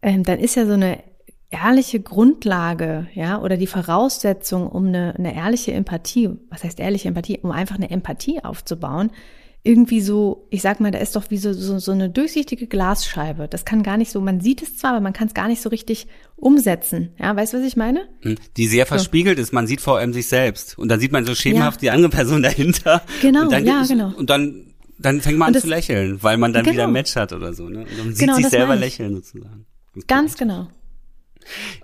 ähm, 0.01 0.23
dann 0.23 0.39
ist 0.39 0.55
ja 0.55 0.65
so 0.65 0.73
eine 0.73 0.99
ehrliche 1.49 1.99
Grundlage, 1.99 3.07
ja, 3.13 3.41
oder 3.41 3.57
die 3.57 3.67
Voraussetzung, 3.67 4.67
um 4.67 4.87
eine, 4.87 5.15
eine 5.17 5.35
ehrliche 5.35 5.71
Empathie, 5.73 6.29
was 6.49 6.63
heißt 6.63 6.79
ehrliche 6.79 7.07
Empathie, 7.07 7.39
um 7.41 7.51
einfach 7.51 7.75
eine 7.75 7.89
Empathie 7.89 8.43
aufzubauen, 8.43 9.11
irgendwie 9.63 9.99
so, 9.99 10.47
ich 10.49 10.61
sag 10.61 10.79
mal, 10.79 10.91
da 10.91 10.99
ist 10.99 11.15
doch 11.15 11.29
wie 11.29 11.37
so, 11.37 11.51
so, 11.51 11.77
so 11.77 11.91
eine 11.91 12.09
durchsichtige 12.09 12.67
Glasscheibe. 12.67 13.47
Das 13.49 13.65
kann 13.65 13.83
gar 13.83 13.97
nicht 13.97 14.11
so, 14.11 14.21
man 14.21 14.39
sieht 14.39 14.61
es 14.61 14.77
zwar, 14.77 14.91
aber 14.91 15.01
man 15.01 15.11
kann 15.11 15.27
es 15.27 15.33
gar 15.33 15.49
nicht 15.49 15.61
so 15.61 15.69
richtig 15.69 16.07
umsetzen. 16.37 17.09
Ja, 17.19 17.35
weißt 17.35 17.53
du, 17.53 17.57
was 17.57 17.65
ich 17.65 17.75
meine? 17.75 18.07
Hm, 18.21 18.37
die 18.55 18.67
sehr 18.67 18.85
verspiegelt 18.85 19.37
so. 19.37 19.43
ist, 19.43 19.51
man 19.51 19.67
sieht 19.67 19.81
vor 19.81 19.97
allem 19.97 20.13
sich 20.13 20.27
selbst. 20.27 20.77
Und 20.77 20.87
dann 20.89 21.01
sieht 21.01 21.11
man 21.11 21.25
so 21.25 21.35
schemenhaft 21.35 21.81
ja. 21.81 21.91
die 21.91 21.95
andere 21.95 22.09
Person 22.09 22.43
dahinter. 22.43 23.01
Genau, 23.21 23.41
und 23.41 23.51
dann 23.51 23.65
ja, 23.65 23.83
genau. 23.85 24.13
Und 24.15 24.29
dann, 24.29 24.73
dann 24.99 25.19
fängt 25.19 25.37
man 25.37 25.47
an 25.47 25.53
das, 25.53 25.63
zu 25.63 25.69
lächeln, 25.69 26.23
weil 26.23 26.37
man 26.37 26.53
dann 26.53 26.63
genau. 26.63 26.73
wieder 26.73 26.83
ein 26.85 26.93
Match 26.93 27.17
hat 27.17 27.33
oder 27.33 27.53
so. 27.53 27.67
Ne? 27.67 27.79
Und 27.79 27.97
man 27.97 28.15
sieht 28.15 28.19
genau, 28.19 28.35
sich 28.35 28.47
selber 28.47 28.77
lächeln 28.77 29.15
sozusagen. 29.15 29.65
Ganz 30.07 30.37
genau. 30.37 30.67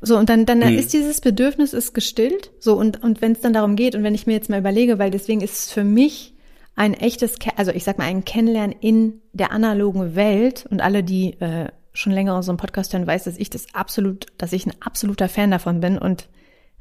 So, 0.01 0.17
und 0.17 0.29
dann, 0.29 0.45
dann 0.45 0.61
hm. 0.61 0.77
ist 0.77 0.93
dieses 0.93 1.21
Bedürfnis 1.21 1.73
ist 1.73 1.93
gestillt. 1.93 2.51
So, 2.59 2.75
und, 2.75 3.03
und 3.03 3.21
wenn 3.21 3.33
es 3.33 3.41
dann 3.41 3.53
darum 3.53 3.75
geht, 3.75 3.95
und 3.95 4.03
wenn 4.03 4.15
ich 4.15 4.27
mir 4.27 4.33
jetzt 4.33 4.49
mal 4.49 4.59
überlege, 4.59 4.99
weil 4.99 5.11
deswegen 5.11 5.41
ist 5.41 5.53
es 5.53 5.71
für 5.71 5.83
mich 5.83 6.33
ein 6.75 6.93
echtes, 6.93 7.35
also 7.55 7.71
ich 7.71 7.83
sag 7.83 7.97
mal, 7.97 8.05
ein 8.05 8.25
Kennenlernen 8.25 8.75
in 8.79 9.21
der 9.31 9.51
analogen 9.51 10.15
Welt 10.15 10.65
und 10.69 10.81
alle, 10.81 11.03
die 11.03 11.39
äh, 11.39 11.67
schon 11.93 12.11
länger 12.11 12.35
unseren 12.35 12.57
Podcast 12.57 12.93
hören, 12.93 13.05
weiß, 13.07 13.25
dass 13.25 13.37
ich 13.37 13.49
das 13.49 13.67
absolut, 13.73 14.27
dass 14.37 14.53
ich 14.53 14.65
ein 14.65 14.73
absoluter 14.81 15.29
Fan 15.29 15.51
davon 15.51 15.79
bin 15.79 15.97
und 15.97 16.27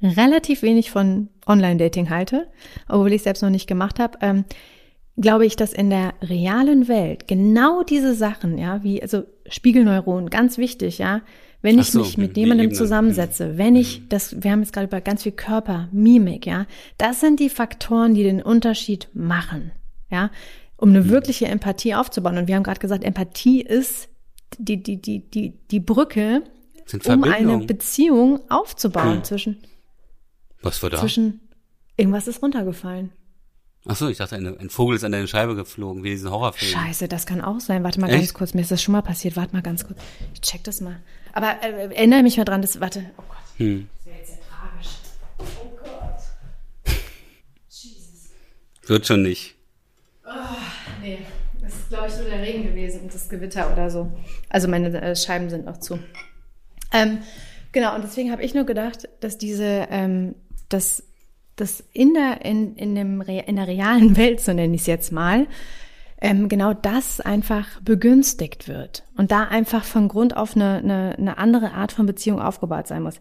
relativ 0.03 0.63
wenig 0.63 0.91
von 0.91 1.29
Online-Dating 1.47 2.11
halte, 2.11 2.49
obwohl 2.89 3.13
ich 3.13 3.23
selbst 3.23 3.43
noch 3.43 3.51
nicht 3.51 3.67
gemacht 3.67 3.99
habe. 3.99 4.19
Ähm, 4.23 4.45
glaube 5.19 5.45
ich, 5.45 5.57
dass 5.57 5.73
in 5.73 5.91
der 5.91 6.15
realen 6.23 6.89
Welt 6.89 7.29
genau 7.29 7.83
diese 7.83 8.15
Sachen, 8.15 8.57
ja, 8.57 8.83
wie 8.83 9.03
also 9.03 9.25
Spiegelneuronen, 9.47 10.31
ganz 10.31 10.57
wichtig, 10.57 10.99
ja, 10.99 11.21
wenn 11.63 11.79
ich 11.79 11.93
so, 11.93 12.01
mich 12.01 12.19
mit 12.19 12.37
jemandem 12.37 12.75
zusammensetze, 12.75 13.57
wenn 13.57 13.77
ich 13.77 14.01
mhm. 14.01 14.09
das, 14.09 14.43
wir 14.43 14.51
haben 14.51 14.61
jetzt 14.61 14.73
gerade 14.73 14.87
über 14.87 15.01
ganz 15.01 15.23
viel 15.23 15.33
Körper, 15.33 15.89
Mimik, 15.93 16.47
ja, 16.47 16.67
das 16.99 17.21
sind 17.21 17.41
die 17.41 17.49
Faktoren, 17.49 18.15
die 18.15 18.25
den 18.25 18.43
Unterschied 18.43 19.09
machen, 19.15 19.73
ja, 20.11 20.31
um 20.77 20.91
eine 20.91 21.03
mhm. 21.03 21.09
wirkliche 21.11 21.47
Empathie 21.47 21.95
aufzubauen. 21.95 22.37
Und 22.37 22.49
wir 22.49 22.57
haben 22.57 22.65
gerade 22.65 22.81
gesagt, 22.81 23.05
Empathie 23.05 23.63
ist 23.63 24.09
die, 24.59 24.83
die, 24.83 25.01
die, 25.01 25.31
die, 25.31 25.59
die 25.71 25.81
Brücke, 25.81 26.43
um 27.07 27.25
eine 27.25 27.59
Beziehung 27.59 28.41
aufzubauen 28.51 29.17
hm. 29.17 29.25
zwischen, 29.25 29.63
was 30.61 30.83
war 30.83 30.91
da? 30.91 30.99
Zwischen, 30.99 31.41
Irgendwas 31.97 32.27
ist 32.27 32.43
runtergefallen. 32.43 33.13
Ach 33.87 33.97
so, 33.97 34.09
ich 34.09 34.19
dachte, 34.19 34.37
ein, 34.37 34.59
ein 34.59 34.71
Vogel 34.71 34.97
ist 34.97 35.05
an 35.05 35.13
deine 35.13 35.27
Scheibe 35.27 35.55
geflogen, 35.55 36.05
wie 36.05 36.11
diesen 36.11 36.31
Horrorfilm. 36.31 36.73
Scheiße, 36.73 37.09
das 37.09 37.27
kann 37.27 37.41
auch 37.41 37.61
sein. 37.61 37.83
Warte 37.83 38.01
mal 38.01 38.09
Echt? 38.09 38.17
ganz 38.17 38.35
kurz, 38.35 38.55
mir 38.55 38.61
ist 38.61 38.71
das 38.71 38.83
schon 38.83 38.93
mal 38.93 39.03
passiert. 39.03 39.37
Warte 39.37 39.55
mal 39.55 39.63
ganz 39.63 39.87
kurz. 39.87 39.99
Ich 40.33 40.41
check 40.41 40.63
das 40.65 40.81
mal. 40.81 41.01
Aber 41.33 41.63
äh, 41.63 41.95
erinnere 41.95 42.23
mich 42.23 42.37
mal 42.37 42.45
dran, 42.45 42.63
das, 42.63 42.81
warte. 42.81 43.11
Oh 43.17 43.23
Gott. 43.29 43.37
Hm. 43.57 43.89
Das 43.97 44.07
wäre 44.07 44.19
jetzt 44.19 44.29
sehr 44.29 44.39
tragisch. 44.41 44.89
Oh 45.39 45.79
Gott. 45.83 46.95
Jesus. 47.69 48.31
Wird 48.87 49.07
schon 49.07 49.23
nicht. 49.23 49.55
Oh, 50.27 50.31
nee, 51.03 51.19
das 51.61 51.75
ist, 51.75 51.89
glaube 51.89 52.09
ich, 52.09 52.17
nur 52.17 52.27
der 52.27 52.43
Regen 52.43 52.65
gewesen 52.65 53.03
und 53.03 53.15
das 53.15 53.29
Gewitter 53.29 53.73
oder 53.73 53.91
so. 53.91 54.13
Also 54.49 54.69
meine 54.69 55.01
äh, 55.01 55.17
Scheiben 55.17 55.51
sind 55.51 55.65
noch 55.65 55.79
zu. 55.79 55.99
Ähm, 56.93 57.19
genau, 57.73 57.95
und 57.95 58.05
deswegen 58.05 58.31
habe 58.31 58.43
ich 58.43 58.55
nur 58.55 58.65
gedacht, 58.65 59.09
dass 59.21 59.39
diese, 59.39 59.87
ähm, 59.91 60.35
dass 60.69 61.05
dass 61.57 61.85
in 61.93 62.15
der, 62.15 62.45
in, 62.45 62.77
in, 62.77 62.95
dem, 62.95 63.21
in 63.21 63.57
der 63.57 63.69
realen 63.69 64.17
Welt, 64.17 64.41
so 64.41 64.53
nenne 64.53 64.75
ich 64.75 64.83
es 64.83 64.87
jetzt 64.87 65.13
mal, 65.13 65.47
ähm, 66.23 66.49
genau 66.49 66.73
das 66.73 67.21
einfach 67.21 67.81
begünstigt 67.81 68.69
wird 68.69 69.03
und 69.17 69.33
da 69.33 69.43
einfach 69.43 69.85
von 69.85 70.07
Grund 70.07 70.37
auf 70.37 70.55
eine, 70.55 70.77
eine, 70.77 71.17
eine 71.19 71.37
andere 71.37 71.73
Art 71.73 71.91
von 71.91 72.07
Beziehung 72.07 72.41
aufgebaut 72.41 72.87
sein 72.87 73.03
muss. 73.03 73.17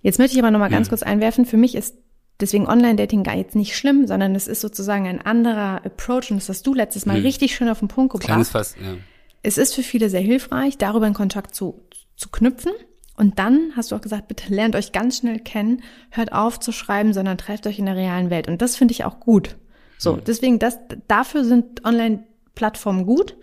Jetzt 0.00 0.18
möchte 0.18 0.34
ich 0.34 0.42
aber 0.42 0.50
nochmal 0.50 0.70
ganz 0.70 0.88
mhm. 0.88 0.90
kurz 0.90 1.02
einwerfen, 1.02 1.44
für 1.44 1.58
mich 1.58 1.74
ist 1.74 1.96
deswegen 2.40 2.66
Online-Dating 2.66 3.24
gar 3.24 3.36
jetzt 3.36 3.56
nicht 3.56 3.76
schlimm, 3.76 4.06
sondern 4.06 4.34
es 4.34 4.48
ist 4.48 4.62
sozusagen 4.62 5.06
ein 5.06 5.20
anderer 5.20 5.84
Approach 5.84 6.30
und 6.30 6.38
das 6.38 6.48
hast 6.48 6.66
du 6.66 6.72
letztes 6.72 7.04
Mal 7.04 7.18
mhm. 7.18 7.26
richtig 7.26 7.54
schön 7.54 7.68
auf 7.68 7.80
den 7.80 7.88
Punkt 7.88 8.12
gebracht. 8.12 8.26
Kleines 8.26 8.50
Fass, 8.50 8.74
ja. 8.82 8.94
Es 9.42 9.58
ist 9.58 9.74
für 9.74 9.82
viele 9.82 10.08
sehr 10.08 10.22
hilfreich, 10.22 10.78
darüber 10.78 11.06
in 11.06 11.14
Kontakt 11.14 11.54
zu, 11.54 11.82
zu 12.16 12.30
knüpfen 12.30 12.72
und 13.16 13.38
dann 13.38 13.72
hast 13.76 13.92
du 13.92 13.96
auch 13.96 14.00
gesagt, 14.00 14.28
bitte 14.28 14.52
lernt 14.52 14.76
euch 14.76 14.92
ganz 14.92 15.18
schnell 15.18 15.40
kennen, 15.40 15.82
hört 16.10 16.32
auf 16.32 16.58
zu 16.58 16.72
schreiben, 16.72 17.12
sondern 17.12 17.36
trefft 17.36 17.66
euch 17.66 17.78
in 17.78 17.84
der 17.84 17.96
realen 17.96 18.30
Welt. 18.30 18.48
Und 18.48 18.62
das 18.62 18.76
finde 18.76 18.92
ich 18.92 19.04
auch 19.04 19.20
gut. 19.20 19.56
So, 19.98 20.14
mhm. 20.14 20.22
deswegen, 20.26 20.58
das, 20.58 20.78
dafür 21.06 21.44
sind 21.44 21.84
Online-Plattformen 22.56 23.06
gut. 23.06 23.36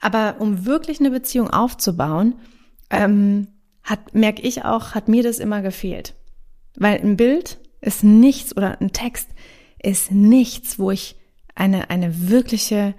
Aber 0.00 0.36
um 0.38 0.64
wirklich 0.64 1.00
eine 1.00 1.10
Beziehung 1.10 1.50
aufzubauen, 1.50 2.36
ähm, 2.88 3.48
hat, 3.82 4.14
merke 4.14 4.42
ich 4.42 4.64
auch, 4.64 4.94
hat 4.94 5.08
mir 5.08 5.22
das 5.22 5.38
immer 5.38 5.60
gefehlt. 5.60 6.14
Weil 6.76 7.00
ein 7.00 7.16
Bild 7.16 7.58
ist 7.80 8.02
nichts 8.04 8.56
oder 8.56 8.80
ein 8.80 8.92
Text 8.92 9.28
ist 9.82 10.10
nichts, 10.10 10.78
wo 10.78 10.90
ich 10.90 11.16
eine, 11.54 11.90
eine 11.90 12.30
wirkliche, 12.30 12.94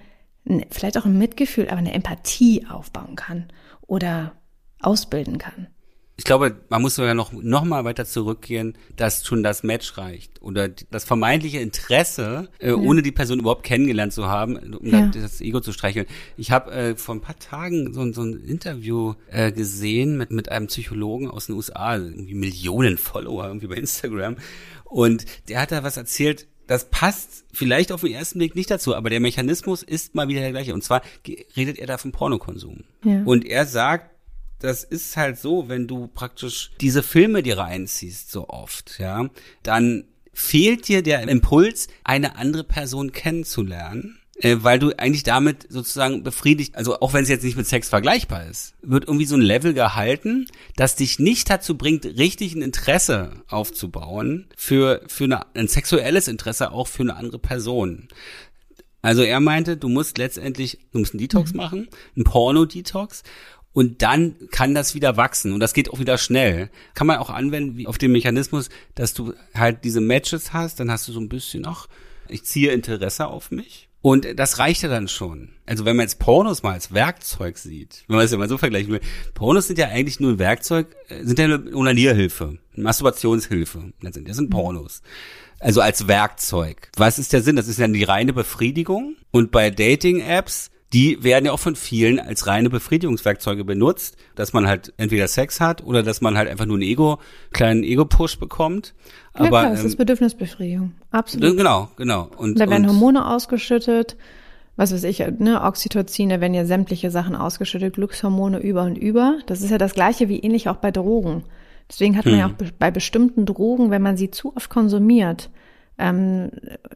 vielleicht 0.70 0.98
auch 0.98 1.04
ein 1.04 1.18
Mitgefühl, 1.18 1.68
aber 1.68 1.78
eine 1.78 1.94
Empathie 1.94 2.66
aufbauen 2.66 3.16
kann 3.16 3.48
oder 3.86 4.32
ausbilden 4.80 5.38
kann 5.38 5.68
ich 6.16 6.24
glaube, 6.24 6.60
man 6.68 6.82
muss 6.82 6.96
sogar 6.96 7.14
noch, 7.14 7.32
noch 7.32 7.64
mal 7.64 7.84
weiter 7.84 8.04
zurückgehen, 8.04 8.76
dass 8.96 9.26
schon 9.26 9.42
das 9.42 9.62
Match 9.62 9.96
reicht 9.96 10.42
oder 10.42 10.68
das 10.68 11.04
vermeintliche 11.04 11.58
Interesse, 11.58 12.48
äh, 12.58 12.68
ja. 12.68 12.74
ohne 12.74 13.02
die 13.02 13.12
Person 13.12 13.40
überhaupt 13.40 13.64
kennengelernt 13.64 14.12
zu 14.12 14.28
haben, 14.28 14.74
um 14.74 14.86
ja. 14.86 15.06
das 15.06 15.40
Ego 15.40 15.60
zu 15.60 15.72
streicheln. 15.72 16.06
Ich 16.36 16.50
habe 16.50 16.70
äh, 16.70 16.96
vor 16.96 17.14
ein 17.14 17.22
paar 17.22 17.38
Tagen 17.38 17.94
so, 17.94 18.12
so 18.12 18.22
ein 18.22 18.34
Interview 18.44 19.14
äh, 19.30 19.52
gesehen 19.52 20.18
mit, 20.18 20.30
mit 20.30 20.50
einem 20.50 20.66
Psychologen 20.66 21.30
aus 21.30 21.46
den 21.46 21.56
USA, 21.56 21.96
irgendwie 21.96 22.34
Millionen 22.34 22.98
Follower 22.98 23.46
irgendwie 23.46 23.68
bei 23.68 23.76
Instagram 23.76 24.36
und 24.84 25.24
der 25.48 25.60
hat 25.62 25.72
da 25.72 25.82
was 25.82 25.96
erzählt, 25.96 26.46
das 26.66 26.88
passt 26.90 27.44
vielleicht 27.52 27.90
auf 27.92 28.02
den 28.02 28.12
ersten 28.12 28.38
Blick 28.38 28.54
nicht 28.54 28.70
dazu, 28.70 28.94
aber 28.94 29.10
der 29.10 29.20
Mechanismus 29.20 29.82
ist 29.82 30.14
mal 30.14 30.28
wieder 30.28 30.40
der 30.40 30.52
gleiche. 30.52 30.74
Und 30.74 30.84
zwar 30.84 31.02
redet 31.56 31.78
er 31.78 31.86
da 31.86 31.98
vom 31.98 32.12
Pornokonsum. 32.12 32.84
Ja. 33.04 33.22
Und 33.24 33.44
er 33.44 33.66
sagt, 33.66 34.11
das 34.62 34.84
ist 34.84 35.16
halt 35.16 35.38
so, 35.38 35.68
wenn 35.68 35.86
du 35.86 36.08
praktisch 36.08 36.70
diese 36.80 37.02
Filme 37.02 37.42
dir 37.42 37.58
reinziehst 37.58 38.30
so 38.30 38.48
oft, 38.48 38.98
ja, 38.98 39.28
dann 39.62 40.04
fehlt 40.32 40.88
dir 40.88 41.02
der 41.02 41.28
Impuls, 41.28 41.88
eine 42.04 42.36
andere 42.36 42.64
Person 42.64 43.12
kennenzulernen 43.12 44.22
äh, 44.42 44.56
weil 44.60 44.78
du 44.78 44.98
eigentlich 44.98 45.22
damit 45.22 45.66
sozusagen 45.70 46.22
befriedigt, 46.22 46.74
also 46.74 47.00
auch 47.00 47.12
wenn 47.12 47.22
es 47.22 47.28
jetzt 47.28 47.44
nicht 47.44 47.56
mit 47.56 47.66
Sex 47.66 47.88
vergleichbar 47.88 48.46
ist, 48.46 48.74
wird 48.82 49.04
irgendwie 49.04 49.26
so 49.26 49.36
ein 49.36 49.40
Level 49.40 49.72
gehalten, 49.72 50.46
das 50.76 50.96
dich 50.96 51.18
nicht 51.18 51.48
dazu 51.48 51.76
bringt, 51.76 52.04
richtig 52.04 52.54
ein 52.54 52.62
Interesse 52.62 53.32
aufzubauen 53.48 54.48
für, 54.56 55.02
für 55.06 55.24
eine, 55.24 55.54
ein 55.54 55.68
sexuelles 55.68 56.28
Interesse 56.28 56.72
auch 56.72 56.88
für 56.88 57.02
eine 57.02 57.16
andere 57.16 57.38
Person. 57.38 58.08
Also 59.00 59.22
er 59.22 59.40
meinte, 59.40 59.76
du 59.76 59.88
musst 59.88 60.18
letztendlich, 60.18 60.78
du 60.92 61.00
musst 61.00 61.12
einen 61.12 61.20
Detox 61.20 61.52
mhm. 61.52 61.56
machen, 61.56 61.88
einen 62.16 62.24
Porno-Detox 62.24 63.22
und 63.72 64.02
dann 64.02 64.34
kann 64.50 64.74
das 64.74 64.94
wieder 64.94 65.16
wachsen 65.16 65.52
und 65.52 65.60
das 65.60 65.74
geht 65.74 65.90
auch 65.90 65.98
wieder 65.98 66.18
schnell. 66.18 66.70
Kann 66.94 67.06
man 67.06 67.18
auch 67.18 67.30
anwenden 67.30 67.76
wie 67.76 67.86
auf 67.86 67.98
den 67.98 68.12
Mechanismus, 68.12 68.68
dass 68.94 69.14
du 69.14 69.34
halt 69.54 69.84
diese 69.84 70.00
Matches 70.00 70.52
hast, 70.52 70.80
dann 70.80 70.90
hast 70.90 71.08
du 71.08 71.12
so 71.12 71.20
ein 71.20 71.28
bisschen, 71.28 71.66
ach, 71.66 71.88
ich 72.28 72.44
ziehe 72.44 72.72
Interesse 72.72 73.26
auf 73.26 73.50
mich. 73.50 73.88
Und 74.02 74.26
das 74.36 74.58
reicht 74.58 74.82
ja 74.82 74.88
dann 74.88 75.06
schon. 75.06 75.50
Also 75.64 75.84
wenn 75.84 75.96
man 75.96 76.04
jetzt 76.04 76.18
Pornos 76.18 76.64
mal 76.64 76.72
als 76.72 76.92
Werkzeug 76.92 77.56
sieht, 77.56 78.02
wenn 78.08 78.16
man 78.16 78.24
es 78.24 78.32
ja 78.32 78.36
mal 78.36 78.48
so 78.48 78.58
vergleichen 78.58 78.92
will, 78.92 79.00
Pornos 79.32 79.68
sind 79.68 79.78
ja 79.78 79.86
eigentlich 79.88 80.18
nur 80.18 80.32
ein 80.32 80.38
Werkzeug, 80.40 80.88
äh, 81.08 81.24
sind 81.24 81.38
ja 81.38 81.44
eine 81.44 81.74
Onanierhilfe, 81.74 82.58
Masturbationshilfe. 82.74 83.92
Das 84.02 84.14
sind, 84.14 84.28
das 84.28 84.36
sind 84.36 84.50
Pornos. 84.50 85.02
Also 85.60 85.80
als 85.80 86.08
Werkzeug. 86.08 86.90
Was 86.96 87.20
ist 87.20 87.32
der 87.32 87.42
Sinn? 87.42 87.54
Das 87.54 87.68
ist 87.68 87.78
ja 87.78 87.86
die 87.86 88.02
reine 88.02 88.32
Befriedigung. 88.32 89.14
Und 89.30 89.52
bei 89.52 89.70
Dating-Apps 89.70 90.72
die 90.92 91.22
werden 91.24 91.46
ja 91.46 91.52
auch 91.52 91.58
von 91.58 91.74
vielen 91.74 92.20
als 92.20 92.46
reine 92.46 92.68
Befriedigungswerkzeuge 92.68 93.64
benutzt, 93.64 94.16
dass 94.34 94.52
man 94.52 94.66
halt 94.66 94.92
entweder 94.98 95.26
Sex 95.26 95.60
hat 95.60 95.82
oder 95.84 96.02
dass 96.02 96.20
man 96.20 96.36
halt 96.36 96.48
einfach 96.48 96.66
nur 96.66 96.76
einen 96.76 96.82
Ego, 96.82 97.18
kleinen 97.52 97.82
Ego-Push 97.82 98.38
bekommt. 98.38 98.94
Aber, 99.32 99.44
ja 99.44 99.48
klar, 99.50 99.70
das 99.70 99.80
ähm, 99.80 99.86
ist 99.86 99.96
Bedürfnisbefriedigung. 99.96 100.92
Absolut. 101.10 101.56
Genau, 101.56 101.88
genau. 101.96 102.28
Und, 102.36 102.60
da 102.60 102.68
werden 102.68 102.84
und, 102.84 102.90
Hormone 102.90 103.26
ausgeschüttet, 103.26 104.16
was 104.76 104.92
weiß 104.92 105.04
ich, 105.04 105.20
ne, 105.38 105.62
Oxytocin, 105.62 106.28
da 106.28 106.40
werden 106.40 106.54
ja 106.54 106.66
sämtliche 106.66 107.10
Sachen 107.10 107.36
ausgeschüttet, 107.36 107.94
Glückshormone 107.94 108.58
über 108.58 108.82
und 108.82 108.96
über. 108.96 109.38
Das 109.46 109.62
ist 109.62 109.70
ja 109.70 109.78
das 109.78 109.94
gleiche 109.94 110.28
wie 110.28 110.40
ähnlich 110.40 110.68
auch 110.68 110.76
bei 110.76 110.90
Drogen. 110.90 111.44
Deswegen 111.88 112.16
hat 112.16 112.26
man 112.26 112.34
hm. 112.34 112.40
ja 112.40 112.46
auch 112.46 112.72
bei 112.78 112.90
bestimmten 112.90 113.46
Drogen, 113.46 113.90
wenn 113.90 114.02
man 114.02 114.16
sie 114.16 114.30
zu 114.30 114.54
oft 114.56 114.70
konsumiert, 114.70 115.50
ähm, 115.98 116.50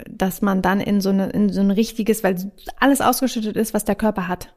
dass 0.09 0.43
man 0.43 0.63
dann 0.63 0.81
in 0.81 1.01
so, 1.01 1.11
eine, 1.11 1.31
in 1.31 1.51
so 1.51 1.61
ein 1.61 1.71
richtiges, 1.71 2.25
weil 2.25 2.37
alles 2.81 3.01
ausgeschüttet 3.01 3.57
ist, 3.57 3.75
was 3.75 3.85
der 3.85 3.95
Körper 3.95 4.29
hat. 4.29 4.53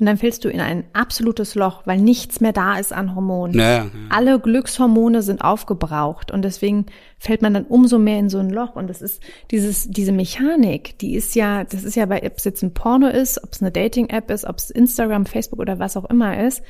Und 0.00 0.06
dann 0.06 0.16
fällst 0.16 0.44
du 0.44 0.48
in 0.48 0.60
ein 0.60 0.84
absolutes 0.94 1.54
Loch, 1.54 1.82
weil 1.86 2.00
nichts 2.00 2.40
mehr 2.40 2.52
da 2.52 2.78
ist 2.78 2.92
an 2.92 3.14
Hormonen. 3.14 3.58
Ja, 3.58 3.84
ja. 3.84 3.90
Alle 4.08 4.40
Glückshormone 4.40 5.22
sind 5.22 5.42
aufgebraucht 5.42 6.30
und 6.30 6.42
deswegen 6.42 6.86
fällt 7.18 7.42
man 7.42 7.52
dann 7.52 7.66
umso 7.66 7.98
mehr 7.98 8.18
in 8.18 8.30
so 8.30 8.38
ein 8.38 8.48
Loch. 8.48 8.74
Und 8.74 8.88
das 8.88 9.02
ist 9.02 9.22
dieses, 9.50 9.88
diese 9.90 10.12
Mechanik, 10.12 10.98
die 10.98 11.14
ist 11.14 11.34
ja, 11.34 11.64
das 11.64 11.84
ist 11.84 11.94
ja 11.94 12.06
bei, 12.06 12.22
ob 12.24 12.38
es 12.38 12.44
jetzt 12.44 12.62
ein 12.62 12.72
Porno 12.72 13.06
ist, 13.06 13.44
ob 13.44 13.52
es 13.52 13.60
eine 13.60 13.70
Dating-App 13.70 14.30
ist, 14.30 14.44
ob 14.46 14.56
es 14.56 14.70
Instagram, 14.70 15.26
Facebook 15.26 15.60
oder 15.60 15.78
was 15.78 15.96
auch 15.96 16.08
immer 16.08 16.42
ist. 16.42 16.62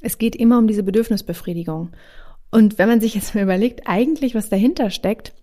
Es 0.00 0.18
geht 0.18 0.34
immer 0.34 0.58
um 0.58 0.66
diese 0.66 0.82
Bedürfnisbefriedigung. 0.82 1.92
Und 2.50 2.78
wenn 2.78 2.88
man 2.88 3.00
sich 3.00 3.14
jetzt 3.14 3.34
mal 3.34 3.44
überlegt, 3.44 3.82
eigentlich 3.86 4.34
was 4.34 4.48
dahinter 4.48 4.90
steckt, 4.90 5.34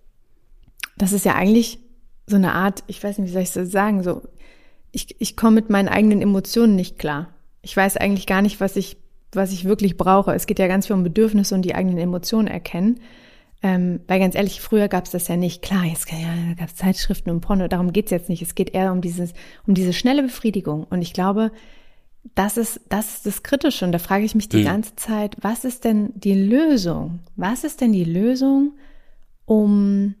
das 0.96 1.12
ist 1.12 1.24
ja 1.24 1.34
eigentlich 1.34 1.78
so 2.26 2.36
eine 2.36 2.52
Art, 2.52 2.84
ich 2.86 3.02
weiß 3.02 3.18
nicht, 3.18 3.28
wie 3.28 3.32
soll 3.32 3.42
ich 3.42 3.52
das 3.52 3.70
sagen, 3.70 4.02
so, 4.02 4.22
ich, 4.92 5.20
ich 5.20 5.36
komme 5.36 5.56
mit 5.56 5.70
meinen 5.70 5.88
eigenen 5.88 6.22
Emotionen 6.22 6.76
nicht 6.76 6.98
klar. 6.98 7.28
Ich 7.62 7.76
weiß 7.76 7.96
eigentlich 7.96 8.26
gar 8.26 8.42
nicht, 8.42 8.60
was 8.60 8.76
ich, 8.76 8.96
was 9.32 9.52
ich 9.52 9.64
wirklich 9.64 9.96
brauche. 9.96 10.32
Es 10.32 10.46
geht 10.46 10.58
ja 10.58 10.68
ganz 10.68 10.86
viel 10.86 10.94
um 10.94 11.02
Bedürfnisse 11.02 11.54
und 11.54 11.62
die 11.62 11.74
eigenen 11.74 11.98
Emotionen 11.98 12.46
erkennen. 12.46 13.00
Ähm, 13.62 14.00
weil 14.06 14.20
ganz 14.20 14.34
ehrlich, 14.34 14.60
früher 14.60 14.88
gab 14.88 15.06
es 15.06 15.10
das 15.10 15.26
ja 15.28 15.36
nicht. 15.36 15.62
Klar, 15.62 15.84
jetzt 15.84 16.10
ja, 16.10 16.54
gab 16.58 16.68
es 16.68 16.76
Zeitschriften 16.76 17.30
und 17.30 17.40
Porno, 17.40 17.66
darum 17.66 17.92
geht's 17.92 18.10
jetzt 18.10 18.28
nicht. 18.28 18.42
Es 18.42 18.54
geht 18.54 18.74
eher 18.74 18.92
um 18.92 19.00
dieses, 19.00 19.32
um 19.66 19.74
diese 19.74 19.94
schnelle 19.94 20.22
Befriedigung. 20.22 20.84
Und 20.84 21.02
ich 21.02 21.14
glaube, 21.14 21.50
das 22.34 22.56
ist, 22.56 22.80
das 22.88 23.14
ist 23.14 23.26
das 23.26 23.42
Kritische. 23.42 23.84
Und 23.84 23.92
da 23.92 23.98
frage 23.98 24.24
ich 24.24 24.34
mich 24.34 24.48
die 24.48 24.58
mhm. 24.58 24.64
ganze 24.64 24.96
Zeit, 24.96 25.36
was 25.40 25.64
ist 25.64 25.84
denn 25.84 26.12
die 26.14 26.34
Lösung? 26.34 27.20
Was 27.36 27.64
ist 27.64 27.80
denn 27.80 27.92
die 27.92 28.04
Lösung, 28.04 28.72
um 29.46 30.14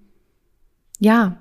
ja, 0.98 1.38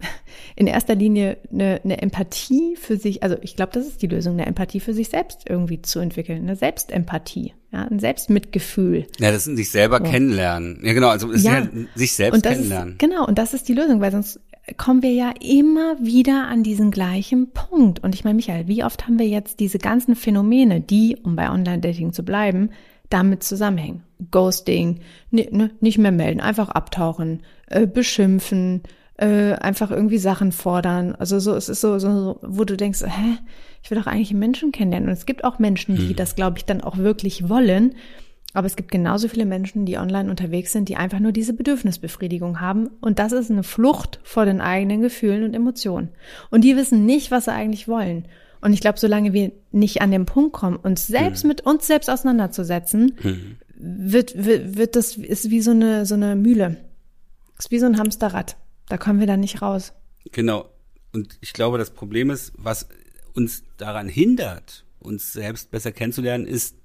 in 0.56 0.66
erster 0.66 0.94
Linie 0.94 1.38
eine, 1.50 1.80
eine 1.84 2.02
Empathie 2.02 2.76
für 2.76 2.96
sich, 2.96 3.22
also 3.22 3.36
ich 3.40 3.56
glaube, 3.56 3.72
das 3.72 3.86
ist 3.86 4.02
die 4.02 4.06
Lösung, 4.06 4.34
eine 4.34 4.46
Empathie 4.46 4.80
für 4.80 4.94
sich 4.94 5.08
selbst 5.08 5.48
irgendwie 5.48 5.82
zu 5.82 6.00
entwickeln, 6.00 6.42
eine 6.42 6.56
Selbstempathie, 6.56 7.54
ja, 7.72 7.84
ein 7.84 7.98
Selbstmitgefühl. 7.98 9.06
Ja, 9.18 9.30
das 9.30 9.46
ist 9.46 9.56
sich 9.56 9.70
selber 9.70 9.98
so. 9.98 10.04
kennenlernen. 10.04 10.80
Ja, 10.82 10.92
genau, 10.92 11.08
also 11.08 11.30
es 11.30 11.42
ja. 11.42 11.58
ist 11.58 11.72
ja 11.72 11.80
sich 11.94 12.12
selbst 12.12 12.42
kennenlernen. 12.42 12.92
Ist, 12.92 12.98
genau, 12.98 13.26
und 13.26 13.38
das 13.38 13.54
ist 13.54 13.68
die 13.68 13.74
Lösung, 13.74 14.00
weil 14.00 14.12
sonst 14.12 14.40
kommen 14.76 15.02
wir 15.02 15.12
ja 15.12 15.32
immer 15.40 15.96
wieder 16.00 16.46
an 16.46 16.62
diesen 16.62 16.90
gleichen 16.90 17.50
Punkt. 17.50 18.02
Und 18.02 18.14
ich 18.14 18.24
meine, 18.24 18.36
Michael, 18.36 18.68
wie 18.68 18.84
oft 18.84 19.06
haben 19.06 19.18
wir 19.18 19.26
jetzt 19.26 19.60
diese 19.60 19.78
ganzen 19.78 20.14
Phänomene, 20.14 20.80
die, 20.80 21.16
um 21.22 21.34
bei 21.34 21.50
Online-Dating 21.50 22.12
zu 22.12 22.22
bleiben, 22.22 22.70
damit 23.12 23.42
zusammenhängen? 23.42 24.02
Ghosting, 24.30 25.00
ne, 25.30 25.70
nicht 25.80 25.98
mehr 25.98 26.12
melden, 26.12 26.40
einfach 26.40 26.68
abtauchen, 26.68 27.42
äh, 27.66 27.86
beschimpfen, 27.86 28.82
äh, 29.16 29.52
einfach 29.54 29.90
irgendwie 29.90 30.18
Sachen 30.18 30.52
fordern. 30.52 31.14
Also 31.14 31.38
so, 31.38 31.54
es 31.54 31.68
ist 31.68 31.80
so, 31.80 31.98
so, 31.98 32.38
wo 32.42 32.64
du 32.64 32.76
denkst, 32.76 33.02
hä, 33.04 33.38
ich 33.82 33.90
will 33.90 33.98
doch 33.98 34.06
eigentlich 34.06 34.30
einen 34.30 34.40
Menschen 34.40 34.72
kennenlernen. 34.72 35.08
Und 35.08 35.14
es 35.14 35.26
gibt 35.26 35.44
auch 35.44 35.58
Menschen, 35.58 35.96
die 35.96 36.10
mhm. 36.10 36.16
das, 36.16 36.36
glaube 36.36 36.58
ich, 36.58 36.64
dann 36.64 36.80
auch 36.80 36.96
wirklich 36.96 37.48
wollen. 37.48 37.94
Aber 38.54 38.66
es 38.66 38.76
gibt 38.76 38.90
genauso 38.90 39.28
viele 39.28 39.46
Menschen, 39.46 39.86
die 39.86 39.96
online 39.96 40.28
unterwegs 40.28 40.72
sind, 40.72 40.88
die 40.88 40.96
einfach 40.96 41.20
nur 41.20 41.32
diese 41.32 41.54
Bedürfnisbefriedigung 41.54 42.60
haben. 42.60 42.90
Und 43.00 43.18
das 43.18 43.32
ist 43.32 43.50
eine 43.50 43.62
Flucht 43.62 44.20
vor 44.22 44.44
den 44.44 44.60
eigenen 44.60 45.00
Gefühlen 45.00 45.44
und 45.44 45.54
Emotionen. 45.54 46.10
Und 46.50 46.62
die 46.62 46.76
wissen 46.76 47.06
nicht, 47.06 47.30
was 47.30 47.46
sie 47.46 47.52
eigentlich 47.52 47.88
wollen. 47.88 48.26
Und 48.62 48.72
ich 48.72 48.80
glaube, 48.80 48.98
solange 48.98 49.32
wir 49.32 49.52
nicht 49.72 50.00
an 50.00 50.12
den 50.12 50.24
Punkt 50.24 50.52
kommen, 50.52 50.76
uns 50.76 51.06
selbst 51.06 51.42
hm. 51.42 51.48
mit 51.48 51.60
uns 51.62 51.86
selbst 51.86 52.08
auseinanderzusetzen, 52.08 53.16
hm. 53.20 53.56
wird, 53.76 54.44
wird, 54.44 54.76
wird 54.76 54.96
das, 54.96 55.16
ist 55.16 55.50
wie 55.50 55.60
so 55.60 55.72
eine, 55.72 56.06
so 56.06 56.14
eine 56.14 56.36
Mühle. 56.36 56.78
Ist 57.58 57.70
wie 57.70 57.80
so 57.80 57.86
ein 57.86 57.98
Hamsterrad. 57.98 58.56
Da 58.88 58.96
kommen 58.96 59.20
wir 59.20 59.26
dann 59.26 59.40
nicht 59.40 59.60
raus. 59.60 59.92
Genau. 60.30 60.70
Und 61.12 61.36
ich 61.40 61.52
glaube, 61.52 61.76
das 61.76 61.90
Problem 61.90 62.30
ist, 62.30 62.52
was 62.56 62.88
uns 63.34 63.64
daran 63.76 64.08
hindert, 64.08 64.84
uns 65.00 65.32
selbst 65.32 65.70
besser 65.70 65.90
kennenzulernen, 65.90 66.46
ist, 66.46 66.76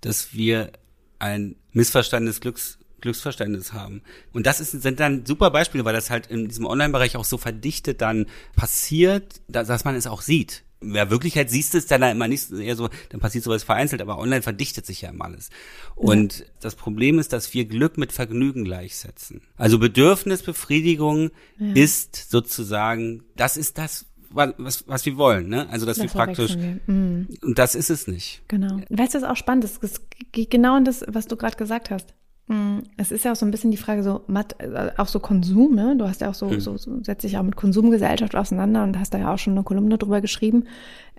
dass 0.00 0.32
wir 0.32 0.72
ein 1.18 1.56
missverstandenes 1.72 2.40
Glücks 2.40 2.78
Glücksverständnis 3.00 3.72
haben. 3.72 4.02
Und 4.32 4.46
das 4.46 4.60
ist, 4.60 4.72
sind 4.72 5.00
dann 5.00 5.24
super 5.24 5.50
Beispiele, 5.50 5.86
weil 5.86 5.94
das 5.94 6.10
halt 6.10 6.26
in 6.26 6.48
diesem 6.48 6.66
Online-Bereich 6.66 7.16
auch 7.16 7.24
so 7.24 7.38
verdichtet 7.38 8.02
dann 8.02 8.26
passiert, 8.56 9.40
dass 9.48 9.84
man 9.84 9.94
es 9.94 10.06
auch 10.06 10.20
sieht. 10.20 10.64
In 10.80 10.94
der 10.94 11.10
Wirklichkeit 11.10 11.50
siehst 11.50 11.74
du 11.74 11.78
es 11.78 11.86
dann 11.86 12.02
immer 12.02 12.28
nicht 12.28 12.50
eher 12.50 12.76
so, 12.76 12.88
dann 13.10 13.20
passiert 13.20 13.44
sowas 13.44 13.62
vereinzelt, 13.62 14.00
aber 14.00 14.18
online 14.18 14.42
verdichtet 14.42 14.86
sich 14.86 15.02
ja 15.02 15.10
immer 15.10 15.26
alles. 15.26 15.50
Und 15.94 16.38
ja. 16.38 16.44
das 16.60 16.74
Problem 16.74 17.18
ist, 17.18 17.32
dass 17.32 17.52
wir 17.52 17.66
Glück 17.66 17.98
mit 17.98 18.12
Vergnügen 18.12 18.64
gleichsetzen. 18.64 19.42
Also 19.56 19.78
Bedürfnisbefriedigung 19.78 21.30
ja. 21.58 21.72
ist 21.74 22.30
sozusagen, 22.30 23.24
das 23.36 23.56
ist 23.56 23.76
das, 23.76 24.06
was, 24.30 24.84
was 24.86 25.06
wir 25.06 25.16
wollen, 25.16 25.48
ne? 25.48 25.68
Also 25.70 25.86
dass 25.86 25.98
das 25.98 26.06
wir 26.06 26.10
praktisch. 26.10 26.56
Mhm. 26.86 27.28
und 27.42 27.58
das 27.58 27.74
ist 27.74 27.90
es 27.90 28.06
nicht. 28.06 28.42
Genau. 28.48 28.80
Weißt 28.88 29.14
du, 29.14 29.20
was 29.20 29.28
auch 29.28 29.36
spannend 29.36 29.64
ist? 29.64 29.82
Es 29.82 30.00
geht 30.32 30.50
genau 30.50 30.76
in 30.76 30.84
das, 30.84 31.04
was 31.08 31.26
du 31.26 31.36
gerade 31.36 31.56
gesagt 31.56 31.90
hast. 31.90 32.14
Mhm. 32.50 32.82
Es 32.96 33.12
ist 33.12 33.24
ja 33.24 33.30
auch 33.30 33.36
so 33.36 33.46
ein 33.46 33.52
bisschen 33.52 33.70
die 33.70 33.76
Frage 33.76 34.02
so, 34.02 34.22
äh, 34.58 34.90
auch 34.96 35.06
so 35.06 35.20
Konsum, 35.20 35.76
ne? 35.76 35.94
Du 35.96 36.08
hast 36.08 36.20
ja 36.20 36.30
auch 36.30 36.34
so, 36.34 36.46
mhm. 36.46 36.58
so, 36.58 36.76
so 36.76 37.00
setzt 37.04 37.22
dich 37.22 37.38
auch 37.38 37.44
mit 37.44 37.54
Konsumgesellschaft 37.54 38.34
auseinander 38.34 38.82
und 38.82 38.98
hast 38.98 39.14
da 39.14 39.18
ja 39.18 39.32
auch 39.32 39.38
schon 39.38 39.52
eine 39.52 39.62
Kolumne 39.62 39.98
drüber 39.98 40.20
geschrieben. 40.20 40.64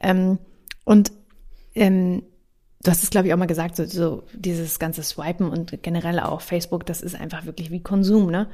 Ähm, 0.01 0.39
und 0.83 1.13
ähm, 1.73 2.23
du 2.83 2.91
hast 2.91 3.01
es, 3.01 3.11
glaube 3.11 3.27
ich, 3.27 3.33
auch 3.33 3.37
mal 3.37 3.45
gesagt, 3.45 3.77
so, 3.77 3.85
so 3.85 4.23
dieses 4.33 4.77
ganze 4.77 5.03
Swipen 5.03 5.49
und 5.49 5.81
generell 5.83 6.19
auch 6.19 6.41
Facebook, 6.41 6.85
das 6.85 7.01
ist 7.01 7.15
einfach 7.15 7.45
wirklich 7.45 7.71
wie 7.71 7.81
Konsum, 7.81 8.29
ne? 8.29 8.47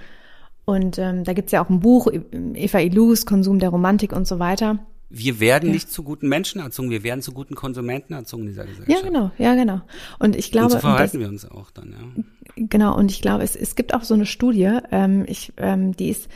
Und 0.66 1.00
ähm, 1.00 1.24
da 1.24 1.34
gibt's 1.34 1.54
ja 1.54 1.64
auch 1.64 1.70
ein 1.70 1.80
Buch, 1.80 2.12
Eva 2.54 2.80
Ilus, 2.80 3.26
Konsum 3.26 3.58
der 3.58 3.70
Romantik 3.70 4.14
und 4.14 4.28
so 4.28 4.38
weiter. 4.38 4.78
Wir 5.10 5.40
werden 5.40 5.68
ja. 5.68 5.74
nicht 5.74 5.90
zu 5.90 6.04
guten 6.04 6.28
Menschen 6.28 6.60
erzogen, 6.60 6.90
wir 6.90 7.04
werden 7.04 7.22
zu 7.22 7.32
guten 7.32 7.56
Konsumenten 7.56 8.14
erzogen 8.14 8.44
in 8.44 8.50
dieser 8.50 8.66
Gesellschaft. 8.66 8.90
Ja, 8.90 9.02
genau, 9.02 9.32
ja, 9.38 9.56
genau. 9.56 9.82
Und 10.20 10.36
ich 10.36 10.52
glaube. 10.52 10.66
Und 10.66 10.72
so 10.74 10.80
verhalten 10.80 11.18
das, 11.18 11.22
wir 11.22 11.30
uns 11.30 11.50
auch 11.50 11.72
dann, 11.72 11.92
ja. 11.92 12.24
Genau, 12.58 12.98
und 12.98 13.12
ich 13.12 13.22
glaube, 13.22 13.44
es, 13.44 13.56
es 13.56 13.76
gibt 13.76 13.94
auch 13.94 14.04
so 14.04 14.14
eine 14.14 14.26
Studie, 14.26 14.80
ähm, 14.92 15.26
ich, 15.28 15.54
ähm, 15.58 15.96
die 15.96 16.10
ist 16.10 16.28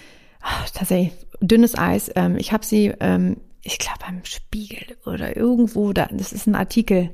oh, 0.44 0.68
tatsächlich 0.74 1.14
dünnes 1.42 1.78
Eis. 1.78 2.12
Ähm, 2.16 2.38
ich 2.38 2.54
habe 2.54 2.66
sie, 2.66 2.94
ähm, 3.00 3.38
ich 3.64 3.78
glaube, 3.78 4.00
beim 4.06 4.24
Spiegel 4.24 4.98
oder 5.06 5.36
irgendwo, 5.36 5.92
da, 5.92 6.08
das 6.12 6.32
ist 6.32 6.48
ein 6.48 6.56
Artikel, 6.56 7.10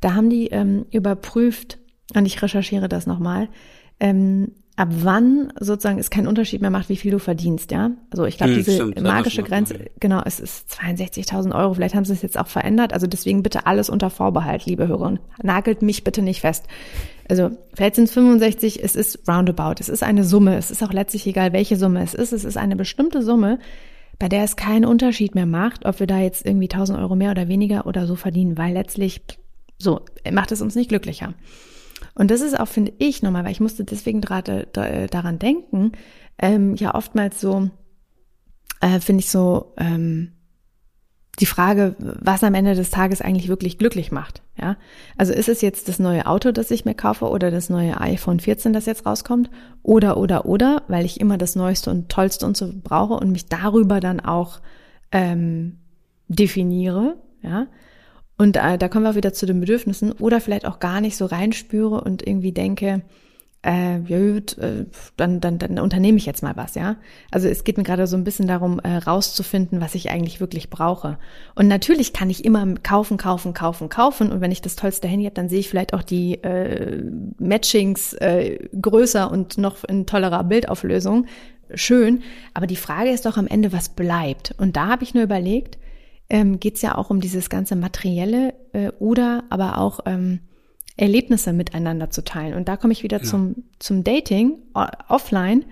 da 0.00 0.14
haben 0.14 0.30
die 0.30 0.48
ähm, 0.48 0.86
überprüft, 0.90 1.78
und 2.14 2.26
ich 2.26 2.40
recherchiere 2.42 2.88
das 2.88 3.06
nochmal, 3.06 3.48
ähm, 4.00 4.52
ab 4.76 4.88
wann 4.90 5.52
sozusagen 5.58 5.98
es 5.98 6.10
keinen 6.10 6.26
Unterschied 6.26 6.60
mehr 6.60 6.70
macht, 6.70 6.90
wie 6.90 6.96
viel 6.96 7.10
du 7.10 7.18
verdienst, 7.18 7.70
ja? 7.70 7.92
Also 8.10 8.26
ich 8.26 8.36
glaube, 8.36 8.52
hm, 8.52 8.58
diese 8.58 8.74
stimmt, 8.74 9.02
magische 9.02 9.42
Grenze, 9.42 9.86
genau, 10.00 10.20
es 10.24 10.38
ist 10.38 10.70
62.000 10.70 11.54
Euro. 11.54 11.74
Vielleicht 11.74 11.94
haben 11.94 12.04
sie 12.04 12.12
es 12.12 12.20
jetzt 12.20 12.38
auch 12.38 12.46
verändert. 12.46 12.92
Also 12.92 13.06
deswegen 13.06 13.42
bitte 13.42 13.66
alles 13.66 13.88
unter 13.88 14.10
Vorbehalt, 14.10 14.66
liebe 14.66 14.86
Hörer. 14.86 15.18
Nagelt 15.42 15.80
mich 15.80 16.04
bitte 16.04 16.20
nicht 16.20 16.42
fest. 16.42 16.66
Also 17.28 17.50
vielleicht 17.74 17.94
sind 17.94 18.04
es 18.04 18.12
65, 18.12 18.82
es 18.84 18.94
ist 18.94 19.26
roundabout, 19.26 19.74
es 19.80 19.88
ist 19.88 20.02
eine 20.02 20.24
Summe. 20.24 20.56
Es 20.56 20.70
ist 20.70 20.82
auch 20.82 20.92
letztlich 20.92 21.26
egal, 21.26 21.54
welche 21.54 21.76
Summe 21.76 22.02
es 22.02 22.12
ist. 22.12 22.32
Es 22.32 22.44
ist 22.44 22.58
eine 22.58 22.76
bestimmte 22.76 23.22
Summe, 23.22 23.58
bei 24.18 24.28
der 24.28 24.44
es 24.44 24.56
keinen 24.56 24.84
Unterschied 24.84 25.34
mehr 25.34 25.46
macht, 25.46 25.86
ob 25.86 26.00
wir 26.00 26.06
da 26.06 26.18
jetzt 26.18 26.44
irgendwie 26.44 26.68
1000 26.70 26.98
Euro 26.98 27.16
mehr 27.16 27.30
oder 27.30 27.48
weniger 27.48 27.86
oder 27.86 28.06
so 28.06 28.14
verdienen, 28.14 28.58
weil 28.58 28.74
letztlich 28.74 29.22
so 29.78 30.02
macht 30.30 30.52
es 30.52 30.60
uns 30.60 30.74
nicht 30.74 30.88
glücklicher. 30.88 31.34
Und 32.16 32.30
das 32.30 32.40
ist 32.40 32.58
auch, 32.58 32.68
finde 32.68 32.92
ich, 32.98 33.22
nochmal, 33.22 33.44
weil 33.44 33.52
ich 33.52 33.60
musste 33.60 33.84
deswegen 33.84 34.20
gerade 34.20 34.66
äh, 34.74 35.06
daran 35.06 35.38
denken, 35.38 35.92
ähm, 36.38 36.74
ja 36.74 36.94
oftmals 36.94 37.40
so, 37.40 37.70
äh, 38.80 39.00
finde 39.00 39.20
ich 39.20 39.30
so, 39.30 39.74
ähm, 39.76 40.32
die 41.38 41.46
Frage, 41.46 41.94
was 41.98 42.42
am 42.42 42.54
Ende 42.54 42.74
des 42.74 42.90
Tages 42.90 43.20
eigentlich 43.20 43.48
wirklich 43.48 43.76
glücklich 43.76 44.10
macht. 44.10 44.42
Ja, 44.58 44.76
also 45.18 45.34
ist 45.34 45.50
es 45.50 45.60
jetzt 45.60 45.86
das 45.88 45.98
neue 45.98 46.26
Auto, 46.26 46.50
das 46.50 46.70
ich 46.70 46.86
mir 46.86 46.94
kaufe, 46.94 47.28
oder 47.28 47.50
das 47.50 47.68
neue 47.68 48.00
iPhone 48.00 48.40
14, 48.40 48.72
das 48.72 48.86
jetzt 48.86 49.04
rauskommt, 49.04 49.50
oder 49.82 50.16
oder 50.16 50.46
oder, 50.46 50.82
weil 50.88 51.04
ich 51.04 51.20
immer 51.20 51.36
das 51.36 51.54
Neueste 51.54 51.90
und 51.90 52.08
Tollste 52.08 52.46
und 52.46 52.56
so 52.56 52.72
brauche 52.82 53.14
und 53.14 53.32
mich 53.32 53.46
darüber 53.46 54.00
dann 54.00 54.20
auch 54.20 54.60
ähm, 55.12 55.76
definiere. 56.28 57.16
Ja, 57.42 57.66
und 58.38 58.56
äh, 58.56 58.78
da 58.78 58.88
kommen 58.88 59.04
wir 59.04 59.14
wieder 59.14 59.32
zu 59.32 59.46
den 59.46 59.60
Bedürfnissen 59.60 60.12
oder 60.12 60.40
vielleicht 60.40 60.66
auch 60.66 60.78
gar 60.78 61.00
nicht 61.00 61.16
so 61.16 61.26
reinspüre 61.26 62.00
und 62.00 62.26
irgendwie 62.26 62.52
denke, 62.52 63.02
äh, 63.66 63.98
ja 64.06 64.18
gut, 64.18 64.56
äh, 64.58 64.84
dann, 65.16 65.40
dann, 65.40 65.58
dann 65.58 65.78
unternehme 65.80 66.18
ich 66.18 66.26
jetzt 66.26 66.42
mal 66.42 66.54
was, 66.56 66.76
ja. 66.76 66.96
Also 67.32 67.48
es 67.48 67.64
geht 67.64 67.78
mir 67.78 67.82
gerade 67.82 68.06
so 68.06 68.16
ein 68.16 68.22
bisschen 68.22 68.46
darum, 68.46 68.78
äh, 68.78 68.96
rauszufinden, 68.98 69.80
was 69.80 69.96
ich 69.96 70.10
eigentlich 70.10 70.38
wirklich 70.38 70.70
brauche. 70.70 71.18
Und 71.56 71.66
natürlich 71.66 72.12
kann 72.12 72.30
ich 72.30 72.44
immer 72.44 72.64
kaufen, 72.82 73.16
kaufen, 73.16 73.54
kaufen, 73.54 73.88
kaufen. 73.88 74.30
Und 74.30 74.40
wenn 74.40 74.52
ich 74.52 74.62
das 74.62 74.76
tollste 74.76 75.08
Handy 75.08 75.24
habe, 75.24 75.34
dann 75.34 75.48
sehe 75.48 75.58
ich 75.58 75.68
vielleicht 75.68 75.94
auch 75.94 76.02
die 76.02 76.34
äh, 76.44 77.02
Matchings 77.38 78.12
äh, 78.14 78.58
größer 78.80 79.30
und 79.30 79.58
noch 79.58 79.82
in 79.84 80.06
tollerer 80.06 80.44
Bildauflösung. 80.44 81.26
Schön. 81.74 82.22
Aber 82.54 82.68
die 82.68 82.76
Frage 82.76 83.10
ist 83.10 83.26
doch 83.26 83.36
am 83.36 83.48
Ende, 83.48 83.72
was 83.72 83.88
bleibt. 83.88 84.54
Und 84.58 84.76
da 84.76 84.86
habe 84.86 85.02
ich 85.02 85.14
nur 85.14 85.24
überlegt, 85.24 85.78
ähm, 86.28 86.58
geht 86.60 86.76
es 86.76 86.82
ja 86.82 86.96
auch 86.96 87.10
um 87.10 87.20
dieses 87.20 87.50
ganze 87.50 87.76
Materielle 87.76 88.54
äh, 88.72 88.90
oder 88.98 89.44
aber 89.50 89.78
auch 89.78 90.00
ähm, 90.06 90.40
Erlebnisse 90.96 91.52
miteinander 91.52 92.10
zu 92.10 92.24
teilen. 92.24 92.54
Und 92.54 92.68
da 92.68 92.76
komme 92.76 92.92
ich 92.92 93.02
wieder 93.02 93.18
ja. 93.18 93.24
zum, 93.24 93.64
zum 93.78 94.02
Dating 94.02 94.54
offline, 95.08 95.64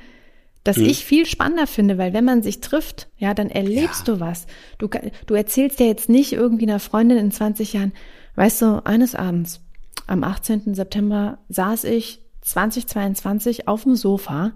das 0.64 0.76
hm. 0.76 0.86
ich 0.86 1.04
viel 1.04 1.26
spannender 1.26 1.66
finde, 1.66 1.98
weil 1.98 2.12
wenn 2.12 2.24
man 2.24 2.42
sich 2.42 2.60
trifft, 2.60 3.08
ja, 3.18 3.34
dann 3.34 3.50
erlebst 3.50 4.08
ja. 4.08 4.14
du 4.14 4.20
was. 4.20 4.46
Du, 4.78 4.88
du 5.26 5.34
erzählst 5.34 5.78
ja 5.78 5.86
jetzt 5.86 6.08
nicht 6.08 6.32
irgendwie 6.32 6.66
einer 6.66 6.80
Freundin 6.80 7.18
in 7.18 7.30
20 7.30 7.74
Jahren, 7.74 7.92
weißt 8.36 8.62
du, 8.62 8.86
eines 8.86 9.14
Abends, 9.14 9.60
am 10.06 10.24
18. 10.24 10.74
September 10.74 11.38
saß 11.48 11.84
ich 11.84 12.20
2022 12.42 13.68
auf 13.68 13.84
dem 13.84 13.96
Sofa 13.96 14.52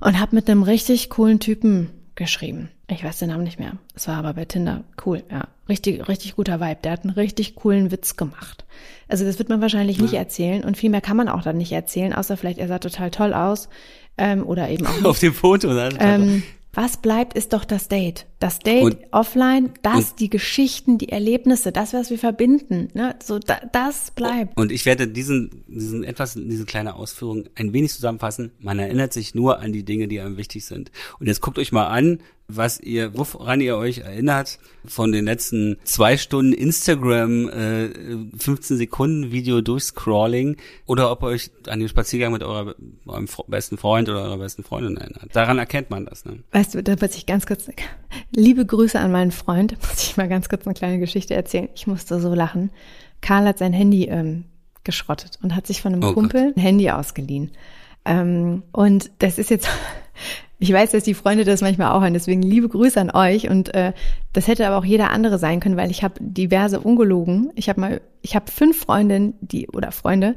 und 0.00 0.20
habe 0.20 0.34
mit 0.34 0.48
einem 0.48 0.62
richtig 0.62 1.10
coolen 1.10 1.40
Typen 1.40 1.90
geschrieben. 2.14 2.70
Ich 2.90 3.04
weiß 3.04 3.18
den 3.18 3.28
Namen 3.28 3.44
nicht 3.44 3.58
mehr. 3.58 3.74
Es 3.94 4.08
war 4.08 4.16
aber 4.16 4.32
bei 4.32 4.46
Tinder 4.46 4.84
cool, 5.04 5.22
ja. 5.30 5.48
Richtig, 5.68 6.08
richtig 6.08 6.36
guter 6.36 6.60
Vibe. 6.60 6.78
Der 6.82 6.92
hat 6.92 7.04
einen 7.04 7.12
richtig 7.12 7.54
coolen 7.54 7.90
Witz 7.90 8.16
gemacht. 8.16 8.64
Also 9.08 9.26
das 9.26 9.38
wird 9.38 9.50
man 9.50 9.60
wahrscheinlich 9.60 9.98
ja. 9.98 10.02
nicht 10.02 10.14
erzählen 10.14 10.64
und 10.64 10.78
viel 10.78 10.88
mehr 10.88 11.02
kann 11.02 11.16
man 11.16 11.28
auch 11.28 11.42
dann 11.42 11.58
nicht 11.58 11.72
erzählen, 11.72 12.14
außer 12.14 12.38
vielleicht 12.38 12.58
er 12.58 12.68
sah 12.68 12.78
total 12.78 13.10
toll 13.10 13.34
aus 13.34 13.68
ähm, 14.16 14.46
oder 14.46 14.70
eben 14.70 14.86
auch 14.86 14.94
nicht. 14.96 15.04
Auf 15.04 15.18
dem 15.18 15.34
Foto. 15.34 15.70
Ähm, 15.70 16.42
was 16.72 16.98
bleibt, 16.98 17.34
ist 17.34 17.54
doch 17.54 17.64
das 17.64 17.88
Date. 17.88 18.26
Das 18.38 18.60
Date 18.60 18.84
und, 18.84 18.98
offline, 19.10 19.70
das, 19.82 20.14
die 20.14 20.30
Geschichten, 20.30 20.96
die 20.96 21.08
Erlebnisse, 21.08 21.72
das, 21.72 21.92
was 21.92 22.08
wir 22.08 22.18
verbinden, 22.18 22.88
ne? 22.94 23.16
so 23.22 23.38
da, 23.38 23.60
das 23.72 24.12
bleibt. 24.12 24.56
Und 24.56 24.70
ich 24.70 24.86
werde 24.86 25.08
diesen, 25.08 25.64
diesen 25.66 26.04
etwas, 26.04 26.34
diese 26.34 26.66
kleine 26.66 26.94
Ausführung 26.94 27.46
ein 27.56 27.72
wenig 27.72 27.92
zusammenfassen. 27.92 28.52
Man 28.60 28.78
erinnert 28.78 29.12
sich 29.12 29.34
nur 29.34 29.58
an 29.58 29.72
die 29.72 29.84
Dinge, 29.84 30.08
die 30.08 30.20
einem 30.20 30.36
wichtig 30.36 30.66
sind. 30.66 30.92
Und 31.18 31.26
jetzt 31.26 31.40
guckt 31.40 31.58
euch 31.58 31.72
mal 31.72 31.88
an, 31.88 32.20
was 32.50 32.80
ihr, 32.80 33.12
woran 33.14 33.60
ihr 33.60 33.76
euch 33.76 33.98
erinnert 33.98 34.58
von 34.86 35.12
den 35.12 35.26
letzten 35.26 35.76
zwei 35.84 36.16
Stunden 36.16 36.54
Instagram 36.54 37.48
äh, 37.50 37.90
15 38.38 38.78
Sekunden 38.78 39.30
Video 39.30 39.60
durchscrolling 39.60 40.56
oder 40.86 41.12
ob 41.12 41.22
ihr 41.22 41.26
euch 41.26 41.50
an 41.66 41.78
den 41.78 41.90
Spaziergang 41.90 42.32
mit 42.32 42.42
eurer, 42.42 42.74
eurem 43.06 43.28
besten 43.48 43.76
Freund 43.76 44.08
oder 44.08 44.22
eurer 44.22 44.38
besten 44.38 44.64
Freundin 44.64 44.96
erinnert. 44.96 45.28
Daran 45.34 45.58
erkennt 45.58 45.90
man 45.90 46.06
das. 46.06 46.24
Ne? 46.24 46.38
Weißt 46.52 46.74
du, 46.74 46.82
da 46.82 46.96
muss 46.98 47.16
ich 47.16 47.26
ganz 47.26 47.44
kurz, 47.44 47.68
liebe 48.34 48.64
Grüße 48.64 48.98
an 48.98 49.12
meinen 49.12 49.30
Freund, 49.30 49.76
muss 49.88 50.02
ich 50.02 50.16
mal 50.16 50.28
ganz 50.28 50.48
kurz 50.48 50.66
eine 50.66 50.74
kleine 50.74 50.98
Geschichte 50.98 51.34
erzählen. 51.34 51.68
Ich 51.74 51.86
musste 51.86 52.18
so 52.18 52.32
lachen. 52.32 52.70
Karl 53.20 53.44
hat 53.44 53.58
sein 53.58 53.74
Handy 53.74 54.04
ähm, 54.04 54.44
geschrottet 54.84 55.38
und 55.42 55.54
hat 55.54 55.66
sich 55.66 55.82
von 55.82 55.92
einem 55.92 56.02
oh 56.02 56.14
Kumpel 56.14 56.46
Gott. 56.46 56.56
ein 56.56 56.62
Handy 56.62 56.90
ausgeliehen. 56.90 57.50
Ähm, 58.06 58.62
und 58.72 59.10
das 59.18 59.38
ist 59.38 59.50
jetzt 59.50 59.68
ich 60.58 60.72
weiß, 60.72 60.90
dass 60.90 61.04
die 61.04 61.14
Freunde 61.14 61.44
das 61.44 61.60
manchmal 61.60 61.92
auch 61.92 62.02
haben, 62.02 62.14
deswegen 62.14 62.42
liebe 62.42 62.68
Grüße 62.68 63.00
an 63.00 63.10
euch. 63.10 63.48
Und 63.48 63.74
äh, 63.74 63.92
das 64.32 64.48
hätte 64.48 64.66
aber 64.66 64.76
auch 64.78 64.84
jeder 64.84 65.10
andere 65.10 65.38
sein 65.38 65.60
können, 65.60 65.76
weil 65.76 65.90
ich 65.90 66.02
habe 66.02 66.14
diverse 66.20 66.80
ungelogen. 66.80 67.52
Ich 67.54 67.68
habe 67.68 67.80
mal, 67.80 68.00
ich 68.22 68.34
habe 68.34 68.50
fünf 68.50 68.80
Freundinnen, 68.80 69.34
die 69.40 69.68
oder 69.68 69.92
Freunde, 69.92 70.34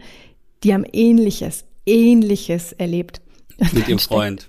die 0.64 0.74
haben 0.74 0.86
ähnliches, 0.92 1.66
ähnliches 1.86 2.72
erlebt. 2.74 3.22
Mit 3.74 3.88
ihrem 3.88 4.00
Freund. 4.00 4.48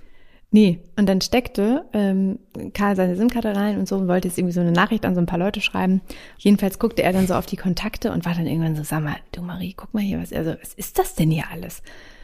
Nee, 0.51 0.81
und 0.97 1.09
dann 1.09 1.19
steckte 1.19 1.85
ähm, 1.93 2.37
Karl 2.75 2.95
seine 2.95 3.15
SIM-Karte 3.15 3.55
rein 3.55 3.79
und 3.79 3.87
so 3.87 3.95
und 3.95 4.07
wollte 4.07 4.27
jetzt 4.27 4.37
irgendwie 4.37 4.53
so 4.53 4.61
eine 4.61 4.71
Nachricht 4.71 5.03
an 5.03 5.15
so 5.15 5.19
ein 5.19 5.25
paar 5.25 5.39
Leute 5.39 5.61
schreiben. 5.61 6.01
Jedenfalls 6.37 6.77
guckte 6.77 7.01
er 7.01 7.11
dann 7.11 7.25
so 7.25 7.33
auf 7.33 7.47
die 7.47 7.55
Kontakte 7.55 8.11
und 8.11 8.23
war 8.25 8.35
dann 8.35 8.45
irgendwann 8.45 8.75
so, 8.75 8.83
sag 8.83 9.03
mal, 9.03 9.15
du 9.31 9.41
Marie, 9.41 9.73
guck 9.75 9.91
mal 9.95 10.03
hier, 10.03 10.21
was, 10.21 10.31
also, 10.31 10.53
was 10.61 10.75
ist 10.75 10.99
das 10.99 11.15
denn 11.15 11.31
hier 11.31 11.45
alles? 11.51 11.81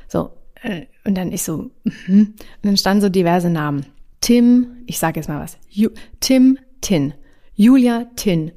So, 0.07 0.29
und 1.05 1.15
dann 1.15 1.31
ich 1.31 1.43
so, 1.43 1.71
mhm. 1.83 2.33
und 2.35 2.37
dann 2.63 2.77
standen 2.77 3.01
so 3.01 3.09
diverse 3.09 3.49
Namen. 3.49 3.85
Tim, 4.21 4.83
ich 4.85 4.99
sage 4.99 5.19
jetzt 5.19 5.29
mal 5.29 5.41
was, 5.41 5.57
Ju 5.69 5.89
Tim 6.19 6.57
Tin, 6.81 7.13
Julia 7.55 8.05
Tin, 8.15 8.51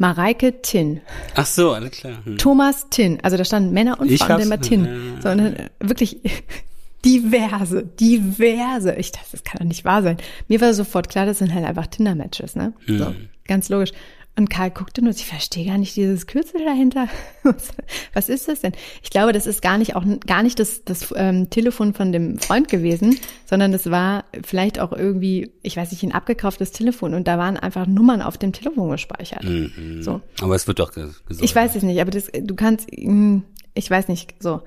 Mareike 0.00 0.62
Tin. 0.62 1.00
Ach 1.34 1.46
so, 1.46 1.72
alles 1.72 1.90
klar. 1.90 2.24
Hm. 2.24 2.38
Thomas 2.38 2.88
Tin. 2.88 3.18
Also 3.22 3.36
da 3.36 3.44
standen 3.44 3.72
Männer 3.72 4.00
und 4.00 4.10
Frauen 4.18 4.40
immer 4.40 4.60
Tin. 4.60 5.18
So, 5.22 5.28
und 5.28 5.38
dann, 5.38 5.56
äh, 5.56 5.68
wirklich 5.78 6.20
diverse, 7.04 7.84
diverse. 7.84 8.94
Ich 8.94 9.12
dachte, 9.12 9.28
das 9.32 9.44
kann 9.44 9.58
doch 9.58 9.66
nicht 9.66 9.84
wahr 9.84 10.02
sein. 10.02 10.16
Mir 10.48 10.60
war 10.62 10.72
sofort 10.72 11.10
klar, 11.10 11.26
das 11.26 11.38
sind 11.38 11.54
halt 11.54 11.66
einfach 11.66 11.86
Tinder-Matches, 11.86 12.56
ne? 12.56 12.72
Hm. 12.86 12.98
So, 12.98 13.14
ganz 13.46 13.68
logisch. 13.68 13.92
Und 14.36 14.48
Karl 14.48 14.70
guckte 14.70 15.02
nur, 15.02 15.12
ich 15.12 15.26
verstehe 15.26 15.66
gar 15.66 15.76
nicht 15.76 15.96
dieses 15.96 16.26
Kürzel 16.26 16.64
dahinter. 16.64 17.08
Was 18.14 18.28
ist 18.28 18.48
das 18.48 18.60
denn? 18.60 18.72
Ich 19.02 19.10
glaube, 19.10 19.32
das 19.32 19.46
ist 19.46 19.60
gar 19.60 19.76
nicht 19.76 19.96
auch 19.96 20.04
gar 20.26 20.42
nicht 20.42 20.58
das, 20.58 20.84
das 20.84 21.12
ähm, 21.16 21.50
Telefon 21.50 21.92
von 21.92 22.12
dem 22.12 22.38
Freund 22.38 22.68
gewesen, 22.68 23.18
sondern 23.44 23.72
das 23.72 23.90
war 23.90 24.24
vielleicht 24.42 24.78
auch 24.78 24.92
irgendwie, 24.92 25.52
ich 25.62 25.76
weiß 25.76 25.90
nicht, 25.90 26.02
ein 26.04 26.12
abgekauftes 26.12 26.72
Telefon 26.72 27.12
und 27.12 27.28
da 27.28 27.38
waren 27.38 27.56
einfach 27.56 27.86
Nummern 27.86 28.22
auf 28.22 28.38
dem 28.38 28.52
Telefon 28.52 28.90
gespeichert. 28.90 29.44
Mhm. 29.44 30.02
So. 30.02 30.20
Aber 30.40 30.54
es 30.54 30.66
wird 30.66 30.78
doch 30.78 30.92
gesagt. 30.92 31.22
Ich 31.40 31.54
weiß 31.54 31.74
es 31.74 31.82
nicht, 31.82 32.00
aber 32.00 32.10
das, 32.10 32.28
du 32.32 32.54
kannst, 32.54 32.88
hm, 32.90 33.42
ich 33.74 33.90
weiß 33.90 34.08
nicht, 34.08 34.42
so 34.42 34.62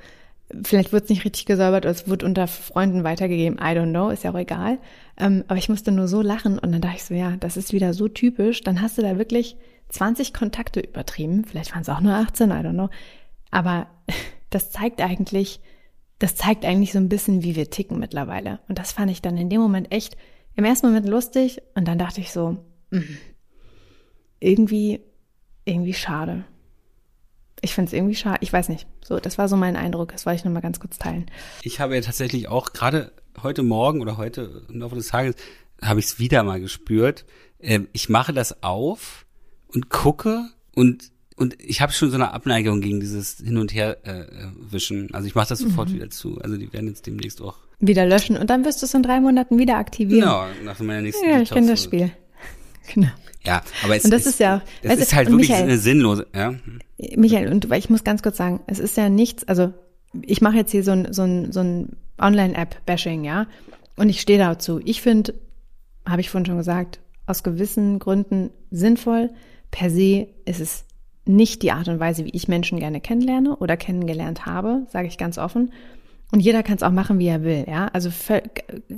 vielleicht 0.64 0.92
wird 0.92 1.06
es 1.06 1.10
nicht 1.10 1.26
richtig 1.26 1.46
gesäubert 1.46 1.86
oder 1.86 1.92
es 1.92 2.08
wird 2.08 2.24
unter 2.24 2.48
Freunden 2.48 3.04
weitergegeben. 3.04 3.58
I 3.58 3.78
don't 3.78 3.92
know, 3.92 4.10
ist 4.10 4.24
ja 4.24 4.32
auch 4.32 4.38
egal. 4.38 4.80
Ähm, 5.18 5.44
aber 5.48 5.58
ich 5.58 5.70
musste 5.70 5.92
nur 5.92 6.08
so 6.08 6.22
lachen 6.22 6.60
und 6.60 6.72
dann 6.72 6.82
dachte 6.82 6.98
ich 6.98 7.04
so, 7.04 7.14
ja, 7.14 7.36
das 7.38 7.58
ist 7.58 7.74
wieder 7.74 7.94
so 7.94 8.08
typisch. 8.08 8.62
Dann 8.62 8.82
hast 8.82 8.98
du 8.98 9.02
da 9.02 9.18
wirklich 9.18 9.58
20 9.90 10.34
Kontakte 10.34 10.80
übertrieben. 10.80 11.46
Vielleicht 11.46 11.74
waren 11.74 11.82
es 11.82 11.90
auch 11.90 12.02
nur 12.02 12.14
18, 12.14 12.50
I 12.50 12.54
don't 12.54 12.74
know. 12.74 12.90
Aber 13.52 13.88
das 14.50 14.72
zeigt 14.72 15.02
eigentlich, 15.02 15.60
das 16.20 16.36
zeigt 16.36 16.66
eigentlich 16.66 16.92
so 16.92 17.00
ein 17.00 17.10
bisschen, 17.10 17.44
wie 17.44 17.56
wir 17.56 17.70
ticken 17.70 18.00
mittlerweile. 18.00 18.60
Und 18.68 18.80
das 18.80 18.92
fand 18.92 19.12
ich 19.12 19.22
dann 19.22 19.38
in 19.38 19.50
dem 19.50 19.62
Moment 19.62 19.92
echt 19.92 20.18
im 20.56 20.66
ersten 20.66 20.88
Moment 20.88 21.08
lustig 21.08 21.62
und 21.74 21.88
dann 21.88 21.98
dachte 21.98 22.22
ich 22.22 22.32
so, 22.32 22.58
mh, 22.92 23.02
irgendwie, 24.40 25.00
irgendwie 25.66 25.94
schade. 25.94 26.44
Ich 27.64 27.74
finde 27.74 27.88
es 27.88 27.94
irgendwie 27.94 28.16
schade. 28.16 28.40
Ich 28.42 28.52
weiß 28.52 28.68
nicht. 28.68 28.88
So, 29.04 29.20
das 29.20 29.38
war 29.38 29.48
so 29.48 29.56
mein 29.56 29.78
Eindruck. 29.78 30.12
Das 30.12 30.26
wollte 30.26 30.40
ich 30.40 30.44
nur 30.44 30.54
mal 30.54 30.60
ganz 30.60 30.82
kurz 30.82 31.00
teilen. 31.00 31.28
Ich 31.62 31.80
habe 31.80 31.96
ja 31.96 32.02
tatsächlich 32.02 32.50
auch 32.50 32.74
gerade 32.74 33.14
heute 33.42 33.64
Morgen 33.64 34.02
oder 34.02 34.18
heute 34.18 34.64
im 34.70 34.82
Laufe 34.82 34.96
des 34.96 35.08
Tages 35.08 35.36
habe 35.82 36.00
ich 36.02 36.08
es 36.08 36.20
wieder 36.20 36.44
mal 36.44 36.60
gespürt. 36.60 37.26
Ähm, 37.62 37.88
ich 37.94 38.10
mache 38.10 38.34
das 38.34 38.64
auf 38.64 39.26
und 39.68 39.90
gucke 39.90 40.50
und 40.76 41.12
und 41.36 41.56
ich 41.60 41.82
habe 41.82 41.92
schon 41.92 42.10
so 42.10 42.16
eine 42.16 42.32
Abneigung 42.32 42.80
gegen 42.80 43.00
dieses 43.00 43.38
Hin 43.38 43.58
und 43.58 43.74
Her 43.74 44.06
äh, 44.06 44.26
wischen. 44.56 45.12
Also 45.14 45.26
ich 45.26 45.34
mache 45.34 45.50
das 45.50 45.60
sofort 45.60 45.90
mhm. 45.90 45.96
wieder 45.96 46.10
zu. 46.12 46.38
Also 46.40 46.58
die 46.58 46.72
werden 46.72 46.90
jetzt 46.90 47.08
demnächst 47.08 47.42
auch 47.42 47.58
wieder 47.80 48.06
löschen 48.06 48.38
und 48.38 48.50
dann 48.50 48.66
wirst 48.66 48.82
du 48.82 48.86
es 48.86 48.94
in 48.94 49.04
drei 49.04 49.20
Monaten 49.20 49.58
wieder 49.58 49.78
aktivieren. 49.78 50.22
Genau, 50.22 50.46
nach 50.64 50.80
meiner 50.80 51.02
nächsten 51.02 51.28
Ja, 51.28 51.42
ich 51.42 51.50
kenne 51.50 51.68
das 51.68 51.84
Spiel. 51.84 52.12
Genau. 52.94 53.10
Ja, 53.46 53.62
aber 53.84 53.96
es 53.96 54.06
und 54.06 54.12
das 54.12 54.22
ist, 54.22 54.34
ist 54.34 54.40
ja, 54.40 54.62
das 54.82 54.92
weißt 54.92 55.02
ist 55.02 55.14
halt 55.14 55.30
wirklich 55.30 55.50
Michael, 55.50 55.64
eine 55.64 55.78
sinnlose. 55.78 56.28
Ja. 56.34 56.54
Michael, 57.16 57.52
und 57.52 57.70
ich 57.72 57.90
muss 57.90 58.04
ganz 58.04 58.24
kurz 58.24 58.38
sagen, 58.38 58.62
es 58.68 58.80
ist 58.80 58.96
ja 58.96 59.10
nichts. 59.10 59.44
Also 59.46 59.74
ich 60.22 60.42
mache 60.42 60.56
jetzt 60.56 60.72
hier 60.72 60.84
so 60.84 60.92
ein 60.92 61.12
so 61.12 61.24
ein 61.24 61.52
so 61.52 61.60
ein 61.60 61.98
Online-App-Bashing, 62.20 63.26
ja, 63.26 63.48
und 63.98 64.10
ich 64.10 64.22
stehe 64.22 64.40
dazu. 64.40 64.80
Ich 64.86 65.02
finde, 65.02 65.34
habe 66.06 66.22
ich 66.22 66.30
vorhin 66.30 66.46
schon 66.46 66.58
gesagt, 66.58 67.00
aus 67.26 67.44
gewissen 67.44 68.00
Gründen 68.00 68.50
sinnvoll. 68.72 69.30
Per 69.72 69.90
se 69.90 70.28
ist 70.46 70.62
es 70.62 70.86
nicht 71.26 71.64
die 71.64 71.72
Art 71.72 71.88
und 71.88 72.00
Weise, 72.00 72.26
wie 72.26 72.32
ich 72.34 72.48
Menschen 72.48 72.80
gerne 72.80 73.02
kennenlerne 73.02 73.56
oder 73.58 73.78
kennengelernt 73.78 74.46
habe, 74.46 74.86
sage 74.90 75.08
ich 75.08 75.18
ganz 75.18 75.38
offen. 75.38 75.72
Und 76.34 76.40
jeder 76.40 76.64
kann 76.64 76.78
es 76.78 76.82
auch 76.82 76.92
machen, 76.92 77.20
wie 77.20 77.28
er 77.28 77.44
will, 77.44 77.64
ja. 77.68 77.92
Also 77.94 78.10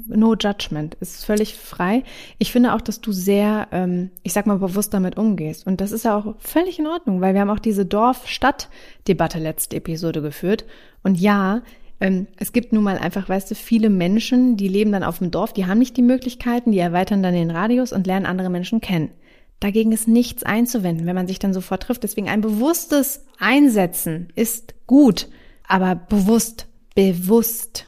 no 0.08 0.36
judgment, 0.36 0.96
ist 1.02 1.26
völlig 1.26 1.56
frei. 1.56 2.04
Ich 2.38 2.54
finde 2.54 2.74
auch, 2.74 2.80
dass 2.80 3.02
du 3.02 3.12
sehr, 3.12 3.68
ähm, 3.74 4.12
ich 4.24 4.32
sag 4.32 4.46
mal, 4.46 4.58
bewusst 4.58 4.94
damit 4.94 5.18
umgehst. 5.18 5.68
Und 5.68 5.82
das 5.82 5.92
ist 5.92 6.06
ja 6.06 6.18
auch 6.18 6.36
völlig 6.40 6.80
in 6.80 6.88
Ordnung, 6.88 7.20
weil 7.20 7.34
wir 7.34 7.42
haben 7.42 7.50
auch 7.50 7.60
diese 7.60 7.86
Dorf-Stadt-Debatte 7.86 9.38
letzte 9.38 9.76
Episode 9.76 10.22
geführt. 10.22 10.64
Und 11.04 11.20
ja, 11.20 11.62
ähm, 12.00 12.28
es 12.38 12.54
gibt 12.54 12.72
nun 12.72 12.86
mal 12.86 12.98
einfach, 12.98 13.28
weißt 13.28 13.52
du, 13.52 13.56
viele 13.56 13.90
Menschen, 13.90 14.56
die 14.56 14.70
leben 14.70 14.94
dann 14.94 15.04
auf 15.04 15.18
dem 15.18 15.30
Dorf, 15.30 15.52
die 15.52 15.66
haben 15.66 15.80
nicht 15.80 15.98
die 15.98 16.04
Möglichkeiten, 16.04 16.72
die 16.72 16.80
erweitern 16.80 17.22
dann 17.22 17.34
den 17.34 17.52
Radius 17.52 17.92
und 17.92 18.08
lernen 18.08 18.28
andere 18.28 18.50
Menschen 18.50 18.80
kennen. 18.80 19.10
Dagegen 19.60 19.92
ist 19.92 20.08
nichts 20.08 20.44
einzuwenden, 20.44 21.06
wenn 21.06 21.16
man 21.16 21.28
sich 21.28 21.40
dann 21.40 21.54
sofort 21.54 21.84
trifft. 21.84 22.04
Deswegen 22.04 22.30
ein 22.30 22.40
bewusstes 22.40 23.26
Einsetzen 23.40 24.30
ist 24.36 24.74
gut, 24.88 25.28
aber 25.68 25.96
bewusst 25.96 26.68
Bewusst. 26.96 27.86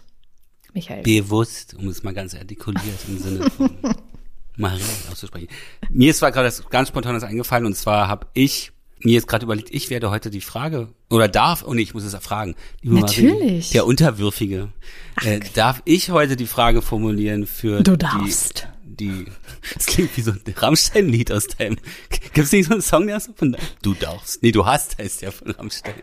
Michael. 0.74 1.01
Bewusst, 1.01 1.76
um 1.80 1.88
es 1.88 2.03
mal 2.03 2.14
ganz 2.14 2.36
artikuliert 2.36 2.99
im 3.08 3.18
Sinne 3.18 3.49
von 3.49 3.70
Marie 4.58 4.82
auszusprechen. 5.10 5.47
Mir 5.89 6.12
ist 6.12 6.18
zwar 6.18 6.32
gerade 6.32 6.47
das 6.47 6.70
ganz 6.70 6.89
spontanes 6.89 7.24
eingefallen 7.24 7.66
und 7.66 7.76
zwar 7.76 8.10
habe 8.10 8.28
ich 8.34 8.74
mir 8.99 9.14
jetzt 9.14 9.28
gerade 9.28 9.45
überlegt, 9.45 9.70
ich 9.72 9.89
werde 9.89 10.10
heute 10.10 10.30
die 10.30 10.41
Frage 10.41 10.89
oder 11.10 11.28
darf, 11.28 11.64
oh 11.66 11.74
nee, 11.74 11.84
ich 11.84 11.93
muss 11.93 12.03
es 12.03 12.14
erfragen. 12.14 12.55
Liebe 12.82 12.95
Natürlich. 12.95 13.34
Marie, 13.34 13.74
der 13.74 13.86
Unterwürfige. 13.86 14.70
Äh, 15.24 15.39
darf 15.53 15.82
ich 15.86 16.10
heute 16.10 16.36
die 16.36 16.47
Frage 16.47 16.82
formulieren 16.82 17.47
für 17.47 17.84
Du 17.84 17.95
darfst. 17.95 18.68
Die, 19.00 19.26
das 19.74 19.86
klingt 19.86 20.16
wie 20.18 20.22
so 20.22 20.32
ein 20.32 20.41
Rammstein-Lied 20.56 21.32
aus 21.32 21.48
deinem. 21.48 21.78
Gibt 22.10 22.38
es 22.38 22.52
nicht 22.52 22.68
so 22.68 22.74
einen 22.74 22.82
Song, 22.82 23.08
der 23.08 23.20
so 23.20 23.34
von 23.34 23.56
Du 23.82 23.93
darfst. 23.93 24.43
Nee, 24.43 24.52
du 24.52 24.66
hast 24.66 24.98
heißt 24.98 25.22
ja 25.22 25.32
von 25.32 25.52
Rammstein. 25.52 25.95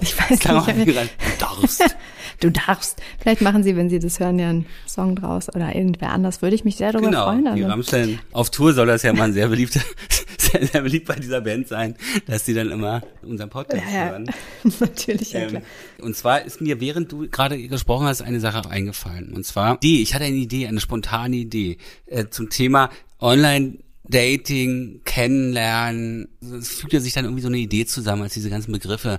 Ich 0.00 0.18
weiß 0.18 0.30
nicht. 0.30 0.46
du 0.86 1.38
darfst. 1.38 1.82
du 2.42 2.50
darfst. 2.50 3.00
Vielleicht 3.18 3.40
machen 3.40 3.62
sie, 3.62 3.76
wenn 3.76 3.88
sie 3.88 3.98
das 3.98 4.20
hören, 4.20 4.38
ja 4.38 4.50
einen 4.50 4.66
Song 4.86 5.16
draus 5.16 5.48
oder 5.54 5.74
irgendwer 5.74 6.10
anders. 6.10 6.42
Würde 6.42 6.54
ich 6.54 6.64
mich 6.64 6.76
sehr 6.76 6.92
darüber 6.92 7.10
genau, 7.10 7.24
freuen. 7.24 7.46
Also. 7.46 7.56
Die 7.56 7.62
Rammstein. 7.62 8.18
Auf 8.32 8.50
Tour 8.50 8.72
soll 8.72 8.86
das 8.86 9.02
ja 9.02 9.12
mal 9.12 9.24
ein 9.24 9.32
sehr 9.32 9.48
beliebter, 9.48 9.80
sehr, 10.38 10.66
sehr 10.66 10.82
beliebt 10.82 11.06
bei 11.06 11.16
dieser 11.16 11.40
Band 11.40 11.68
sein, 11.68 11.96
dass 12.26 12.44
sie 12.44 12.54
dann 12.54 12.70
immer 12.70 13.02
unseren 13.22 13.50
Podcast 13.50 13.82
ja, 13.92 14.10
hören. 14.10 14.30
Natürlich, 14.80 15.32
ja 15.32 15.40
ähm, 15.40 15.48
klar. 15.48 15.62
Und 16.00 16.16
zwar 16.16 16.44
ist 16.44 16.60
mir, 16.60 16.80
während 16.80 17.12
du 17.12 17.28
gerade 17.28 17.60
gesprochen 17.68 18.06
hast, 18.06 18.22
eine 18.22 18.40
Sache 18.40 18.68
eingefallen. 18.68 19.32
Und 19.32 19.46
zwar 19.46 19.78
die, 19.78 20.02
ich 20.02 20.14
hatte 20.14 20.24
eine 20.24 20.36
Idee, 20.36 20.66
eine 20.66 20.80
spontane 20.80 21.36
Idee 21.36 21.78
äh, 22.06 22.26
zum 22.28 22.50
Thema 22.50 22.90
Online 23.20 23.78
Dating, 24.04 25.00
Kennenlernen. 25.04 26.28
Es 26.40 26.70
fügt 26.70 26.92
ja 26.92 27.00
sich 27.00 27.12
dann 27.12 27.24
irgendwie 27.24 27.42
so 27.42 27.48
eine 27.48 27.58
Idee 27.58 27.86
zusammen, 27.86 28.22
als 28.22 28.34
diese 28.34 28.50
ganzen 28.50 28.72
Begriffe 28.72 29.18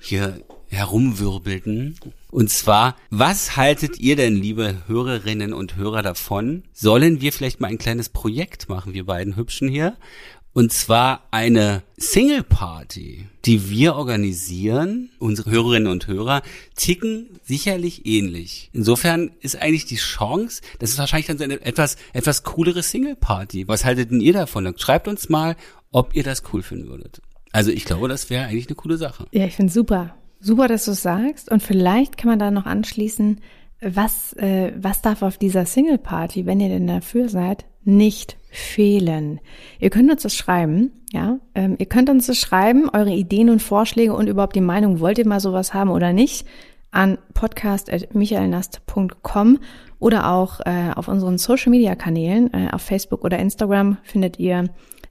hier 0.00 0.42
herumwirbelten. 0.74 1.96
Und 2.30 2.50
zwar, 2.50 2.96
was 3.10 3.56
haltet 3.56 3.98
ihr 4.00 4.16
denn, 4.16 4.36
liebe 4.36 4.82
Hörerinnen 4.86 5.52
und 5.52 5.76
Hörer, 5.76 6.02
davon? 6.02 6.64
Sollen 6.72 7.20
wir 7.20 7.32
vielleicht 7.32 7.60
mal 7.60 7.68
ein 7.68 7.78
kleines 7.78 8.08
Projekt 8.08 8.68
machen, 8.68 8.92
wir 8.92 9.06
beiden 9.06 9.36
Hübschen 9.36 9.68
hier? 9.68 9.96
Und 10.54 10.72
zwar 10.72 11.26
eine 11.32 11.82
Single 11.96 12.44
Party, 12.44 13.26
die 13.44 13.70
wir 13.70 13.96
organisieren. 13.96 15.10
Unsere 15.18 15.50
Hörerinnen 15.50 15.90
und 15.90 16.06
Hörer 16.06 16.42
ticken 16.76 17.40
sicherlich 17.42 18.06
ähnlich. 18.06 18.70
Insofern 18.72 19.32
ist 19.40 19.60
eigentlich 19.60 19.84
die 19.84 19.96
Chance, 19.96 20.62
das 20.78 20.90
ist 20.90 20.98
wahrscheinlich 20.98 21.26
dann 21.26 21.38
so 21.38 21.44
eine 21.44 21.60
etwas, 21.60 21.96
etwas 22.12 22.44
coolere 22.44 22.84
Single 22.84 23.16
Party. 23.16 23.66
Was 23.66 23.84
haltet 23.84 24.12
denn 24.12 24.20
ihr 24.20 24.32
davon? 24.32 24.72
Schreibt 24.78 25.08
uns 25.08 25.28
mal, 25.28 25.56
ob 25.90 26.14
ihr 26.14 26.22
das 26.22 26.44
cool 26.52 26.62
finden 26.62 26.88
würdet. 26.88 27.20
Also 27.50 27.72
ich 27.72 27.84
glaube, 27.84 28.08
das 28.08 28.30
wäre 28.30 28.46
eigentlich 28.46 28.68
eine 28.68 28.76
coole 28.76 28.96
Sache. 28.96 29.26
Ja, 29.32 29.46
ich 29.46 29.54
finde 29.54 29.72
super. 29.72 30.14
Super, 30.44 30.68
dass 30.68 30.84
du 30.84 30.90
es 30.90 31.00
sagst. 31.00 31.50
Und 31.50 31.62
vielleicht 31.62 32.18
kann 32.18 32.28
man 32.28 32.38
da 32.38 32.50
noch 32.50 32.66
anschließen, 32.66 33.40
was, 33.80 34.34
äh, 34.34 34.72
was 34.76 35.00
darf 35.00 35.22
auf 35.22 35.38
dieser 35.38 35.64
Single 35.64 35.96
Party, 35.96 36.44
wenn 36.44 36.60
ihr 36.60 36.68
denn 36.68 36.86
dafür 36.86 37.30
seid, 37.30 37.64
nicht 37.82 38.36
fehlen. 38.50 39.40
Ihr 39.80 39.88
könnt 39.88 40.10
uns 40.10 40.22
das 40.22 40.36
schreiben, 40.36 40.90
ja. 41.14 41.38
Ähm, 41.54 41.76
ihr 41.78 41.86
könnt 41.86 42.10
uns 42.10 42.26
das 42.26 42.36
schreiben, 42.36 42.90
eure 42.90 43.14
Ideen 43.14 43.48
und 43.48 43.62
Vorschläge 43.62 44.12
und 44.12 44.28
überhaupt 44.28 44.54
die 44.54 44.60
Meinung, 44.60 45.00
wollt 45.00 45.16
ihr 45.16 45.26
mal 45.26 45.40
sowas 45.40 45.72
haben 45.72 45.88
oder 45.88 46.12
nicht, 46.12 46.46
an 46.90 47.16
podcast.michaelnast.com 47.32 49.60
oder 49.98 50.30
auch 50.30 50.60
äh, 50.60 50.90
auf 50.94 51.08
unseren 51.08 51.38
Social 51.38 51.70
Media 51.70 51.94
Kanälen, 51.94 52.52
äh, 52.52 52.68
auf 52.70 52.82
Facebook 52.82 53.24
oder 53.24 53.38
Instagram 53.38 53.96
findet 54.02 54.38
ihr 54.38 54.68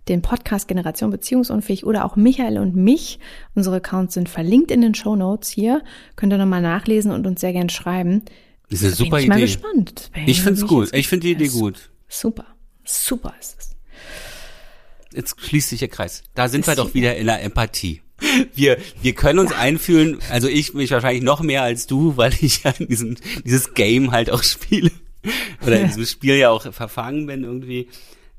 den 0.07 0.21
Podcast 0.21 0.67
Generation 0.67 1.11
Beziehungsunfähig 1.11 1.85
oder 1.85 2.05
auch 2.05 2.15
Michael 2.15 2.57
und 2.57 2.75
mich. 2.75 3.19
Unsere 3.55 3.77
Accounts 3.77 4.15
sind 4.15 4.29
verlinkt 4.29 4.71
in 4.71 4.81
den 4.81 4.95
Show 4.95 5.15
Notes 5.15 5.49
hier. 5.49 5.81
Könnt 6.15 6.33
ihr 6.33 6.37
nochmal 6.37 6.61
nachlesen 6.61 7.11
und 7.11 7.25
uns 7.25 7.41
sehr 7.41 7.53
gern 7.53 7.69
schreiben. 7.69 8.23
Das 8.69 8.81
ist 8.81 8.85
eine 8.85 8.95
super 8.95 9.17
bin 9.17 9.19
ich 9.19 9.25
Idee. 9.25 9.29
mal 9.29 9.41
gespannt. 9.41 10.11
Ich 10.25 10.41
finde 10.41 10.61
es 10.61 10.67
gut. 10.67 10.93
Ich 10.93 11.07
finde 11.07 11.27
die 11.27 11.31
Idee 11.33 11.47
gut. 11.47 11.89
Super. 12.07 12.45
Super 12.83 13.33
ist 13.39 13.55
es. 13.59 13.75
Jetzt 15.15 15.39
schließt 15.39 15.69
sich 15.69 15.79
der 15.79 15.87
Kreis. 15.89 16.23
Da 16.33 16.47
sind 16.47 16.65
wir 16.65 16.75
doch 16.75 16.93
wieder 16.93 17.15
in 17.15 17.27
der 17.27 17.41
Empathie. 17.43 18.01
Wir, 18.55 18.77
wir 19.01 19.13
können 19.13 19.39
uns 19.39 19.51
ja. 19.51 19.57
einfühlen, 19.57 20.19
also 20.29 20.47
ich 20.47 20.73
mich 20.73 20.91
wahrscheinlich 20.91 21.23
noch 21.23 21.41
mehr 21.41 21.61
als 21.61 21.87
du, 21.87 22.15
weil 22.17 22.33
ich 22.39 22.63
ja 22.63 22.71
diesen, 22.71 23.19
dieses 23.43 23.73
Game 23.73 24.11
halt 24.11 24.31
auch 24.31 24.43
spiele. 24.43 24.91
oder 25.61 25.79
in 25.79 25.87
diesem 25.87 26.05
Spiel 26.05 26.35
ja 26.35 26.49
auch 26.49 26.71
verfangen 26.73 27.27
bin 27.27 27.43
irgendwie. 27.43 27.89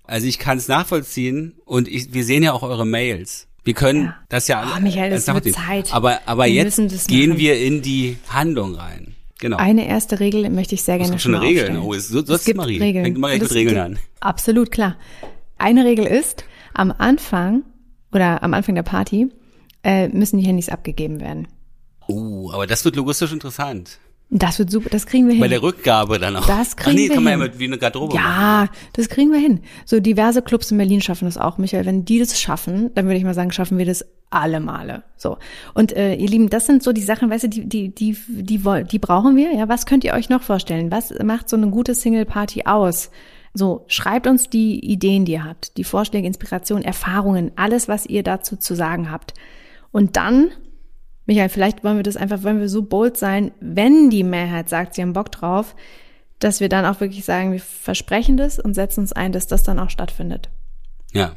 Also 0.07 0.27
ich 0.27 0.39
kann 0.39 0.59
es 0.59 0.69
nachvollziehen 0.69 1.55
und 1.65 1.89
ich, 1.89 2.13
wir 2.13 2.25
sehen 2.25 2.43
ja 2.43 2.53
auch 2.53 2.63
eure 2.63 2.87
Mails. 2.87 3.49
Wir 3.65 3.75
können 3.75 4.05
ja. 4.05 4.17
das 4.29 4.49
ja 4.49 4.75
oh, 4.77 4.81
Michael, 4.81 5.11
das 5.11 5.27
wird 5.27 5.53
Zeit. 5.55 5.95
Aber, 5.95 6.21
aber 6.27 6.45
wir 6.45 6.53
jetzt 6.53 7.09
gehen 7.09 7.39
wir 7.39 7.59
in 7.59 7.81
die 7.81 8.19
Handlung 8.29 8.75
rein. 8.75 9.15
Genau. 9.41 9.57
Eine 9.57 9.89
erste 9.89 10.21
Regel 10.21 10.49
möchte 10.51 10.75
ich 10.75 10.83
sehr 10.83 10.99
gerne 10.99 11.19
schon 11.19 11.35
eine 11.35 11.45
Regel. 11.45 11.79
Oh, 11.79 11.93
ist, 11.93 12.09
so, 12.09 12.25
so 12.25 12.35
es 12.35 12.45
gibt 12.45 12.57
Marie. 12.57 12.79
Regeln. 12.79 13.05
Fängt 13.05 13.19
mal 13.19 13.29
gleich 13.29 13.43
mit 13.43 13.55
Regeln 13.55 13.79
an. 13.79 13.99
Absolut 14.21 14.71
klar. 14.71 14.97
Eine 15.59 15.85
Regel 15.85 16.07
ist, 16.07 16.45
am 16.75 16.93
Anfang 16.97 17.63
oder 18.13 18.43
am 18.43 18.55
Anfang 18.55 18.75
der 18.75 18.83
Party 18.83 19.29
äh, 19.83 20.09
müssen 20.09 20.39
die 20.39 20.47
Handys 20.47 20.69
abgegeben 20.69 21.21
werden. 21.21 21.49
Oh, 22.07 22.51
aber 22.53 22.67
das 22.67 22.85
wird 22.85 22.97
logistisch 22.97 23.33
interessant. 23.33 23.99
Das 24.37 24.59
wird 24.59 24.69
super, 24.69 24.91
das 24.91 25.07
kriegen 25.07 25.27
wir 25.29 25.35
hin. 25.35 25.41
Bei 25.41 25.47
der 25.47 25.63
Rückgabe 25.63 26.19
dann 26.19 26.35
auch. 26.35 26.45
Das 26.45 26.77
kriegen 26.77 26.91
Ach 26.91 26.95
nee, 27.01 27.09
wir 27.09 27.15
kann 27.15 27.23
man 27.23 27.41
hin. 27.41 27.51
ja 27.55 27.59
wie 27.61 27.65
eine 27.67 27.79
Garderobe 27.79 28.17
Ja, 28.17 28.21
machen. 28.21 28.69
das 28.95 29.09
kriegen 29.09 29.31
wir 29.31 29.39
hin. 29.39 29.61
So 29.85 30.01
diverse 30.01 30.43
Clubs 30.43 30.73
in 30.73 30.77
Berlin 30.79 31.01
schaffen 31.01 31.27
das 31.27 31.39
auch, 31.39 31.57
Michael. 31.57 31.87
Wenn 31.87 32.05
die 32.05 32.19
das 32.19 32.41
schaffen, 32.41 32.91
dann 32.97 33.07
würde 33.07 33.17
ich 33.19 33.23
mal 33.25 33.33
sagen, 33.35 33.53
schaffen 33.53 33.79
wir 33.79 33.87
das 33.87 34.05
alle 34.31 34.59
Male. 34.59 35.05
So. 35.17 35.39
Und 35.75 35.93
äh, 35.97 36.17
ihr 36.17 36.29
Lieben, 36.29 36.51
das 36.51 36.67
sind 36.67 36.83
so 36.83 36.93
die 36.93 37.03
Sachen, 37.03 37.31
weißt 37.31 37.45
du, 37.45 37.49
die 37.49 37.69
die 37.69 37.95
die 37.95 38.17
die, 38.29 38.59
die, 38.59 38.85
die 38.85 38.99
brauchen 38.99 39.37
wir. 39.37 39.53
Ja, 39.55 39.69
was 39.69 39.87
könnt 39.87 40.03
ihr 40.03 40.15
euch 40.15 40.29
noch 40.29 40.43
vorstellen? 40.43 40.91
Was 40.91 41.15
macht 41.23 41.49
so 41.49 41.57
eine 41.57 41.69
gute 41.69 41.95
Single 41.95 42.25
Party 42.25 42.65
aus? 42.65 43.11
So, 43.53 43.85
schreibt 43.87 44.27
uns 44.27 44.51
die 44.51 44.81
Ideen, 44.85 45.25
die 45.27 45.33
ihr 45.35 45.45
habt, 45.45 45.77
die 45.77 45.85
Vorschläge, 45.85 46.27
Inspiration, 46.27 46.83
Erfahrungen, 46.83 47.53
alles, 47.55 47.87
was 47.87 48.05
ihr 48.05 48.25
dazu 48.25 48.57
zu 48.57 48.75
sagen 48.75 49.13
habt. 49.13 49.33
Und 49.93 50.17
dann 50.17 50.51
Michael, 51.27 51.49
vielleicht 51.49 51.85
wollen 51.85 51.97
wir 51.97 52.03
das 52.03 52.17
einfach, 52.17 52.43
wollen 52.43 52.61
wir 52.61 52.69
so 52.69 52.83
bold 52.83 53.17
sein, 53.17 53.53
wenn 53.61 54.11
die 54.11 54.25
Mehrheit 54.25 54.69
sagt, 54.69 54.95
sie 54.95 55.03
haben 55.03 55.15
Bock 55.15 55.33
drauf, 55.33 55.75
dass 56.39 56.61
wir 56.61 56.69
dann 56.69 56.85
auch 56.85 57.01
wirklich 57.01 57.25
sagen, 57.25 57.53
wir 57.53 57.61
versprechen 57.61 58.37
das 58.37 58.59
und 58.59 58.75
setzen 58.75 59.01
uns 59.01 59.13
ein, 59.13 59.33
dass 59.33 59.47
das 59.47 59.63
dann 59.63 59.79
auch 59.79 59.91
stattfindet. 59.91 60.51
Ja. 61.13 61.37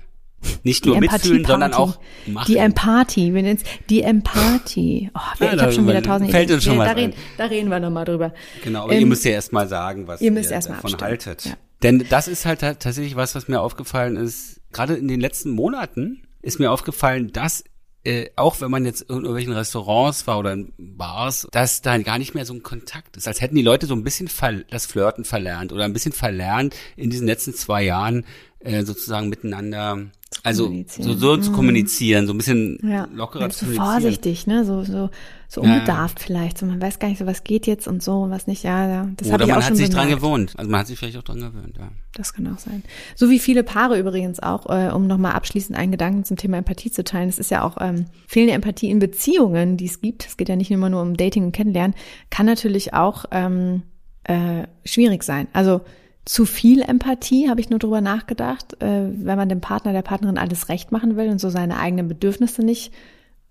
Nicht 0.64 0.86
nur 0.86 1.00
mitfühlen, 1.00 1.46
sondern 1.46 1.74
auch 1.74 2.00
machen. 2.28 2.46
Die 2.48 2.58
Empathie, 2.58 3.34
wir 3.34 3.42
nennen 3.42 3.60
es 3.62 3.88
die 3.90 4.04
Empathie. 4.04 5.10
Oh, 5.16 5.20
ja, 5.40 5.54
ich 5.54 5.62
habe 5.62 5.72
schon 5.72 5.88
wieder 5.88 6.04
tausend 6.04 6.30
fällt 6.30 6.46
Ideen. 6.46 6.56
Uns 6.56 6.64
schon 6.64 6.78
ja, 6.78 6.86
da, 6.86 6.92
reden, 6.92 7.14
da 7.38 7.46
reden 7.46 7.70
wir 7.70 7.80
nochmal 7.80 8.06
drüber. 8.06 8.34
Genau, 8.64 8.84
aber 8.84 8.94
ähm, 8.94 9.00
ihr 9.00 9.06
müsst 9.08 9.26
ja 9.26 9.32
erstmal 9.32 9.68
sagen, 9.68 10.08
was 10.08 10.22
ihr, 10.22 10.32
müsst 10.32 10.52
ihr 10.52 10.60
davon 10.60 10.76
abstimmen. 10.76 11.02
haltet. 11.02 11.46
Ja. 11.46 11.54
Denn 11.82 12.06
das 12.10 12.28
ist 12.28 12.46
halt 12.46 12.60
tatsächlich 12.60 13.16
was, 13.16 13.36
was 13.36 13.48
mir 13.48 13.62
aufgefallen 13.62 14.16
ist. 14.16 14.62
Gerade 14.72 14.96
in 14.96 15.08
den 15.08 15.20
letzten 15.20 15.52
Monaten 15.52 16.22
ist 16.42 16.60
mir 16.60 16.72
aufgefallen, 16.72 17.32
dass 17.32 17.64
äh, 18.08 18.30
auch 18.38 18.62
wenn 18.62 18.72
man 18.72 18.86
jetzt 18.86 19.02
in 19.02 19.18
irgendwelchen 19.18 19.52
Restaurants 19.52 20.28
war 20.28 20.40
oder 20.40 20.54
in 20.54 20.72
Bars, 20.78 21.46
dass 21.52 21.82
da 21.82 21.98
gar 21.98 22.18
nicht 22.18 22.34
mehr 22.34 22.46
so 22.46 22.54
ein 22.54 22.64
Kontakt 22.64 23.18
ist. 23.18 23.28
Als 23.28 23.42
hätten 23.42 23.56
die 23.56 23.62
Leute 23.62 23.86
so 23.86 23.94
ein 23.96 24.04
bisschen 24.04 24.30
das 24.70 24.86
Flirten 24.86 25.26
verlernt 25.26 25.74
oder 25.74 25.84
ein 25.84 25.92
bisschen 25.92 26.14
verlernt 26.14 26.74
in 26.96 27.10
diesen 27.10 27.28
letzten 27.28 27.54
zwei 27.54 27.84
Jahren 27.84 28.26
äh, 28.68 28.84
sozusagen 28.84 29.30
miteinander 29.30 30.10
also 30.44 30.72
so, 30.88 31.14
so 31.14 31.38
zu 31.38 31.52
mhm. 31.52 31.56
kommunizieren, 31.56 32.28
so 32.28 32.34
ein 32.34 32.38
bisschen 32.38 32.80
ja. 32.84 33.08
lockerer 33.14 33.50
zu 33.50 33.66
kommunizieren. 33.66 33.92
vorsichtig, 33.92 34.46
ne? 34.46 34.66
So, 34.66 34.84
so, 34.84 35.10
so 35.48 35.62
unbedarft 35.62 36.20
ja. 36.20 36.26
vielleicht. 36.26 36.58
So, 36.58 36.66
man 36.66 36.82
weiß 36.82 37.00
gar 37.00 37.08
nicht 37.08 37.20
so, 37.20 37.26
was 37.26 37.44
geht 37.46 37.66
jetzt 37.66 37.88
und 37.88 38.04
so, 38.04 38.30
was 38.30 38.46
nicht. 38.46 38.64
Ja, 38.64 38.88
ja. 38.88 39.10
Das 39.16 39.30
Oder 39.30 39.48
man 39.48 39.64
hat 39.64 39.76
sich 39.76 39.90
bemerkt. 39.90 39.94
dran 39.94 40.10
gewohnt. 40.10 40.54
Also 40.58 40.70
man 40.70 40.82
hat 40.82 40.88
sich 40.88 41.00
vielleicht 41.00 41.18
auch 41.18 41.24
dran 41.24 41.40
gewöhnt, 41.40 41.78
ja. 41.78 41.90
Das 42.14 42.34
kann 42.34 42.48
auch 42.54 42.60
sein. 42.60 42.84
So 43.16 43.30
wie 43.30 43.40
viele 43.40 43.64
Paare 43.64 43.98
übrigens 43.98 44.42
auch, 44.42 44.70
äh, 44.70 44.92
um 44.92 45.08
nochmal 45.08 45.32
abschließend 45.32 45.78
einen 45.78 45.92
Gedanken 45.92 46.26
zum 46.26 46.36
Thema 46.36 46.58
Empathie 46.58 46.92
zu 46.92 47.04
teilen. 47.04 47.30
Es 47.30 47.40
ist 47.40 47.52
ja 47.52 47.64
auch 47.64 47.78
ähm, 47.80 48.06
fehlende 48.28 48.54
Empathie 48.54 48.90
in 48.90 49.00
Beziehungen, 49.00 49.78
die 49.78 49.86
es 49.86 50.02
gibt. 50.02 50.26
Es 50.26 50.36
geht 50.36 50.50
ja 50.50 50.58
nicht 50.58 50.72
immer 50.72 50.90
nur 50.90 51.02
um 51.02 51.16
Dating 51.16 51.46
und 51.46 51.52
Kennenlernen. 51.54 51.96
Kann 52.30 52.46
natürlich 52.46 52.94
auch 52.94 53.26
ähm, 53.32 53.84
äh, 54.26 54.64
schwierig 54.84 55.24
sein. 55.24 55.48
Also 55.54 55.82
zu 56.28 56.46
viel 56.46 56.82
Empathie, 56.82 57.50
habe 57.50 57.62
ich 57.62 57.70
nur 57.70 57.80
drüber 57.80 58.02
nachgedacht, 58.02 58.82
äh, 58.82 59.10
wenn 59.12 59.38
man 59.38 59.50
dem 59.50 59.62
Partner, 59.62 59.94
der 59.94 60.02
Partnerin 60.02 60.38
alles 60.38 60.70
recht 60.70 60.92
machen 60.92 61.16
will 61.16 61.30
und 61.30 61.40
so 61.40 61.50
seine 61.50 61.80
eigenen 61.80 62.08
Bedürfnisse 62.08 62.64
nicht, 62.64 62.94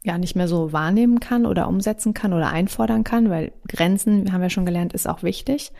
ja, 0.04 0.18
nicht 0.18 0.36
mehr 0.36 0.46
so 0.46 0.72
wahrnehmen 0.72 1.18
kann 1.18 1.46
oder 1.46 1.68
umsetzen 1.68 2.12
kann 2.12 2.32
oder 2.32 2.50
einfordern 2.50 3.02
kann, 3.02 3.30
weil 3.30 3.52
Grenzen, 3.66 4.32
haben 4.32 4.42
wir 4.42 4.50
schon 4.50 4.66
gelernt, 4.66 4.92
ist 4.92 5.08
auch 5.08 5.22
wichtig. 5.22 5.72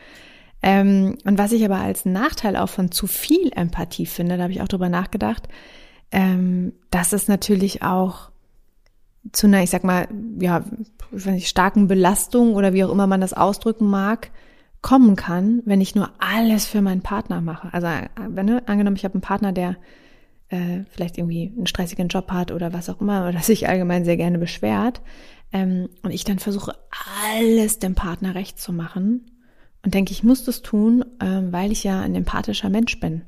Ähm, 0.63 1.17
und 1.23 1.37
was 1.37 1.51
ich 1.51 1.63
aber 1.63 1.77
als 1.77 2.05
Nachteil 2.05 2.55
auch 2.57 2.69
von 2.69 2.91
zu 2.91 3.05
viel 3.05 3.51
Empathie 3.55 4.07
finde, 4.07 4.37
da 4.37 4.43
habe 4.43 4.53
ich 4.53 4.61
auch 4.61 4.67
drüber 4.67 4.89
nachgedacht, 4.89 5.47
ähm, 6.11 6.73
dass 6.89 7.13
es 7.13 7.27
natürlich 7.27 7.83
auch 7.83 8.31
zu 9.33 9.45
einer, 9.45 9.61
ich 9.61 9.69
sag 9.69 9.83
mal, 9.83 10.07
ja, 10.39 10.63
ich 11.15 11.25
nicht, 11.25 11.47
starken 11.47 11.87
Belastung 11.87 12.55
oder 12.55 12.73
wie 12.73 12.83
auch 12.83 12.91
immer 12.91 13.05
man 13.05 13.21
das 13.21 13.33
ausdrücken 13.33 13.87
mag, 13.87 14.31
kommen 14.81 15.15
kann, 15.15 15.61
wenn 15.65 15.81
ich 15.81 15.95
nur 15.95 16.11
alles 16.19 16.65
für 16.65 16.81
meinen 16.81 17.01
Partner 17.01 17.41
mache. 17.41 17.69
Also 17.73 17.87
wenn 18.29 18.45
ne, 18.45 18.63
angenommen, 18.67 18.95
ich 18.95 19.03
habe 19.03 19.15
einen 19.15 19.21
Partner, 19.21 19.51
der 19.51 19.75
äh, 20.49 20.81
vielleicht 20.89 21.17
irgendwie 21.17 21.51
einen 21.55 21.67
stressigen 21.67 22.07
Job 22.07 22.31
hat 22.31 22.51
oder 22.51 22.73
was 22.73 22.89
auch 22.89 23.01
immer, 23.01 23.27
oder 23.27 23.39
sich 23.41 23.67
allgemein 23.67 24.05
sehr 24.05 24.17
gerne 24.17 24.37
beschwert, 24.37 25.01
ähm, 25.53 25.89
und 26.03 26.11
ich 26.11 26.23
dann 26.23 26.39
versuche, 26.39 26.75
alles 27.23 27.79
dem 27.79 27.95
Partner 27.95 28.35
recht 28.35 28.59
zu 28.59 28.73
machen 28.73 29.31
und 29.83 29.93
denke, 29.93 30.11
ich 30.11 30.23
muss 30.23 30.43
das 30.43 30.61
tun, 30.61 31.05
ähm, 31.21 31.51
weil 31.53 31.71
ich 31.71 31.83
ja 31.83 32.01
ein 32.01 32.15
empathischer 32.15 32.69
Mensch 32.69 32.99
bin. 32.99 33.21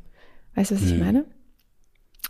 Weißt 0.56 0.72
du, 0.72 0.76
was 0.76 0.82
hm. 0.82 0.93
ich 0.93 1.00
meine? 1.00 1.26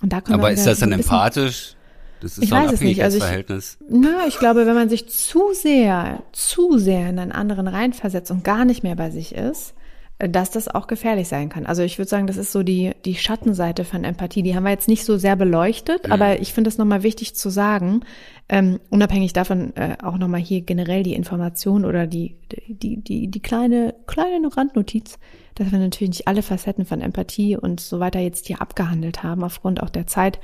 Und 0.01 0.13
da 0.13 0.22
Aber 0.30 0.51
ist 0.51 0.65
das 0.65 0.80
dann 0.80 0.91
empathisch? 0.91 1.76
Das 2.22 2.38
ist 2.38 2.43
ich 2.43 2.51
weiß 2.51 2.72
es 2.74 2.82
nicht. 2.82 3.03
Also 3.03 3.17
ich, 3.17 3.78
na, 3.89 4.28
ich 4.28 4.38
glaube, 4.39 4.65
wenn 4.65 4.76
man 4.76 4.89
sich 4.89 5.09
zu 5.09 5.53
sehr, 5.53 6.24
zu 6.32 6.78
sehr 6.78 7.09
in 7.09 7.20
einen 7.20 7.32
anderen 7.32 7.67
reinversetzt 7.67 8.32
und 8.32 8.43
gar 8.43 8.65
nicht 8.65 8.84
mehr 8.84 8.95
bei 8.95 9.09
sich 9.09 9.34
ist, 9.34 9.74
äh, 10.20 10.30
dass 10.30 10.51
das 10.51 10.67
auch 10.67 10.88
gefährlich 10.88 11.28
sein 11.28 11.49
kann. 11.49 11.65
Also 11.65 11.82
ich 11.82 11.97
würde 11.97 12.09
sagen, 12.09 12.28
das 12.28 12.38
ist 12.38 12.51
so 12.51 12.61
die, 12.61 12.91
die 13.05 13.15
Schattenseite 13.15 13.86
von 13.86 14.03
Empathie. 14.03 14.43
Die 14.43 14.55
haben 14.55 14.63
wir 14.63 14.72
jetzt 14.72 14.89
nicht 14.89 15.05
so 15.05 15.17
sehr 15.17 15.36
beleuchtet, 15.36 16.07
mhm. 16.07 16.13
aber 16.13 16.41
ich 16.41 16.53
finde 16.53 16.70
es 16.70 16.78
nochmal 16.78 17.03
wichtig 17.03 17.36
zu 17.36 17.49
sagen, 17.49 18.01
ähm, 18.49 18.80
unabhängig 18.89 19.34
davon 19.34 19.76
äh, 19.76 19.95
auch 20.03 20.17
nochmal 20.17 20.41
hier 20.41 20.61
generell 20.61 21.03
die 21.03 21.13
Information 21.13 21.86
oder 21.86 22.05
die, 22.05 22.36
die, 22.67 22.97
die, 22.97 23.28
die 23.28 23.41
kleine, 23.41 23.95
kleine 24.07 24.55
Randnotiz, 24.55 25.20
dass 25.55 25.72
wir 25.72 25.80
natürlich 25.80 26.09
nicht 26.09 26.28
alle 26.28 26.41
Facetten 26.41 26.86
von 26.86 27.01
Empathie 27.01 27.55
und 27.55 27.80
so 27.80 27.99
weiter 27.99 28.20
jetzt 28.20 28.47
hier 28.47 28.61
abgehandelt 28.61 29.24
haben, 29.24 29.43
aufgrund 29.43 29.82
auch 29.82 29.89
der 29.89 30.07
Zeit. 30.07 30.39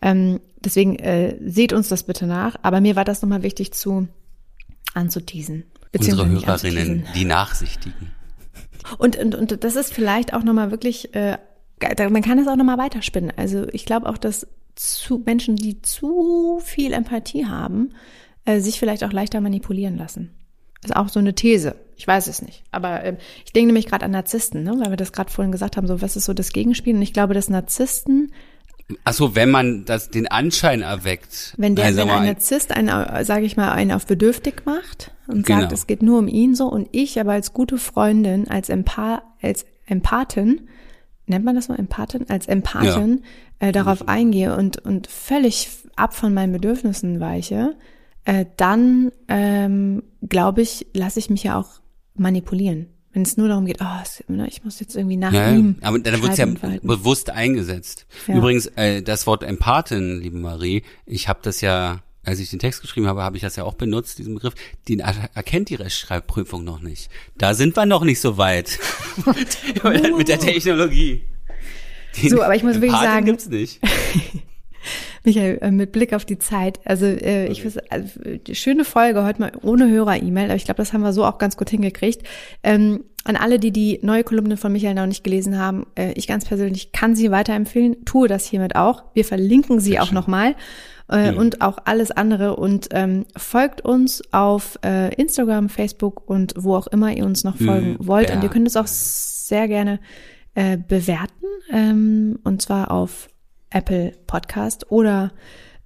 Ähm, 0.00 0.40
deswegen 0.60 0.96
äh, 0.96 1.36
seht 1.44 1.72
uns 1.72 1.88
das 1.88 2.02
bitte 2.04 2.26
nach. 2.26 2.56
Aber 2.62 2.80
mir 2.80 2.96
war 2.96 3.04
das 3.04 3.22
nochmal 3.22 3.42
wichtig 3.42 3.72
zu 3.72 4.08
anzuteasen. 4.94 5.64
Unsere 5.96 6.28
Hörerinnen, 6.28 7.06
die 7.14 7.24
Nachsichtigen. 7.24 8.12
Und, 8.98 9.16
und, 9.16 9.34
und 9.34 9.64
das 9.64 9.76
ist 9.76 9.92
vielleicht 9.92 10.34
auch 10.34 10.42
nochmal 10.42 10.70
wirklich, 10.70 11.14
äh, 11.14 11.38
man 12.10 12.22
kann 12.22 12.38
es 12.38 12.48
auch 12.48 12.56
nochmal 12.56 12.78
weiterspinnen. 12.78 13.32
Also 13.36 13.66
ich 13.72 13.84
glaube 13.84 14.08
auch, 14.08 14.18
dass 14.18 14.46
zu 14.74 15.18
Menschen, 15.24 15.56
die 15.56 15.82
zu 15.82 16.60
viel 16.64 16.92
Empathie 16.92 17.46
haben, 17.46 17.90
äh, 18.44 18.60
sich 18.60 18.78
vielleicht 18.78 19.04
auch 19.04 19.12
leichter 19.12 19.40
manipulieren 19.40 19.96
lassen. 19.96 20.34
Das 20.80 20.92
ist 20.92 20.96
auch 20.96 21.08
so 21.08 21.18
eine 21.18 21.34
These. 21.34 21.74
Ich 21.96 22.06
weiß 22.06 22.28
es 22.28 22.40
nicht. 22.40 22.62
Aber 22.70 23.02
äh, 23.02 23.16
ich 23.44 23.52
denke 23.52 23.66
nämlich 23.66 23.86
gerade 23.86 24.04
an 24.04 24.12
Narzissten, 24.12 24.62
ne? 24.62 24.78
weil 24.78 24.90
wir 24.90 24.96
das 24.96 25.12
gerade 25.12 25.30
vorhin 25.30 25.50
gesagt 25.50 25.76
haben, 25.76 25.88
so 25.88 26.00
was 26.00 26.16
ist 26.16 26.26
so 26.26 26.34
das 26.34 26.52
Gegenspiel. 26.52 26.94
Und 26.94 27.02
ich 27.02 27.12
glaube, 27.12 27.34
dass 27.34 27.48
Narzissten 27.48 28.32
Ach 29.04 29.12
so, 29.12 29.34
wenn 29.34 29.50
man 29.50 29.84
das 29.84 30.08
den 30.08 30.28
Anschein 30.28 30.80
erweckt. 30.80 31.54
Wenn 31.58 31.76
der 31.76 31.86
also 31.86 32.00
wenn 32.00 32.10
ein 32.10 32.26
Narzisst 32.26 32.72
einen, 32.72 32.88
sage 33.24 33.44
ich 33.44 33.56
mal, 33.56 33.72
einen 33.72 33.92
auf 33.92 34.06
bedürftig 34.06 34.62
macht 34.64 35.12
und 35.26 35.44
genau. 35.44 35.60
sagt, 35.60 35.72
es 35.72 35.86
geht 35.86 36.02
nur 36.02 36.18
um 36.18 36.28
ihn 36.28 36.54
so 36.54 36.66
und 36.68 36.88
ich 36.92 37.20
aber 37.20 37.32
als 37.32 37.52
gute 37.52 37.76
Freundin, 37.76 38.48
als 38.48 38.70
Empath, 38.70 39.22
als 39.42 39.66
Empathin, 39.86 40.68
nennt 41.26 41.44
man 41.44 41.54
das 41.54 41.66
so 41.66 41.74
Empathin, 41.74 42.30
als 42.30 42.46
Empathin 42.46 43.22
ja. 43.60 43.68
äh, 43.68 43.72
darauf 43.72 44.08
eingehe 44.08 44.56
und 44.56 44.78
und 44.78 45.06
völlig 45.06 45.68
ab 45.96 46.14
von 46.14 46.32
meinen 46.32 46.52
Bedürfnissen 46.52 47.20
weiche, 47.20 47.76
äh, 48.24 48.46
dann 48.56 49.12
ähm, 49.28 50.02
glaube 50.26 50.62
ich, 50.62 50.86
lasse 50.94 51.18
ich 51.18 51.28
mich 51.28 51.42
ja 51.42 51.58
auch 51.58 51.80
manipulieren. 52.14 52.86
Wenn 53.12 53.22
es 53.22 53.36
nur 53.36 53.48
darum 53.48 53.64
geht, 53.64 53.78
oh, 53.80 54.44
ich 54.46 54.64
muss 54.64 54.80
jetzt 54.80 54.94
irgendwie 54.94 55.16
nach 55.16 55.32
ja, 55.32 55.50
ihm. 55.50 55.76
Aber 55.80 55.98
dann 55.98 56.22
wird 56.22 56.32
es 56.32 56.38
ja 56.38 56.46
bewusst 56.82 57.30
eingesetzt. 57.30 58.06
Ja. 58.26 58.36
Übrigens, 58.36 58.66
äh, 58.76 59.02
das 59.02 59.26
Wort 59.26 59.42
Empathin, 59.42 60.20
liebe 60.20 60.38
Marie, 60.38 60.82
ich 61.06 61.26
habe 61.26 61.40
das 61.42 61.62
ja, 61.62 62.00
als 62.22 62.38
ich 62.38 62.50
den 62.50 62.58
Text 62.58 62.82
geschrieben 62.82 63.06
habe, 63.06 63.22
habe 63.22 63.36
ich 63.36 63.42
das 63.42 63.56
ja 63.56 63.64
auch 63.64 63.74
benutzt, 63.74 64.18
diesen 64.18 64.34
Begriff. 64.34 64.54
Den 64.88 65.00
erkennt 65.00 65.70
die 65.70 65.76
Rechtschreibprüfung 65.76 66.64
noch 66.64 66.80
nicht. 66.80 67.10
Da 67.38 67.54
sind 67.54 67.76
wir 67.76 67.86
noch 67.86 68.04
nicht 68.04 68.20
so 68.20 68.36
weit 68.36 68.78
mit 70.16 70.28
der 70.28 70.38
Technologie. 70.38 71.22
Den 72.22 72.30
so, 72.30 72.42
aber 72.42 72.56
ich 72.56 72.62
muss 72.62 72.74
Empathin 72.74 72.92
wirklich 72.92 73.00
sagen, 73.00 73.24
gibt's 73.24 73.48
nicht. 73.48 73.80
Michael, 75.28 75.58
äh, 75.60 75.70
mit 75.70 75.92
Blick 75.92 76.14
auf 76.14 76.24
die 76.24 76.38
Zeit, 76.38 76.80
also 76.86 77.04
äh, 77.04 77.48
ich 77.48 77.64
weiß, 77.64 77.78
also, 77.90 78.20
schöne 78.52 78.84
Folge 78.84 79.24
heute 79.24 79.40
mal 79.40 79.52
ohne 79.62 79.88
Hörer-E-Mail, 79.90 80.46
aber 80.46 80.56
ich 80.56 80.64
glaube, 80.64 80.78
das 80.78 80.94
haben 80.94 81.02
wir 81.02 81.12
so 81.12 81.24
auch 81.24 81.36
ganz 81.36 81.58
gut 81.58 81.68
hingekriegt. 81.68 82.26
Ähm, 82.62 83.04
An 83.24 83.36
alle, 83.36 83.58
die 83.58 83.70
die 83.70 83.98
neue 84.02 84.24
Kolumne 84.24 84.56
von 84.56 84.72
Michael 84.72 84.94
noch 84.94 85.06
nicht 85.06 85.22
gelesen 85.22 85.58
haben, 85.58 85.86
äh, 85.98 86.12
ich 86.12 86.26
ganz 86.26 86.46
persönlich 86.46 86.92
kann 86.92 87.14
sie 87.14 87.30
weiterempfehlen, 87.30 88.06
tue 88.06 88.26
das 88.26 88.46
hiermit 88.46 88.74
auch. 88.74 89.02
Wir 89.12 89.26
verlinken 89.26 89.80
sie 89.80 89.92
Sehr 89.92 90.02
auch 90.02 90.12
nochmal 90.12 90.56
äh, 91.12 91.26
ja. 91.26 91.32
und 91.34 91.60
auch 91.60 91.76
alles 91.84 92.10
andere 92.10 92.56
und 92.56 92.88
ähm, 92.92 93.26
folgt 93.36 93.82
uns 93.82 94.22
auf 94.32 94.78
äh, 94.82 95.14
Instagram, 95.14 95.68
Facebook 95.68 96.28
und 96.28 96.54
wo 96.56 96.74
auch 96.74 96.86
immer 96.86 97.12
ihr 97.12 97.26
uns 97.26 97.44
noch 97.44 97.56
folgen 97.58 97.98
mhm, 97.98 98.06
wollt. 98.06 98.30
Und 98.30 98.42
ihr 98.42 98.48
könnt 98.48 98.66
es 98.66 98.76
auch 98.76 98.86
sehr 98.86 99.68
gerne 99.68 100.00
äh, 100.54 100.78
bewerten 100.78 101.44
ähm, 101.70 102.38
und 102.44 102.62
zwar 102.62 102.90
auf 102.90 103.28
Apple 103.70 104.12
Podcast 104.26 104.90
oder 104.90 105.32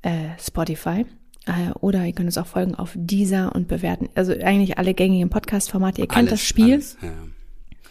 äh, 0.03 0.31
Spotify. 0.39 1.07
Äh, 1.47 1.73
oder 1.81 2.05
ihr 2.05 2.13
könnt 2.13 2.27
uns 2.29 2.39
auch 2.39 2.47
folgen 2.47 2.75
auf 2.75 2.93
dieser 2.95 3.55
und 3.55 3.69
bewerten. 3.69 4.09
Also 4.15 4.33
eigentlich 4.33 4.79
alle 4.79 4.95
gängigen 4.95 5.31
Podcast-Formate. 5.31 6.01
Ihr 6.01 6.09
kennt 6.09 6.29
alles, 6.29 6.41
das 6.41 6.43
Spiel. 6.43 6.75
Alles, 6.75 6.97
ja. 7.03 7.13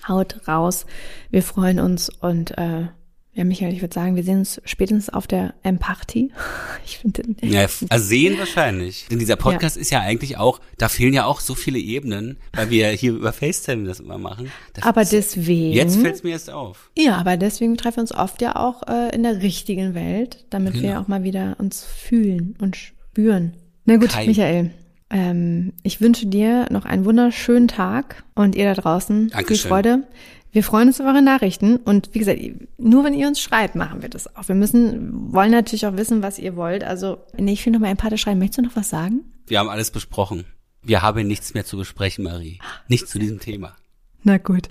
Haut 0.08 0.48
raus. 0.48 0.86
Wir 1.30 1.44
freuen 1.44 1.80
uns 1.80 2.10
und 2.10 2.58
äh, 2.58 2.88
ja, 3.34 3.46
Michael, 3.46 3.74
ich 3.74 3.82
würde 3.82 3.94
sagen, 3.94 4.18
wir 4.18 4.24
sehen 4.24 4.40
uns 4.40 4.62
spätestens 4.66 5.10
auf 5.10 5.26
der 5.26 5.54
Empathie. 5.64 6.32
Ich 6.84 6.98
finde 6.98 7.24
ja, 7.44 7.62
also 7.62 8.06
sehen 8.06 8.38
wahrscheinlich. 8.40 9.06
Denn 9.10 9.20
dieser 9.20 9.36
Podcast 9.36 9.76
ja. 9.76 9.82
ist 9.82 9.92
ja 9.92 10.02
eigentlich 10.02 10.38
auch, 10.38 10.60
da 10.78 10.90
fehlen 10.90 11.14
ja 11.14 11.26
auch 11.26 11.40
so 11.40 11.54
viele 11.54 11.78
Ebenen, 11.78 12.38
weil 12.54 12.70
wir 12.70 12.90
hier 12.90 13.14
über 13.14 13.32
FaceTime 13.32 13.86
das 13.86 14.00
immer 14.00 14.18
machen. 14.18 14.52
Das 14.74 14.84
aber 14.84 15.06
deswegen. 15.06 15.74
Jetzt 15.74 15.98
fällt 15.98 16.16
es 16.16 16.24
mir 16.24 16.32
erst 16.32 16.50
auf. 16.50 16.90
Ja, 16.98 17.18
aber 17.18 17.38
deswegen 17.38 17.78
treffen 17.78 17.98
wir 17.98 18.02
uns 18.02 18.14
oft 18.14 18.42
ja 18.42 18.56
auch 18.56 18.84
äh, 18.88 19.16
in 19.16 19.24
der 19.24 19.42
richtigen 19.42 19.94
Welt, 19.94 20.44
damit 20.50 20.74
genau. 20.74 20.84
wir 20.84 21.00
auch 21.00 21.08
mal 21.08 21.24
wieder 21.24 21.56
uns 21.60 21.84
fühlen 21.84 22.56
und 22.60 22.76
spüren. 22.76 23.54
Na 23.86 23.98
gut, 23.98 24.10
Kai. 24.10 24.26
Michael. 24.26 24.72
Ähm, 25.12 25.74
ich 25.84 26.02
wünsche 26.02 26.26
dir 26.26 26.68
noch 26.72 26.86
einen 26.86 27.06
wunderschönen 27.06 27.68
Tag 27.68 28.24
und 28.34 28.56
ihr 28.56 28.66
da 28.66 28.82
draußen 28.82 29.30
Dankeschön. 29.30 29.58
viel 29.58 29.70
Freude. 29.70 30.04
Wir 30.52 30.64
freuen 30.64 30.90
uns 30.90 31.00
auf 31.00 31.08
eure 31.08 31.22
Nachrichten 31.22 31.78
und 31.78 32.10
wie 32.14 32.20
gesagt, 32.20 32.40
nur 32.78 33.04
wenn 33.06 33.14
ihr 33.14 33.28
uns 33.28 33.40
schreibt, 33.40 33.76
machen 33.76 34.02
wir 34.02 34.10
das 34.10 34.36
auch. 34.36 34.48
Wir 34.48 34.56
müssen, 34.56 35.32
wollen 35.34 35.52
natürlich 35.52 35.86
auch 35.86 35.96
wissen, 35.96 36.22
was 36.22 36.40
ihr 36.40 36.58
wollt. 36.58 36.84
Also, 36.84 37.20
nee, 37.38 37.54
ich 37.54 37.66
will 37.66 37.72
noch 37.72 37.80
mal 37.80 37.90
empathisch 37.90 38.22
schreiben. 38.22 38.40
Möchtest 38.40 38.60
du 38.60 38.64
noch 38.64 38.76
was 38.76 38.90
sagen? 38.90 39.22
Wir 39.48 39.60
haben 39.60 39.70
alles 39.70 39.92
besprochen. 39.92 40.46
Wir 40.84 41.02
haben 41.02 41.26
nichts 41.26 41.54
mehr 41.54 41.64
zu 41.64 41.78
besprechen, 41.78 42.26
Marie. 42.26 42.60
Nicht 42.88 43.08
zu 43.08 43.18
diesem 43.18 43.40
Thema. 43.40 43.76
Na 44.24 44.38
gut. 44.38 44.68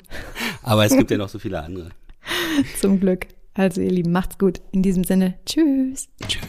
Aber 0.63 0.85
es 0.85 0.97
gibt 0.97 1.11
ja 1.11 1.17
noch 1.17 1.29
so 1.29 1.39
viele 1.39 1.63
andere. 1.63 1.91
Zum 2.81 3.01
Glück. 3.01 3.27
Also 3.55 3.81
ihr 3.81 3.91
Lieben, 3.91 4.13
macht's 4.13 4.39
gut. 4.39 4.61
In 4.73 4.83
diesem 4.83 5.05
Sinne, 5.05 5.39
tschüss. 5.47 6.09
Tschüss. 6.27 6.41